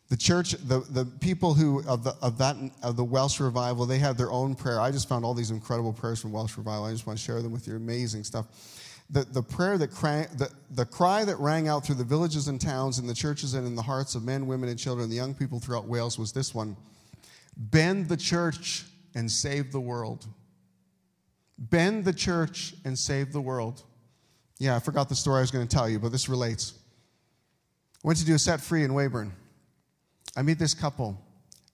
The 0.09 0.17
church, 0.17 0.53
the, 0.53 0.81
the 0.91 1.05
people 1.05 1.53
who 1.53 1.83
of 1.89 2.05
the 2.05 2.15
of 2.23 2.39
that 2.39 2.57
of 2.83 2.97
the 2.97 3.03
Welsh 3.03 3.41
revival, 3.41 3.87
they 3.87 3.99
have 3.99 4.17
their 4.17 4.31
own 4.31 4.55
prayer. 4.55 4.81
I 4.81 4.93
just 4.93 5.09
found 5.09 5.25
all 5.25 5.35
these 5.35 5.51
incredible 5.51 5.93
prayers 5.93 6.21
from 6.21 6.31
Welsh 6.31 6.57
revival. 6.57 6.85
I 6.85 6.93
just 6.93 7.07
want 7.07 7.19
to 7.19 7.25
share 7.25 7.43
them 7.43 7.51
with 7.51 7.67
you. 7.67 7.75
Amazing 7.75 8.23
stuff. 8.23 8.47
The, 9.11 9.25
the 9.25 9.43
prayer 9.43 9.79
that 9.79 9.91
cry, 9.91 10.27
the, 10.37 10.51
the 10.73 10.85
cry 10.85 11.25
that 11.25 11.39
rang 11.39 11.69
out 11.69 11.85
through 11.85 11.97
the 11.97 12.05
villages 12.05 12.49
and 12.49 12.61
towns, 12.61 12.99
in 12.99 13.07
the 13.07 13.15
churches 13.15 13.55
and 13.55 13.67
in 13.67 13.75
the 13.75 13.83
hearts 13.83 14.15
of 14.15 14.25
men, 14.25 14.47
women, 14.47 14.69
and 14.69 14.79
children, 14.79 15.09
the 15.09 15.17
young 15.17 15.35
people 15.35 15.59
throughout 15.59 15.87
Wales 15.87 16.19
was 16.19 16.33
this 16.33 16.55
one: 16.55 16.77
Bend 17.57 18.09
the 18.09 18.17
church 18.17 18.85
and 19.15 19.31
save 19.31 19.73
the 19.73 19.81
world. 19.81 20.27
Bend 21.59 22.05
the 22.05 22.13
church 22.13 22.75
and 22.85 22.99
save 22.99 23.33
the 23.33 23.41
world. 23.41 23.83
Yeah, 24.59 24.77
I 24.77 24.79
forgot 24.79 25.09
the 25.09 25.15
story 25.15 25.39
I 25.39 25.41
was 25.41 25.51
going 25.51 25.67
to 25.67 25.75
tell 25.75 25.89
you, 25.89 25.99
but 25.99 26.13
this 26.13 26.29
relates. 26.29 26.75
I 28.05 28.09
went 28.09 28.19
to 28.19 28.27
do 28.27 28.35
a 28.35 28.39
set 28.39 28.61
free 28.61 28.85
in 28.85 28.93
Weyburn. 28.93 29.33
I 30.37 30.43
meet 30.43 30.59
this 30.59 30.75
couple. 30.75 31.19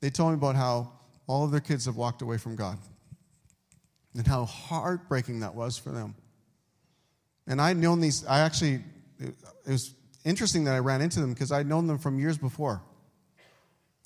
They 0.01 0.11
told 0.11 0.31
me 0.31 0.35
about 0.35 0.57
how 0.57 0.93
all 1.27 1.45
of 1.45 1.51
their 1.51 1.61
kids 1.61 1.87
have 1.87 1.97
walked 1.97 2.23
away 2.23 2.39
from 2.39 2.57
God 2.57 2.79
and 4.15 4.27
how 4.27 4.45
heartbreaking 4.45 5.41
that 5.41 5.55
was 5.55 5.77
for 5.79 5.91
them. 5.91 6.15
And 7.47 7.61
I'd 7.61 7.77
known 7.77 8.01
these, 8.01 8.25
I 8.27 8.41
actually, 8.41 8.85
it 9.19 9.35
was 9.67 9.95
interesting 10.25 10.65
that 10.65 10.75
I 10.75 10.79
ran 10.79 11.01
into 11.01 11.21
them 11.21 11.33
because 11.33 11.51
I'd 11.51 11.67
known 11.67 11.87
them 11.87 11.99
from 11.99 12.19
years 12.19 12.39
before. 12.39 12.83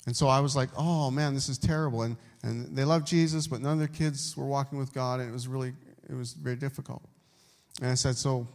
And 0.07 0.15
so 0.15 0.27
I 0.27 0.39
was 0.39 0.55
like, 0.55 0.69
oh 0.75 1.11
man, 1.11 1.35
this 1.35 1.49
is 1.49 1.59
terrible. 1.59 2.01
And, 2.01 2.17
and 2.41 2.75
they 2.75 2.83
loved 2.83 3.05
Jesus, 3.05 3.45
but 3.45 3.61
none 3.61 3.73
of 3.73 3.79
their 3.79 3.87
kids 3.87 4.35
were 4.35 4.47
walking 4.47 4.79
with 4.79 4.93
God, 4.93 5.19
and 5.19 5.29
it 5.29 5.33
was 5.33 5.47
really, 5.47 5.73
it 6.09 6.15
was 6.15 6.33
very 6.33 6.55
difficult. 6.55 7.03
And 7.81 7.91
I 7.91 7.93
said, 7.93 8.15
so, 8.15 8.47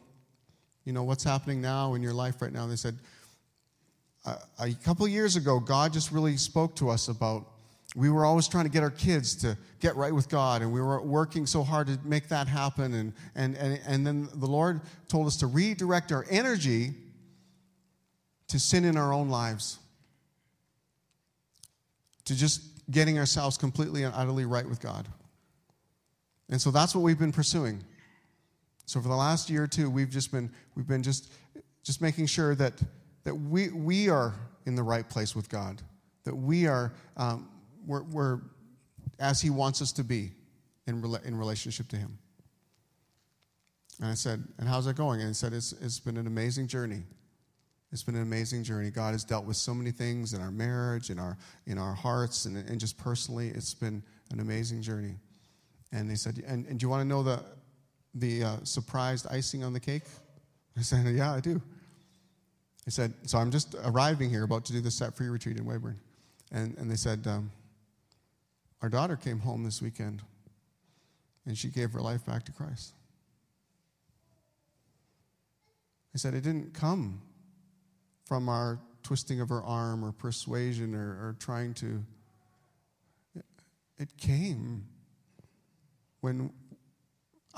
you 0.85 0.93
know, 0.93 1.05
what's 1.05 1.23
happening 1.23 1.61
now 1.61 1.95
in 1.95 2.03
your 2.03 2.15
life 2.15 2.43
right 2.43 2.53
now? 2.53 2.65
And 2.65 2.73
they 2.73 2.77
said, 2.77 2.97
a 4.25 4.73
couple 4.85 5.07
years 5.07 5.37
ago, 5.37 5.61
God 5.61 5.93
just 5.93 6.11
really 6.11 6.37
spoke 6.37 6.75
to 6.77 6.89
us 6.89 7.09
about 7.09 7.47
we 7.95 8.09
were 8.09 8.25
always 8.25 8.49
trying 8.49 8.65
to 8.65 8.71
get 8.71 8.83
our 8.83 8.91
kids 8.91 9.35
to 9.43 9.59
get 9.81 9.97
right 9.97 10.15
with 10.15 10.29
God, 10.29 10.63
and 10.63 10.73
we 10.73 10.81
were 10.81 11.03
working 11.03 11.45
so 11.45 11.63
hard 11.63 11.87
to 11.89 11.99
make 12.05 12.29
that 12.29 12.49
happen. 12.49 12.95
And, 12.95 13.13
and, 13.35 13.57
and, 13.57 13.81
and 13.87 14.07
then 14.07 14.29
the 14.35 14.47
Lord 14.47 14.81
told 15.09 15.27
us 15.27 15.37
to 15.39 15.47
redirect 15.47 16.13
our 16.13 16.25
energy 16.31 16.95
to 18.49 18.59
sin 18.59 18.85
in 18.85 18.97
our 18.97 19.13
own 19.13 19.29
lives, 19.29 19.79
to 22.33 22.39
just 22.39 22.63
getting 22.91 23.19
ourselves 23.19 23.57
completely 23.57 24.03
and 24.03 24.15
utterly 24.15 24.45
right 24.45 24.69
with 24.69 24.81
God. 24.81 25.09
And 26.49 26.61
so 26.61 26.71
that's 26.71 26.95
what 26.95 27.03
we've 27.03 27.19
been 27.19 27.33
pursuing. 27.33 27.83
So 28.87 29.01
for 29.01 29.09
the 29.09 29.15
last 29.15 29.49
year 29.49 29.65
or 29.65 29.69
two, 29.69 29.89
we've 29.89 30.11
just 30.11 30.33
been, 30.33 30.51
we've 30.75 30.87
been 30.87 31.03
just, 31.03 31.33
just 31.83 32.03
making 32.03 32.27
sure 32.27 32.55
that 32.57 32.75
that 33.25 33.35
we, 33.35 33.69
we 33.71 34.09
are 34.09 34.35
in 34.67 34.75
the 34.75 34.83
right 34.83 35.09
place 35.09 35.35
with 35.35 35.49
God, 35.49 35.81
that 36.25 36.35
we 36.35 36.67
are, 36.67 36.93
um, 37.17 37.49
we're, 37.87 38.03
we're, 38.05 38.41
as 39.19 39.41
He 39.41 39.51
wants 39.51 39.83
us 39.83 39.93
to 39.93 40.05
be 40.05 40.33
in, 40.87 41.01
rela- 41.01 41.25
in 41.25 41.37
relationship 41.37 41.89
to 41.89 41.97
Him. 41.97 42.19
And 44.01 44.11
I 44.11 44.15
said, 44.15 44.43
And 44.59 44.69
how's 44.69 44.87
that 44.87 44.97
going? 44.97 45.21
And 45.21 45.29
he 45.29 45.35
said, 45.35 45.53
it's, 45.53 45.73
it's 45.73 46.01
been 46.01 46.17
an 46.17 46.27
amazing 46.27 46.67
journey. 46.67 47.03
It's 47.93 48.03
been 48.03 48.15
an 48.15 48.23
amazing 48.23 48.65
journey. 48.65 48.91
God 48.91 49.13
has 49.13 49.23
dealt 49.23 49.45
with 49.45 49.57
so 49.57 49.75
many 49.75 49.91
things 49.91 50.33
in 50.33 50.41
our 50.41 50.51
marriage, 50.51 51.11
in 51.11 51.19
our, 51.19 51.37
in 51.67 51.77
our 51.77 51.93
hearts, 51.93 52.47
and, 52.47 52.57
and 52.57 52.81
just 52.81 52.97
personally, 52.97 53.49
it's 53.49 53.75
been 53.75 54.03
an 54.31 54.41
amazing 54.41 54.81
journey. 54.81 55.17
And 55.93 56.11
they 56.11 56.15
said, 56.15 56.43
And, 56.47 56.67
and 56.67 56.81
do 56.81 56.85
you 56.85 56.89
want 56.89 57.03
to 57.03 57.09
know 57.09 57.23
the, 57.23 57.45
the 58.15 58.45
uh, 58.45 58.57
surprised 58.65 59.27
icing 59.31 59.63
on 59.63 59.75
the 59.75 59.81
cake? 59.81 60.05
I 60.79 60.81
said, 60.81 61.07
Yeah, 61.15 61.35
I 61.35 61.41
do. 61.41 61.61
He 62.87 62.91
said, 62.91 63.13
So 63.27 63.37
I'm 63.37 63.51
just 63.51 63.77
arriving 63.85 64.31
here, 64.31 64.45
about 64.45 64.65
to 64.67 64.73
do 64.73 64.81
the 64.81 64.91
set 64.91 65.15
free 65.15 65.29
retreat 65.29 65.59
in 65.59 65.67
Weyburn. 65.67 65.97
And, 66.51 66.77
and 66.79 66.91
they 66.91 66.97
said, 66.97 67.27
um, 67.27 67.51
Our 68.81 68.89
daughter 68.89 69.17
came 69.17 69.39
home 69.39 69.65
this 69.65 69.83
weekend 69.83 70.23
and 71.45 71.59
she 71.59 71.69
gave 71.69 71.93
her 71.93 72.01
life 72.01 72.25
back 72.25 72.45
to 72.47 72.53
Christ. 72.53 72.95
He 76.13 76.19
said, 76.19 76.33
It 76.33 76.43
didn't 76.43 76.73
come 76.73 77.21
from 78.33 78.49
our 78.49 78.79
twisting 79.03 79.43
of 79.43 79.51
her 79.51 79.63
arm 79.63 80.03
or 80.03 80.11
persuasion 80.11 80.95
or, 80.95 81.01
or 81.01 81.37
trying 81.39 81.75
to. 81.75 82.03
It 83.99 84.17
came 84.17 84.87
when, 86.23 86.51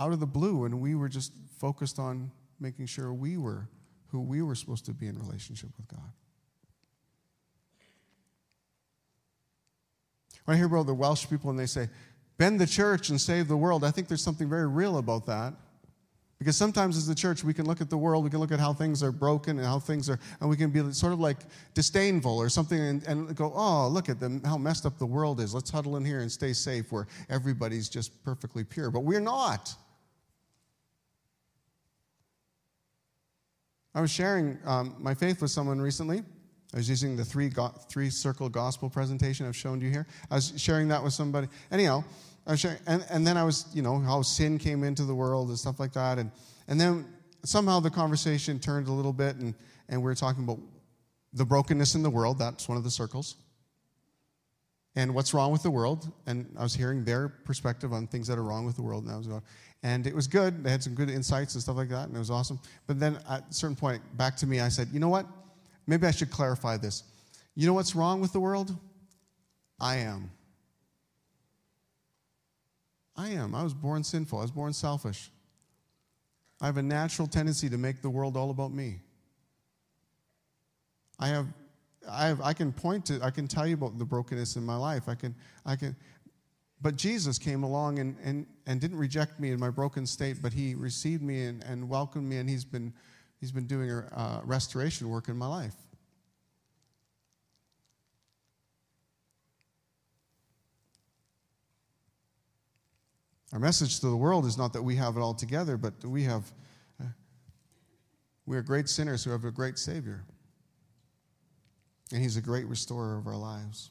out 0.00 0.10
of 0.10 0.18
the 0.18 0.26
blue, 0.26 0.62
when 0.62 0.80
we 0.80 0.96
were 0.96 1.08
just 1.08 1.32
focused 1.60 2.00
on 2.00 2.32
making 2.58 2.86
sure 2.86 3.14
we 3.14 3.36
were 3.36 3.68
who 4.08 4.20
we 4.20 4.42
were 4.42 4.56
supposed 4.56 4.84
to 4.86 4.92
be 4.92 5.06
in 5.06 5.16
relationship 5.16 5.70
with 5.76 5.86
God. 5.86 6.10
When 10.44 10.56
I 10.56 10.58
hear 10.58 10.66
about 10.66 10.86
the 10.86 10.94
Welsh 10.94 11.30
people 11.30 11.50
and 11.50 11.58
they 11.58 11.66
say, 11.66 11.88
bend 12.36 12.60
the 12.60 12.66
church 12.66 13.10
and 13.10 13.20
save 13.20 13.46
the 13.46 13.56
world, 13.56 13.84
I 13.84 13.92
think 13.92 14.08
there's 14.08 14.24
something 14.24 14.48
very 14.48 14.66
real 14.66 14.98
about 14.98 15.24
that. 15.26 15.54
Because 16.44 16.58
sometimes 16.58 16.98
as 16.98 17.06
the 17.06 17.14
church, 17.14 17.42
we 17.42 17.54
can 17.54 17.64
look 17.64 17.80
at 17.80 17.88
the 17.88 17.96
world, 17.96 18.22
we 18.22 18.28
can 18.28 18.38
look 18.38 18.52
at 18.52 18.60
how 18.60 18.74
things 18.74 19.02
are 19.02 19.10
broken 19.10 19.56
and 19.56 19.66
how 19.66 19.78
things 19.78 20.10
are, 20.10 20.20
and 20.42 20.50
we 20.50 20.58
can 20.58 20.68
be 20.68 20.92
sort 20.92 21.14
of 21.14 21.18
like 21.18 21.38
disdainful 21.72 22.36
or 22.36 22.50
something 22.50 22.78
and, 22.78 23.02
and 23.04 23.34
go, 23.34 23.50
oh, 23.56 23.88
look 23.88 24.10
at 24.10 24.20
them, 24.20 24.42
how 24.44 24.58
messed 24.58 24.84
up 24.84 24.98
the 24.98 25.06
world 25.06 25.40
is. 25.40 25.54
Let's 25.54 25.70
huddle 25.70 25.96
in 25.96 26.04
here 26.04 26.20
and 26.20 26.30
stay 26.30 26.52
safe 26.52 26.92
where 26.92 27.06
everybody's 27.30 27.88
just 27.88 28.22
perfectly 28.24 28.62
pure. 28.62 28.90
But 28.90 29.00
we're 29.00 29.20
not. 29.20 29.74
I 33.94 34.02
was 34.02 34.10
sharing 34.10 34.58
um, 34.66 34.96
my 34.98 35.14
faith 35.14 35.40
with 35.40 35.50
someone 35.50 35.80
recently. 35.80 36.24
I 36.74 36.76
was 36.76 36.90
using 36.90 37.16
the 37.16 37.24
three, 37.24 37.48
go- 37.48 37.72
three 37.88 38.10
circle 38.10 38.50
gospel 38.50 38.90
presentation 38.90 39.46
I've 39.46 39.56
shown 39.56 39.80
you 39.80 39.88
here. 39.88 40.06
I 40.30 40.34
was 40.34 40.52
sharing 40.58 40.88
that 40.88 41.02
with 41.02 41.14
somebody. 41.14 41.48
Anyhow, 41.72 42.04
and, 42.46 43.04
and 43.08 43.26
then 43.26 43.36
I 43.36 43.44
was, 43.44 43.66
you 43.72 43.82
know, 43.82 43.98
how 43.98 44.22
sin 44.22 44.58
came 44.58 44.84
into 44.84 45.04
the 45.04 45.14
world 45.14 45.48
and 45.48 45.58
stuff 45.58 45.80
like 45.80 45.92
that. 45.94 46.18
And, 46.18 46.30
and 46.68 46.80
then 46.80 47.06
somehow 47.44 47.80
the 47.80 47.90
conversation 47.90 48.58
turned 48.58 48.88
a 48.88 48.92
little 48.92 49.12
bit, 49.12 49.36
and, 49.36 49.54
and 49.88 50.00
we 50.00 50.04
were 50.04 50.14
talking 50.14 50.44
about 50.44 50.58
the 51.32 51.44
brokenness 51.44 51.94
in 51.94 52.02
the 52.02 52.10
world. 52.10 52.38
That's 52.38 52.68
one 52.68 52.78
of 52.78 52.84
the 52.84 52.90
circles. 52.90 53.36
And 54.96 55.14
what's 55.14 55.34
wrong 55.34 55.50
with 55.50 55.62
the 55.62 55.70
world. 55.70 56.12
And 56.26 56.46
I 56.58 56.62
was 56.62 56.74
hearing 56.74 57.04
their 57.04 57.28
perspective 57.28 57.92
on 57.92 58.06
things 58.06 58.28
that 58.28 58.38
are 58.38 58.44
wrong 58.44 58.64
with 58.64 58.76
the 58.76 58.82
world. 58.82 59.04
And 59.04 59.12
I 59.12 59.16
was 59.16 59.26
going, 59.26 59.42
and 59.82 60.06
it 60.06 60.14
was 60.14 60.26
good. 60.26 60.62
They 60.62 60.70
had 60.70 60.82
some 60.82 60.94
good 60.94 61.10
insights 61.10 61.54
and 61.54 61.62
stuff 61.62 61.76
like 61.76 61.88
that, 61.90 62.08
and 62.08 62.16
it 62.16 62.18
was 62.18 62.30
awesome. 62.30 62.60
But 62.86 63.00
then 63.00 63.18
at 63.28 63.44
a 63.50 63.52
certain 63.52 63.76
point, 63.76 64.02
back 64.16 64.36
to 64.36 64.46
me, 64.46 64.60
I 64.60 64.68
said, 64.68 64.88
you 64.92 65.00
know 65.00 65.08
what? 65.08 65.26
Maybe 65.86 66.06
I 66.06 66.10
should 66.10 66.30
clarify 66.30 66.76
this. 66.76 67.02
You 67.54 67.66
know 67.66 67.74
what's 67.74 67.94
wrong 67.94 68.20
with 68.20 68.32
the 68.32 68.40
world? 68.40 68.74
I 69.80 69.96
am. 69.96 70.30
I 73.16 73.28
am. 73.30 73.54
I 73.54 73.62
was 73.62 73.74
born 73.74 74.02
sinful. 74.02 74.38
I 74.38 74.42
was 74.42 74.50
born 74.50 74.72
selfish. 74.72 75.30
I 76.60 76.66
have 76.66 76.76
a 76.76 76.82
natural 76.82 77.28
tendency 77.28 77.68
to 77.68 77.78
make 77.78 78.02
the 78.02 78.10
world 78.10 78.36
all 78.36 78.50
about 78.50 78.72
me. 78.72 79.00
I 81.18 81.28
have, 81.28 81.46
I 82.08 82.26
have, 82.26 82.40
I 82.40 82.52
can 82.52 82.72
point 82.72 83.06
to, 83.06 83.20
I 83.22 83.30
can 83.30 83.46
tell 83.46 83.66
you 83.66 83.74
about 83.74 83.98
the 83.98 84.04
brokenness 84.04 84.56
in 84.56 84.64
my 84.64 84.76
life. 84.76 85.08
I 85.08 85.14
can, 85.14 85.34
I 85.64 85.76
can, 85.76 85.96
but 86.82 86.96
Jesus 86.96 87.38
came 87.38 87.62
along 87.62 87.98
and, 87.98 88.16
and, 88.22 88.46
and 88.66 88.80
didn't 88.80 88.98
reject 88.98 89.38
me 89.38 89.52
in 89.52 89.60
my 89.60 89.70
broken 89.70 90.06
state, 90.06 90.42
but 90.42 90.52
he 90.52 90.74
received 90.74 91.22
me 91.22 91.44
and, 91.44 91.62
and 91.64 91.88
welcomed 91.88 92.28
me, 92.28 92.38
and 92.38 92.48
he's 92.48 92.64
been, 92.64 92.92
he's 93.40 93.52
been 93.52 93.66
doing 93.66 93.90
a 93.90 94.06
uh, 94.14 94.40
restoration 94.44 95.08
work 95.08 95.28
in 95.28 95.36
my 95.36 95.46
life. 95.46 95.74
Our 103.54 103.60
message 103.60 104.00
to 104.00 104.08
the 104.08 104.16
world 104.16 104.46
is 104.46 104.58
not 104.58 104.72
that 104.72 104.82
we 104.82 104.96
have 104.96 105.16
it 105.16 105.20
all 105.20 105.32
together, 105.32 105.76
but 105.76 106.04
we 106.04 106.24
have 106.24 106.52
we 108.46 108.56
are 108.56 108.62
great 108.62 108.88
sinners 108.88 109.24
who 109.24 109.30
have 109.30 109.44
a 109.44 109.50
great 109.50 109.78
Savior. 109.78 110.24
And 112.12 112.20
He's 112.20 112.36
a 112.36 112.42
great 112.42 112.66
restorer 112.66 113.16
of 113.16 113.26
our 113.28 113.36
lives. 113.36 113.90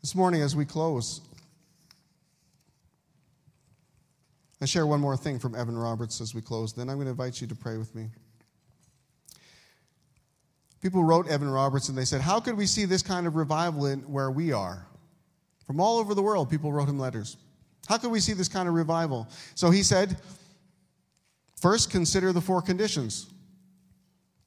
This 0.00 0.14
morning, 0.14 0.40
as 0.40 0.56
we 0.56 0.64
close, 0.64 1.20
I 4.60 4.64
share 4.64 4.86
one 4.86 5.00
more 5.00 5.16
thing 5.16 5.38
from 5.38 5.54
Evan 5.54 5.76
Roberts 5.76 6.20
as 6.20 6.34
we 6.34 6.40
close. 6.40 6.72
Then 6.72 6.88
I'm 6.88 6.96
going 6.96 7.06
to 7.06 7.10
invite 7.10 7.40
you 7.40 7.46
to 7.46 7.54
pray 7.54 7.76
with 7.76 7.94
me. 7.94 8.08
People 10.80 11.04
wrote 11.04 11.28
Evan 11.28 11.50
Roberts 11.50 11.88
and 11.88 11.98
they 11.98 12.04
said, 12.04 12.20
How 12.22 12.40
could 12.40 12.56
we 12.56 12.66
see 12.66 12.86
this 12.86 13.02
kind 13.02 13.26
of 13.26 13.36
revival 13.36 13.86
in 13.86 14.00
where 14.00 14.30
we 14.30 14.52
are? 14.52 14.88
From 15.68 15.80
all 15.80 15.98
over 15.98 16.14
the 16.14 16.22
world, 16.22 16.48
people 16.48 16.72
wrote 16.72 16.88
him 16.88 16.98
letters. 16.98 17.36
How 17.86 17.98
could 17.98 18.10
we 18.10 18.20
see 18.20 18.32
this 18.32 18.48
kind 18.48 18.68
of 18.68 18.74
revival? 18.74 19.28
So 19.54 19.70
he 19.70 19.82
said, 19.82 20.16
First, 21.60 21.90
consider 21.90 22.32
the 22.32 22.40
four 22.40 22.62
conditions. 22.62 23.26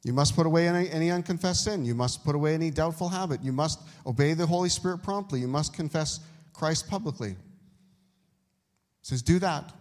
You 0.03 0.13
must 0.13 0.36
put 0.36 0.47
away 0.47 0.67
any, 0.67 0.89
any, 0.89 1.11
unconfessed 1.11 1.63
sin. 1.63 1.86
You 1.86 1.93
must 1.93 2.24
put 2.24 2.34
away 2.34 2.55
any 2.55 2.72
doubtful 2.72 3.07
habit. 3.07 3.43
You 3.43 3.51
must 3.51 3.82
obey 4.07 4.34
the 4.34 4.47
Holy 4.47 4.69
Spirit 4.69 5.03
promptly. 5.03 5.39
You 5.39 5.47
must 5.47 5.74
confess 5.74 6.22
Christ 6.53 6.89
publicly. 6.89 7.30
He 7.30 7.36
says, 9.03 9.22
do 9.22 9.38
that. 9.39 9.72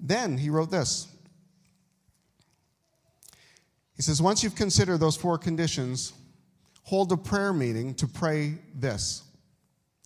Then 0.00 0.36
he 0.36 0.50
wrote 0.50 0.72
this. 0.72 1.06
He 3.94 4.02
says, 4.02 4.20
once 4.20 4.42
you've 4.42 4.56
considered 4.56 4.98
those 4.98 5.16
four 5.16 5.38
conditions, 5.38 6.12
hold 6.82 7.12
a 7.12 7.16
prayer 7.16 7.52
meeting 7.52 7.94
to 7.94 8.08
pray 8.08 8.54
this. 8.74 9.22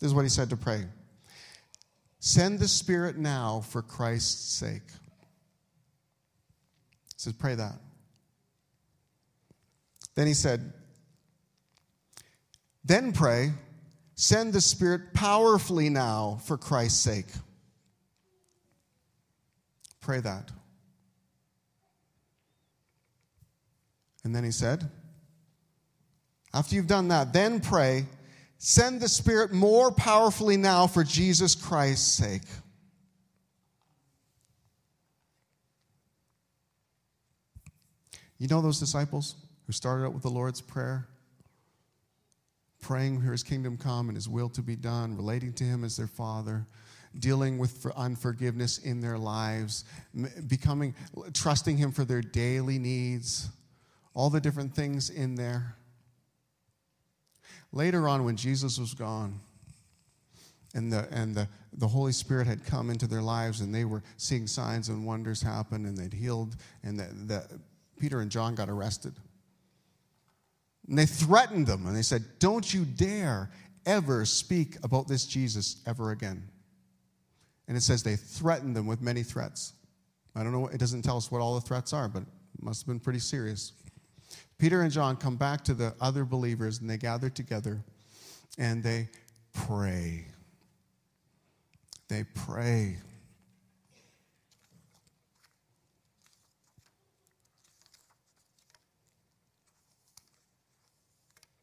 This 0.02 0.08
is 0.08 0.14
what 0.14 0.22
he 0.22 0.28
said 0.30 0.50
to 0.50 0.56
pray 0.56 0.84
Send 2.18 2.58
the 2.58 2.66
Spirit 2.66 3.18
now 3.18 3.60
for 3.60 3.82
Christ's 3.82 4.52
sake. 4.52 4.82
He 7.06 7.14
says, 7.18 7.34
Pray 7.34 7.54
that. 7.54 7.74
Then 10.16 10.26
he 10.26 10.34
said, 10.34 10.72
Then 12.84 13.12
pray, 13.12 13.52
send 14.16 14.52
the 14.52 14.60
Spirit 14.60 15.14
powerfully 15.14 15.88
now 15.88 16.40
for 16.46 16.58
Christ's 16.58 16.98
sake. 16.98 17.28
Pray 20.00 20.18
that. 20.18 20.50
And 24.24 24.34
then 24.34 24.42
he 24.42 24.50
said, 24.50 24.90
after 26.52 26.74
you've 26.74 26.88
done 26.88 27.08
that, 27.08 27.32
then 27.32 27.60
pray, 27.60 28.06
send 28.64 29.00
the 29.00 29.08
Spirit 29.08 29.52
more 29.52 29.90
powerfully 29.90 30.56
now 30.56 30.86
for 30.86 31.02
Jesus 31.02 31.56
Christ's 31.56 32.06
sake. 32.06 32.42
You 38.38 38.46
know 38.46 38.62
those 38.62 38.78
disciples 38.78 39.34
who 39.66 39.72
started 39.72 40.04
out 40.04 40.14
with 40.14 40.22
the 40.22 40.30
Lord's 40.30 40.60
Prayer? 40.60 41.08
Praying 42.80 43.20
for 43.20 43.32
his 43.32 43.42
kingdom 43.42 43.76
come 43.76 44.08
and 44.08 44.16
his 44.16 44.28
will 44.28 44.48
to 44.50 44.62
be 44.62 44.76
done, 44.76 45.16
relating 45.16 45.52
to 45.54 45.64
him 45.64 45.82
as 45.82 45.96
their 45.96 46.06
father, 46.06 46.64
dealing 47.18 47.58
with 47.58 47.84
unforgiveness 47.96 48.78
in 48.78 49.00
their 49.00 49.18
lives, 49.18 49.84
becoming 50.46 50.94
trusting 51.34 51.76
him 51.76 51.90
for 51.90 52.04
their 52.04 52.22
daily 52.22 52.78
needs, 52.78 53.48
all 54.14 54.30
the 54.30 54.40
different 54.40 54.72
things 54.72 55.10
in 55.10 55.34
there. 55.34 55.74
Later 57.72 58.08
on, 58.08 58.24
when 58.24 58.36
Jesus 58.36 58.78
was 58.78 58.94
gone, 58.94 59.40
and 60.74 60.92
the 60.92 61.06
and 61.10 61.34
the, 61.34 61.48
the 61.74 61.88
Holy 61.88 62.12
Spirit 62.12 62.46
had 62.46 62.64
come 62.64 62.90
into 62.90 63.06
their 63.06 63.22
lives 63.22 63.60
and 63.60 63.74
they 63.74 63.84
were 63.84 64.02
seeing 64.16 64.46
signs 64.46 64.88
and 64.88 65.04
wonders 65.04 65.42
happen 65.42 65.84
and 65.84 65.96
they'd 65.96 66.14
healed 66.14 66.56
and 66.82 66.98
the, 66.98 67.04
the, 67.26 67.60
Peter 67.98 68.20
and 68.20 68.30
John 68.30 68.54
got 68.54 68.70
arrested. 68.70 69.12
And 70.88 70.98
they 70.98 71.06
threatened 71.06 71.66
them 71.66 71.86
and 71.86 71.94
they 71.94 72.02
said, 72.02 72.24
Don't 72.38 72.72
you 72.72 72.84
dare 72.84 73.50
ever 73.86 74.24
speak 74.24 74.76
about 74.82 75.08
this 75.08 75.26
Jesus 75.26 75.82
ever 75.86 76.10
again. 76.10 76.48
And 77.68 77.76
it 77.76 77.82
says 77.82 78.02
they 78.02 78.16
threatened 78.16 78.76
them 78.76 78.86
with 78.86 79.00
many 79.00 79.22
threats. 79.22 79.72
I 80.34 80.42
don't 80.42 80.52
know, 80.52 80.66
it 80.68 80.78
doesn't 80.78 81.02
tell 81.02 81.16
us 81.16 81.30
what 81.30 81.40
all 81.40 81.54
the 81.54 81.60
threats 81.60 81.92
are, 81.92 82.08
but 82.08 82.22
it 82.22 82.62
must 82.62 82.82
have 82.82 82.88
been 82.88 83.00
pretty 83.00 83.18
serious. 83.18 83.72
Peter 84.58 84.82
and 84.82 84.92
John 84.92 85.16
come 85.16 85.36
back 85.36 85.64
to 85.64 85.74
the 85.74 85.94
other 86.00 86.24
believers 86.24 86.80
and 86.80 86.88
they 86.88 86.96
gather 86.96 87.28
together 87.28 87.82
and 88.58 88.82
they 88.82 89.08
pray. 89.52 90.26
They 92.08 92.24
pray. 92.24 92.98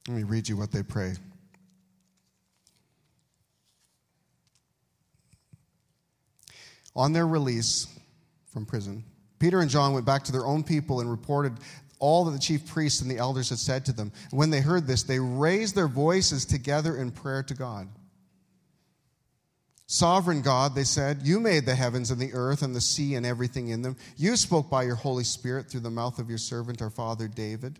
Let 0.08 0.18
me 0.18 0.24
read 0.24 0.50
you 0.50 0.58
what 0.58 0.72
they 0.72 0.82
pray. 0.82 1.14
On 6.96 7.14
their 7.14 7.28
release 7.28 7.88
from 8.52 8.66
prison, 8.66 9.04
Peter 9.38 9.62
and 9.62 9.70
John 9.70 9.94
went 9.94 10.06
back 10.06 10.24
to 10.24 10.32
their 10.32 10.48
own 10.48 10.64
people 10.64 11.00
and 11.00 11.12
reported 11.12 11.54
all 12.00 12.26
that 12.26 12.32
the 12.32 12.40
chief 12.40 12.66
priests 12.66 13.02
and 13.02 13.12
the 13.12 13.18
elders 13.18 13.50
had 13.50 13.60
said 13.60 13.86
to 13.86 13.94
them. 13.94 14.12
When 14.32 14.50
they 14.50 14.62
heard 14.62 14.88
this, 14.88 15.04
they 15.04 15.20
raised 15.20 15.76
their 15.76 15.88
voices 15.88 16.46
together 16.46 16.98
in 16.98 17.12
prayer 17.12 17.44
to 17.44 17.54
God. 17.54 17.88
Sovereign 19.92 20.44
God, 20.44 20.76
they 20.76 20.84
said, 20.84 21.22
you 21.24 21.40
made 21.40 21.66
the 21.66 21.74
heavens 21.74 22.12
and 22.12 22.22
the 22.22 22.34
earth 22.34 22.62
and 22.62 22.76
the 22.76 22.82
sea 22.82 23.16
and 23.16 23.26
everything 23.26 23.70
in 23.70 23.82
them. 23.82 23.98
You 24.18 24.36
spoke 24.36 24.70
by 24.70 24.84
your 24.84 24.96
Holy 24.96 25.24
Spirit 25.24 25.68
through 25.68 25.80
the 25.80 25.90
mouth 25.90 26.20
of 26.20 26.30
your 26.30 26.38
servant, 26.38 26.82
our 26.82 26.92
father 26.92 27.28
David, 27.28 27.80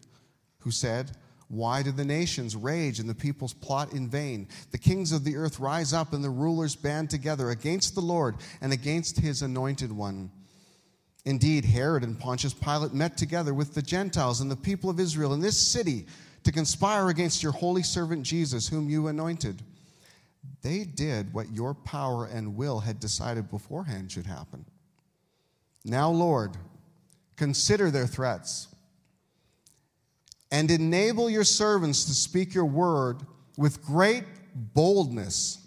who 0.62 0.72
said, 0.72 1.12
Why 1.50 1.84
do 1.84 1.92
the 1.92 2.04
nations 2.04 2.56
rage 2.56 3.00
and 3.00 3.08
the 3.08 3.14
peoples 3.14 3.54
plot 3.54 3.94
in 3.94 4.10
vain? 4.10 4.48
The 4.72 4.80
kings 4.80 5.12
of 5.12 5.24
the 5.24 5.36
earth 5.36 5.60
rise 5.60 5.94
up 5.94 6.12
and 6.12 6.24
the 6.24 6.32
rulers 6.32 6.76
band 6.76 7.12
together 7.12 7.52
against 7.52 7.94
the 7.94 8.02
Lord 8.02 8.38
and 8.60 8.74
against 8.74 9.20
his 9.20 9.44
anointed 9.44 9.92
one. 9.92 10.32
Indeed, 11.26 11.66
Herod 11.66 12.04
and 12.04 12.20
Pontius 12.20 12.54
Pilate 12.54 12.94
met 12.94 13.18
together 13.18 13.54
with 13.54 13.74
the 13.74 13.82
Gentiles 13.82 14.42
and 14.42 14.50
the 14.50 14.56
people 14.56 14.90
of 14.90 15.00
Israel 15.00 15.34
in 15.34 15.42
this 15.42 15.58
city 15.58 16.06
to 16.44 16.52
conspire 16.52 17.10
against 17.10 17.44
your 17.44 17.52
holy 17.52 17.84
servant 17.84 18.24
Jesus, 18.24 18.68
whom 18.68 18.90
you 18.90 19.08
anointed. 19.08 19.62
They 20.62 20.86
did 20.86 21.34
what 21.34 21.52
your 21.52 21.74
power 21.74 22.26
and 22.26 22.56
will 22.56 22.80
had 22.80 23.00
decided 23.00 23.50
beforehand 23.50 24.12
should 24.12 24.26
happen. 24.26 24.66
Now, 25.86 26.10
Lord, 26.10 26.58
consider 27.36 27.92
their 27.92 28.08
threats 28.08 28.68
and 30.52 30.72
enable 30.72 31.30
your 31.30 31.44
servants 31.44 32.06
to 32.06 32.14
speak 32.14 32.54
your 32.54 32.66
word 32.66 33.22
with 33.58 33.84
great 33.84 34.24
boldness 34.56 35.60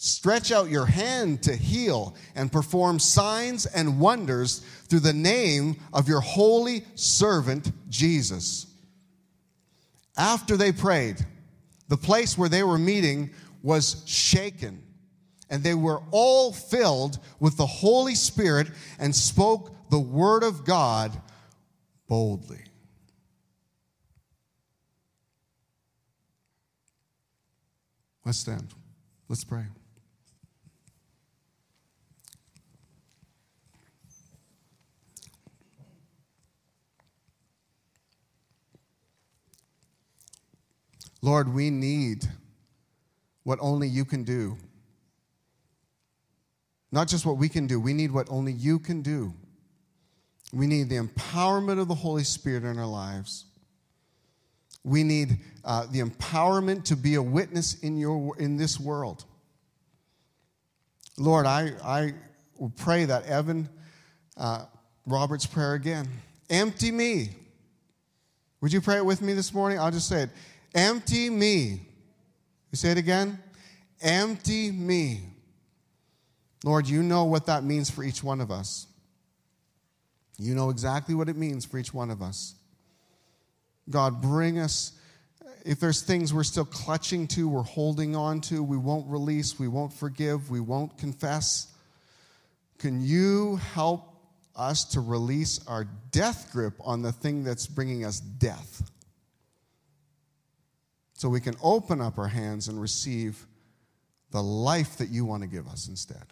Stretch 0.00 0.52
out 0.52 0.70
your 0.70 0.86
hand 0.86 1.42
to 1.42 1.56
heal 1.56 2.14
and 2.36 2.52
perform 2.52 3.00
signs 3.00 3.66
and 3.66 3.98
wonders 3.98 4.60
through 4.88 5.00
the 5.00 5.12
name 5.12 5.76
of 5.92 6.06
your 6.06 6.20
holy 6.20 6.84
servant 6.94 7.72
Jesus. 7.88 8.66
After 10.16 10.56
they 10.56 10.70
prayed, 10.70 11.16
the 11.88 11.96
place 11.96 12.38
where 12.38 12.48
they 12.48 12.62
were 12.62 12.78
meeting 12.78 13.30
was 13.64 14.04
shaken, 14.06 14.84
and 15.50 15.64
they 15.64 15.74
were 15.74 16.00
all 16.12 16.52
filled 16.52 17.18
with 17.40 17.56
the 17.56 17.66
Holy 17.66 18.14
Spirit 18.14 18.68
and 19.00 19.14
spoke 19.14 19.74
the 19.90 19.98
word 19.98 20.44
of 20.44 20.64
God 20.64 21.10
boldly. 22.06 22.62
Let's 28.24 28.38
stand. 28.38 28.68
Let's 29.28 29.42
pray. 29.42 29.64
Lord, 41.20 41.52
we 41.52 41.70
need 41.70 42.26
what 43.42 43.58
only 43.60 43.88
you 43.88 44.04
can 44.04 44.24
do. 44.24 44.56
Not 46.90 47.08
just 47.08 47.26
what 47.26 47.36
we 47.36 47.48
can 47.48 47.66
do, 47.66 47.80
we 47.80 47.92
need 47.92 48.12
what 48.12 48.28
only 48.30 48.52
you 48.52 48.78
can 48.78 49.02
do. 49.02 49.34
We 50.52 50.66
need 50.66 50.88
the 50.88 50.96
empowerment 50.96 51.80
of 51.80 51.88
the 51.88 51.94
Holy 51.94 52.24
Spirit 52.24 52.64
in 52.64 52.78
our 52.78 52.86
lives. 52.86 53.44
We 54.84 55.02
need 55.02 55.38
uh, 55.64 55.86
the 55.90 56.00
empowerment 56.00 56.84
to 56.84 56.96
be 56.96 57.16
a 57.16 57.22
witness 57.22 57.78
in, 57.80 57.98
your, 57.98 58.36
in 58.38 58.56
this 58.56 58.80
world. 58.80 59.24
Lord, 61.18 61.44
I, 61.44 61.72
I 61.84 62.14
will 62.56 62.72
pray 62.76 63.04
that 63.04 63.26
Evan 63.26 63.68
uh, 64.36 64.64
Robert's 65.04 65.46
prayer 65.46 65.74
again. 65.74 66.08
Empty 66.48 66.92
me. 66.92 67.30
Would 68.60 68.72
you 68.72 68.80
pray 68.80 68.96
it 68.96 69.04
with 69.04 69.20
me 69.20 69.34
this 69.34 69.52
morning? 69.52 69.78
I'll 69.78 69.90
just 69.90 70.08
say 70.08 70.22
it. 70.22 70.30
Empty 70.74 71.30
me. 71.30 71.80
You 72.70 72.76
say 72.76 72.90
it 72.90 72.98
again? 72.98 73.38
Empty 74.00 74.70
me. 74.70 75.22
Lord, 76.64 76.88
you 76.88 77.02
know 77.02 77.24
what 77.24 77.46
that 77.46 77.64
means 77.64 77.90
for 77.90 78.02
each 78.02 78.22
one 78.22 78.40
of 78.40 78.50
us. 78.50 78.86
You 80.38 80.54
know 80.54 80.70
exactly 80.70 81.14
what 81.14 81.28
it 81.28 81.36
means 81.36 81.64
for 81.64 81.78
each 81.78 81.92
one 81.92 82.10
of 82.10 82.22
us. 82.22 82.54
God, 83.90 84.20
bring 84.20 84.58
us, 84.58 84.92
if 85.64 85.80
there's 85.80 86.02
things 86.02 86.32
we're 86.34 86.44
still 86.44 86.64
clutching 86.64 87.26
to, 87.28 87.48
we're 87.48 87.62
holding 87.62 88.14
on 88.14 88.40
to, 88.42 88.62
we 88.62 88.76
won't 88.76 89.08
release, 89.08 89.58
we 89.58 89.66
won't 89.66 89.92
forgive, 89.92 90.50
we 90.50 90.60
won't 90.60 90.96
confess. 90.98 91.72
Can 92.78 93.00
you 93.00 93.56
help 93.56 94.14
us 94.54 94.84
to 94.84 95.00
release 95.00 95.60
our 95.66 95.88
death 96.12 96.50
grip 96.52 96.74
on 96.80 97.02
the 97.02 97.12
thing 97.12 97.42
that's 97.44 97.66
bringing 97.66 98.04
us 98.04 98.20
death? 98.20 98.90
So 101.18 101.28
we 101.28 101.40
can 101.40 101.56
open 101.60 102.00
up 102.00 102.16
our 102.16 102.28
hands 102.28 102.68
and 102.68 102.80
receive 102.80 103.44
the 104.30 104.40
life 104.40 104.98
that 104.98 105.08
you 105.08 105.24
want 105.24 105.42
to 105.42 105.48
give 105.48 105.66
us 105.66 105.88
instead. 105.88 106.22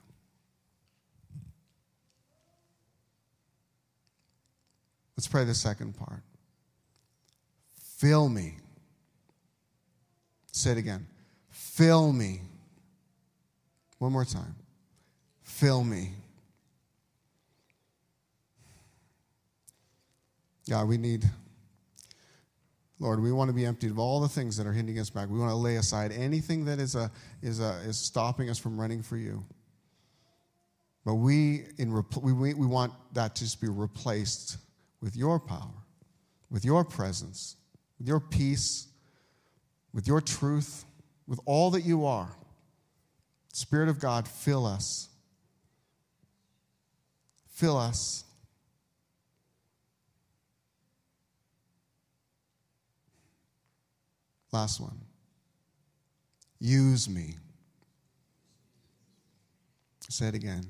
Let's 5.17 5.27
pray 5.27 5.43
the 5.43 5.55
second 5.55 5.97
part. 5.97 6.23
Fill 7.97 8.29
me. 8.29 8.59
Say 10.53 10.71
it 10.71 10.79
again. 10.79 11.09
Fill 11.51 12.13
me. 12.13 12.43
One 13.99 14.13
more 14.13 14.25
time. 14.25 14.55
Fill 15.43 15.83
me. 15.83 16.13
God, 20.71 20.87
we 20.87 20.97
need, 20.97 21.25
Lord, 22.99 23.21
we 23.21 23.31
want 23.31 23.49
to 23.49 23.55
be 23.55 23.67
emptied 23.67 23.91
of 23.91 23.99
all 23.99 24.21
the 24.21 24.29
things 24.29 24.57
that 24.57 24.67
are 24.67 24.73
hitting 24.73 24.99
us 24.99 25.11
back. 25.11 25.29
We 25.29 25.39
want 25.39 25.51
to 25.51 25.57
lay 25.57 25.77
aside 25.77 26.13
anything 26.13 26.65
that 26.65 26.79
is, 26.79 26.95
a, 26.95 27.11
is, 27.43 27.61
a, 27.61 27.81
is 27.85 27.99
stopping 27.99 28.49
us 28.49 28.59
from 28.59 28.81
running 28.81 29.03
for 29.03 29.19
you. 29.19 29.45
But 31.05 31.15
we, 31.15 31.67
in, 31.79 31.93
we, 32.23 32.33
we 32.33 32.67
want 32.67 32.93
that 33.13 33.35
to 33.37 33.45
just 33.45 33.61
be 33.61 33.69
replaced 33.69 34.57
with 35.01 35.15
your 35.15 35.39
power, 35.39 35.85
with 36.51 36.65
your 36.65 36.85
presence, 36.85 37.57
with 37.99 38.09
your 38.09 38.19
peace, 38.19 38.89
with 39.93 40.09
your 40.09 40.21
truth, 40.21 40.85
with 41.29 41.39
all 41.45 41.71
that 41.73 41.83
you 41.83 42.07
are. 42.07 42.35
Spirit 43.53 43.89
of 43.89 44.01
God, 44.01 44.27
fill 44.27 44.67
us. 44.67 45.09
Fill 47.51 47.77
us. 47.77 48.25
Last 54.53 54.81
one. 54.81 55.01
Use 56.59 57.09
me. 57.09 57.35
Say 60.09 60.29
it 60.29 60.35
again. 60.35 60.65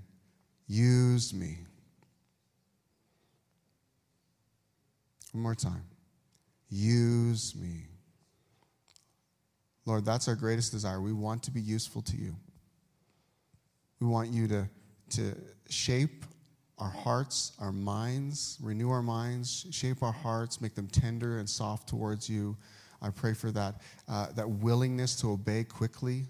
Use 0.67 1.33
me. 1.33 1.59
One 5.33 5.43
more 5.43 5.55
time. 5.55 5.85
Use 6.71 7.55
me. 7.55 7.87
Lord, 9.85 10.05
that's 10.05 10.27
our 10.27 10.35
greatest 10.35 10.73
desire. 10.73 11.01
We 11.01 11.13
want 11.13 11.43
to 11.45 11.51
be 11.51 11.61
useful 11.61 12.03
to 12.03 12.17
you. 12.17 12.35
We 14.01 14.07
want 14.07 14.31
you 14.31 14.49
to, 14.49 14.69
to 15.11 15.37
shape 15.69 16.25
our 16.79 16.91
hearts, 16.91 17.53
our 17.61 17.73
minds, 17.73 18.59
renew 18.61 18.91
our 18.91 19.03
minds, 19.03 19.67
shape 19.71 20.03
our 20.03 20.13
hearts, 20.13 20.61
make 20.61 20.75
them 20.75 20.89
tender 20.89 21.39
and 21.39 21.49
soft 21.49 21.89
towards 21.89 22.29
you. 22.29 22.57
I 23.03 23.11
pray 23.11 23.35
for 23.35 23.51
that, 23.53 23.81
uh, 24.09 24.29
that 24.37 24.49
willingness 24.49 25.17
to 25.21 25.33
obey 25.33 25.65
quickly 25.65 26.27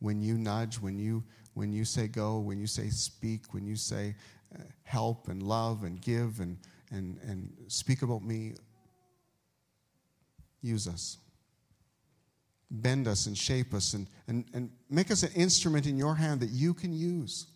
when 0.00 0.20
you 0.20 0.38
nudge, 0.38 0.76
when 0.76 0.98
you, 0.98 1.24
when 1.54 1.72
you 1.72 1.84
say 1.84 2.08
go, 2.08 2.38
when 2.38 2.58
you 2.58 2.66
say 2.66 2.88
speak, 2.88 3.52
when 3.52 3.66
you 3.66 3.76
say 3.76 4.14
uh, 4.54 4.62
help 4.82 5.28
and 5.28 5.42
love 5.42 5.84
and 5.84 6.00
give 6.00 6.40
and, 6.40 6.58
and, 6.90 7.18
and 7.22 7.52
speak 7.68 8.02
about 8.02 8.22
me. 8.22 8.54
Use 10.62 10.88
us. 10.88 11.18
Bend 12.70 13.06
us 13.06 13.26
and 13.26 13.36
shape 13.38 13.72
us 13.74 13.94
and, 13.94 14.06
and, 14.26 14.44
and 14.52 14.70
make 14.90 15.10
us 15.10 15.22
an 15.22 15.32
instrument 15.34 15.86
in 15.86 15.96
your 15.96 16.14
hand 16.14 16.40
that 16.40 16.50
you 16.50 16.74
can 16.74 16.92
use. 16.92 17.46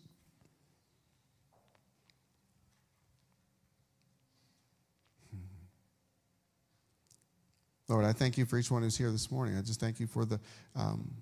Lord, 7.91 8.05
I 8.05 8.13
thank 8.13 8.37
you 8.37 8.45
for 8.45 8.57
each 8.57 8.71
one 8.71 8.83
who's 8.83 8.97
here 8.97 9.11
this 9.11 9.29
morning. 9.29 9.57
I 9.57 9.61
just 9.61 9.81
thank 9.81 9.99
you 9.99 10.07
for 10.07 10.23
the, 10.23 10.39
um, 10.77 11.13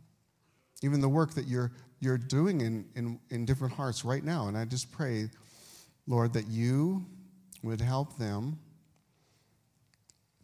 even 0.84 1.02
the 1.02 1.10
work 1.10 1.34
that 1.34 1.48
you're, 1.48 1.72
you're 2.00 2.20
doing 2.20 2.62
in, 2.62 2.86
in, 2.96 3.20
in 3.32 3.44
different 3.44 3.74
hearts 3.74 4.06
right 4.06 4.24
now. 4.24 4.48
And 4.50 4.56
I 4.56 4.66
just 4.66 4.92
pray, 4.92 5.32
Lord, 6.06 6.32
that 6.34 6.46
you 6.48 7.04
would 7.64 7.82
help 7.82 8.20
them 8.20 8.60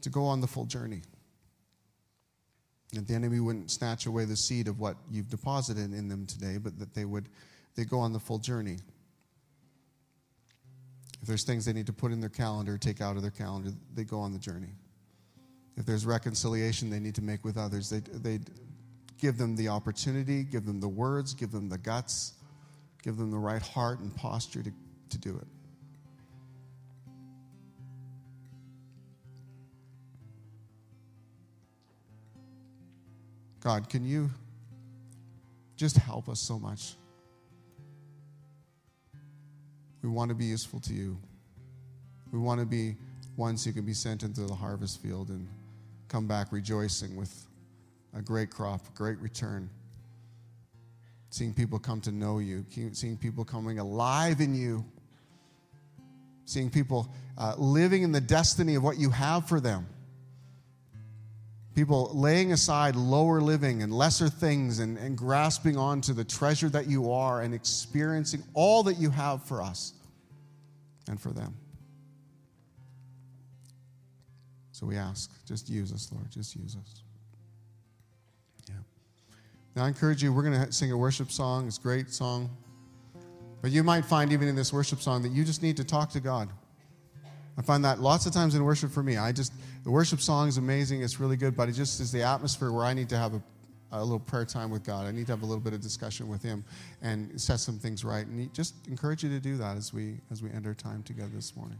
to 0.01 0.09
go 0.09 0.25
on 0.25 0.41
the 0.41 0.47
full 0.47 0.65
journey. 0.65 1.03
That 2.93 3.07
the 3.07 3.13
enemy 3.13 3.39
wouldn't 3.39 3.69
snatch 3.69 4.07
away 4.07 4.25
the 4.25 4.35
seed 4.35 4.67
of 4.67 4.79
what 4.79 4.97
you've 5.11 5.29
deposited 5.29 5.93
in 5.93 6.07
them 6.09 6.25
today, 6.25 6.57
but 6.57 6.79
that 6.79 6.95
they 6.95 7.05
would 7.05 7.29
they 7.75 7.85
go 7.85 7.99
on 7.99 8.13
the 8.13 8.19
full 8.19 8.39
journey. 8.39 8.77
If 11.21 11.27
there's 11.27 11.43
things 11.43 11.65
they 11.65 11.73
need 11.73 11.85
to 11.85 11.93
put 11.93 12.11
in 12.11 12.19
their 12.19 12.29
calendar, 12.29 12.79
take 12.79 12.99
out 12.99 13.15
of 13.15 13.21
their 13.21 13.31
calendar, 13.31 13.69
they 13.93 14.05
go 14.05 14.19
on 14.19 14.33
the 14.33 14.39
journey. 14.39 14.69
If 15.77 15.85
there's 15.85 16.05
reconciliation 16.05 16.89
they 16.89 16.99
need 16.99 17.15
to 17.15 17.21
make 17.21 17.43
with 17.43 17.57
others, 17.57 17.89
they, 17.89 17.99
they 17.99 18.39
give 19.19 19.37
them 19.37 19.55
the 19.55 19.67
opportunity, 19.67 20.43
give 20.43 20.65
them 20.65 20.79
the 20.79 20.87
words, 20.87 21.33
give 21.33 21.51
them 21.51 21.69
the 21.69 21.77
guts, 21.77 22.33
give 23.03 23.17
them 23.17 23.31
the 23.31 23.37
right 23.37 23.61
heart 23.61 23.99
and 23.99 24.15
posture 24.15 24.63
to, 24.63 24.71
to 25.09 25.17
do 25.17 25.35
it. 25.35 25.47
God, 33.59 33.89
can 33.89 34.05
you 34.05 34.29
just 35.75 35.97
help 35.97 36.29
us 36.29 36.39
so 36.39 36.59
much? 36.59 36.93
We 40.03 40.09
want 40.09 40.29
to 40.29 40.35
be 40.35 40.45
useful 40.45 40.79
to 40.81 40.93
you. 40.93 41.17
We 42.31 42.37
want 42.37 42.59
to 42.59 42.65
be 42.65 42.95
ones 43.37 43.65
who 43.65 43.73
can 43.73 43.83
be 43.83 43.93
sent 43.93 44.21
into 44.21 44.41
the 44.41 44.53
harvest 44.53 45.01
field 45.01 45.29
and 45.29 45.47
come 46.15 46.27
back 46.27 46.53
rejoicing 46.53 47.13
with 47.17 47.45
a 48.17 48.21
great 48.21 48.49
crop, 48.49 48.79
great 48.95 49.19
return. 49.19 49.69
Seeing 51.29 51.53
people 51.53 51.77
come 51.77 51.99
to 51.99 52.11
know 52.13 52.39
you, 52.39 52.65
seeing 52.93 53.17
people 53.17 53.43
coming 53.43 53.79
alive 53.79 54.39
in 54.39 54.55
you, 54.55 54.85
seeing 56.45 56.69
people 56.69 57.13
uh, 57.37 57.55
living 57.57 58.03
in 58.03 58.13
the 58.13 58.21
destiny 58.21 58.75
of 58.75 58.83
what 58.83 58.97
you 58.97 59.09
have 59.09 59.49
for 59.49 59.59
them. 59.59 59.87
People 61.75 62.09
laying 62.13 62.53
aside 62.53 62.95
lower 62.95 63.41
living 63.41 63.83
and 63.83 63.91
lesser 63.91 64.29
things 64.29 64.79
and, 64.79 64.97
and 64.97 65.17
grasping 65.17 65.75
onto 65.75 66.13
the 66.13 66.23
treasure 66.23 66.69
that 66.69 66.87
you 66.87 67.11
are 67.11 67.41
and 67.41 67.53
experiencing 67.53 68.41
all 68.53 68.83
that 68.83 68.97
you 68.97 69.09
have 69.09 69.43
for 69.43 69.61
us 69.61 69.91
and 71.09 71.19
for 71.19 71.31
them. 71.31 71.57
So 74.75 74.85
we 74.85 74.97
ask, 74.97 75.31
just 75.45 75.69
use 75.69 75.93
us, 75.93 76.11
Lord. 76.11 76.29
Just 76.29 76.53
use 76.53 76.75
us. 76.75 77.01
Yeah. 78.67 78.75
Now 79.73 79.85
I 79.85 79.87
encourage 79.87 80.21
you, 80.21 80.33
we're 80.33 80.43
going 80.43 80.65
to 80.65 80.69
sing 80.73 80.91
a 80.91 80.97
worship 80.97 81.31
song. 81.31 81.65
It's 81.65 81.77
a 81.77 81.81
great 81.81 82.09
song. 82.09 82.49
But 83.61 83.71
you 83.71 83.83
might 83.83 84.03
find 84.03 84.33
even 84.33 84.49
in 84.49 84.55
this 84.55 84.73
worship 84.73 84.99
song 84.99 85.21
that 85.21 85.31
you 85.31 85.45
just 85.45 85.63
need 85.63 85.77
to 85.77 85.85
talk 85.85 86.09
to 86.09 86.19
God. 86.19 86.49
I 87.57 87.61
find 87.61 87.85
that 87.85 88.01
lots 88.01 88.25
of 88.25 88.33
times 88.33 88.53
in 88.53 88.65
worship 88.65 88.91
for 88.91 89.01
me. 89.01 89.15
I 89.15 89.31
just, 89.31 89.53
the 89.85 89.91
worship 89.91 90.19
song 90.19 90.49
is 90.49 90.57
amazing. 90.57 91.03
It's 91.03 91.21
really 91.21 91.37
good, 91.37 91.55
but 91.55 91.69
it 91.69 91.71
just 91.71 92.01
is 92.01 92.11
the 92.11 92.23
atmosphere 92.23 92.73
where 92.73 92.83
I 92.83 92.93
need 92.93 93.07
to 93.07 93.17
have 93.17 93.33
a, 93.33 93.41
a 93.93 94.03
little 94.03 94.19
prayer 94.19 94.43
time 94.43 94.71
with 94.71 94.83
God. 94.83 95.05
I 95.05 95.11
need 95.11 95.27
to 95.27 95.31
have 95.31 95.43
a 95.43 95.45
little 95.45 95.63
bit 95.63 95.71
of 95.71 95.79
discussion 95.79 96.27
with 96.27 96.43
Him 96.43 96.65
and 97.01 97.39
set 97.39 97.61
some 97.61 97.79
things 97.79 98.03
right. 98.03 98.27
And 98.27 98.53
just 98.53 98.75
encourage 98.89 99.23
you 99.23 99.29
to 99.29 99.39
do 99.39 99.55
that 99.55 99.77
as 99.77 99.93
we, 99.93 100.19
as 100.31 100.43
we 100.43 100.51
end 100.51 100.67
our 100.67 100.73
time 100.73 101.01
together 101.01 101.31
this 101.33 101.55
morning. 101.55 101.79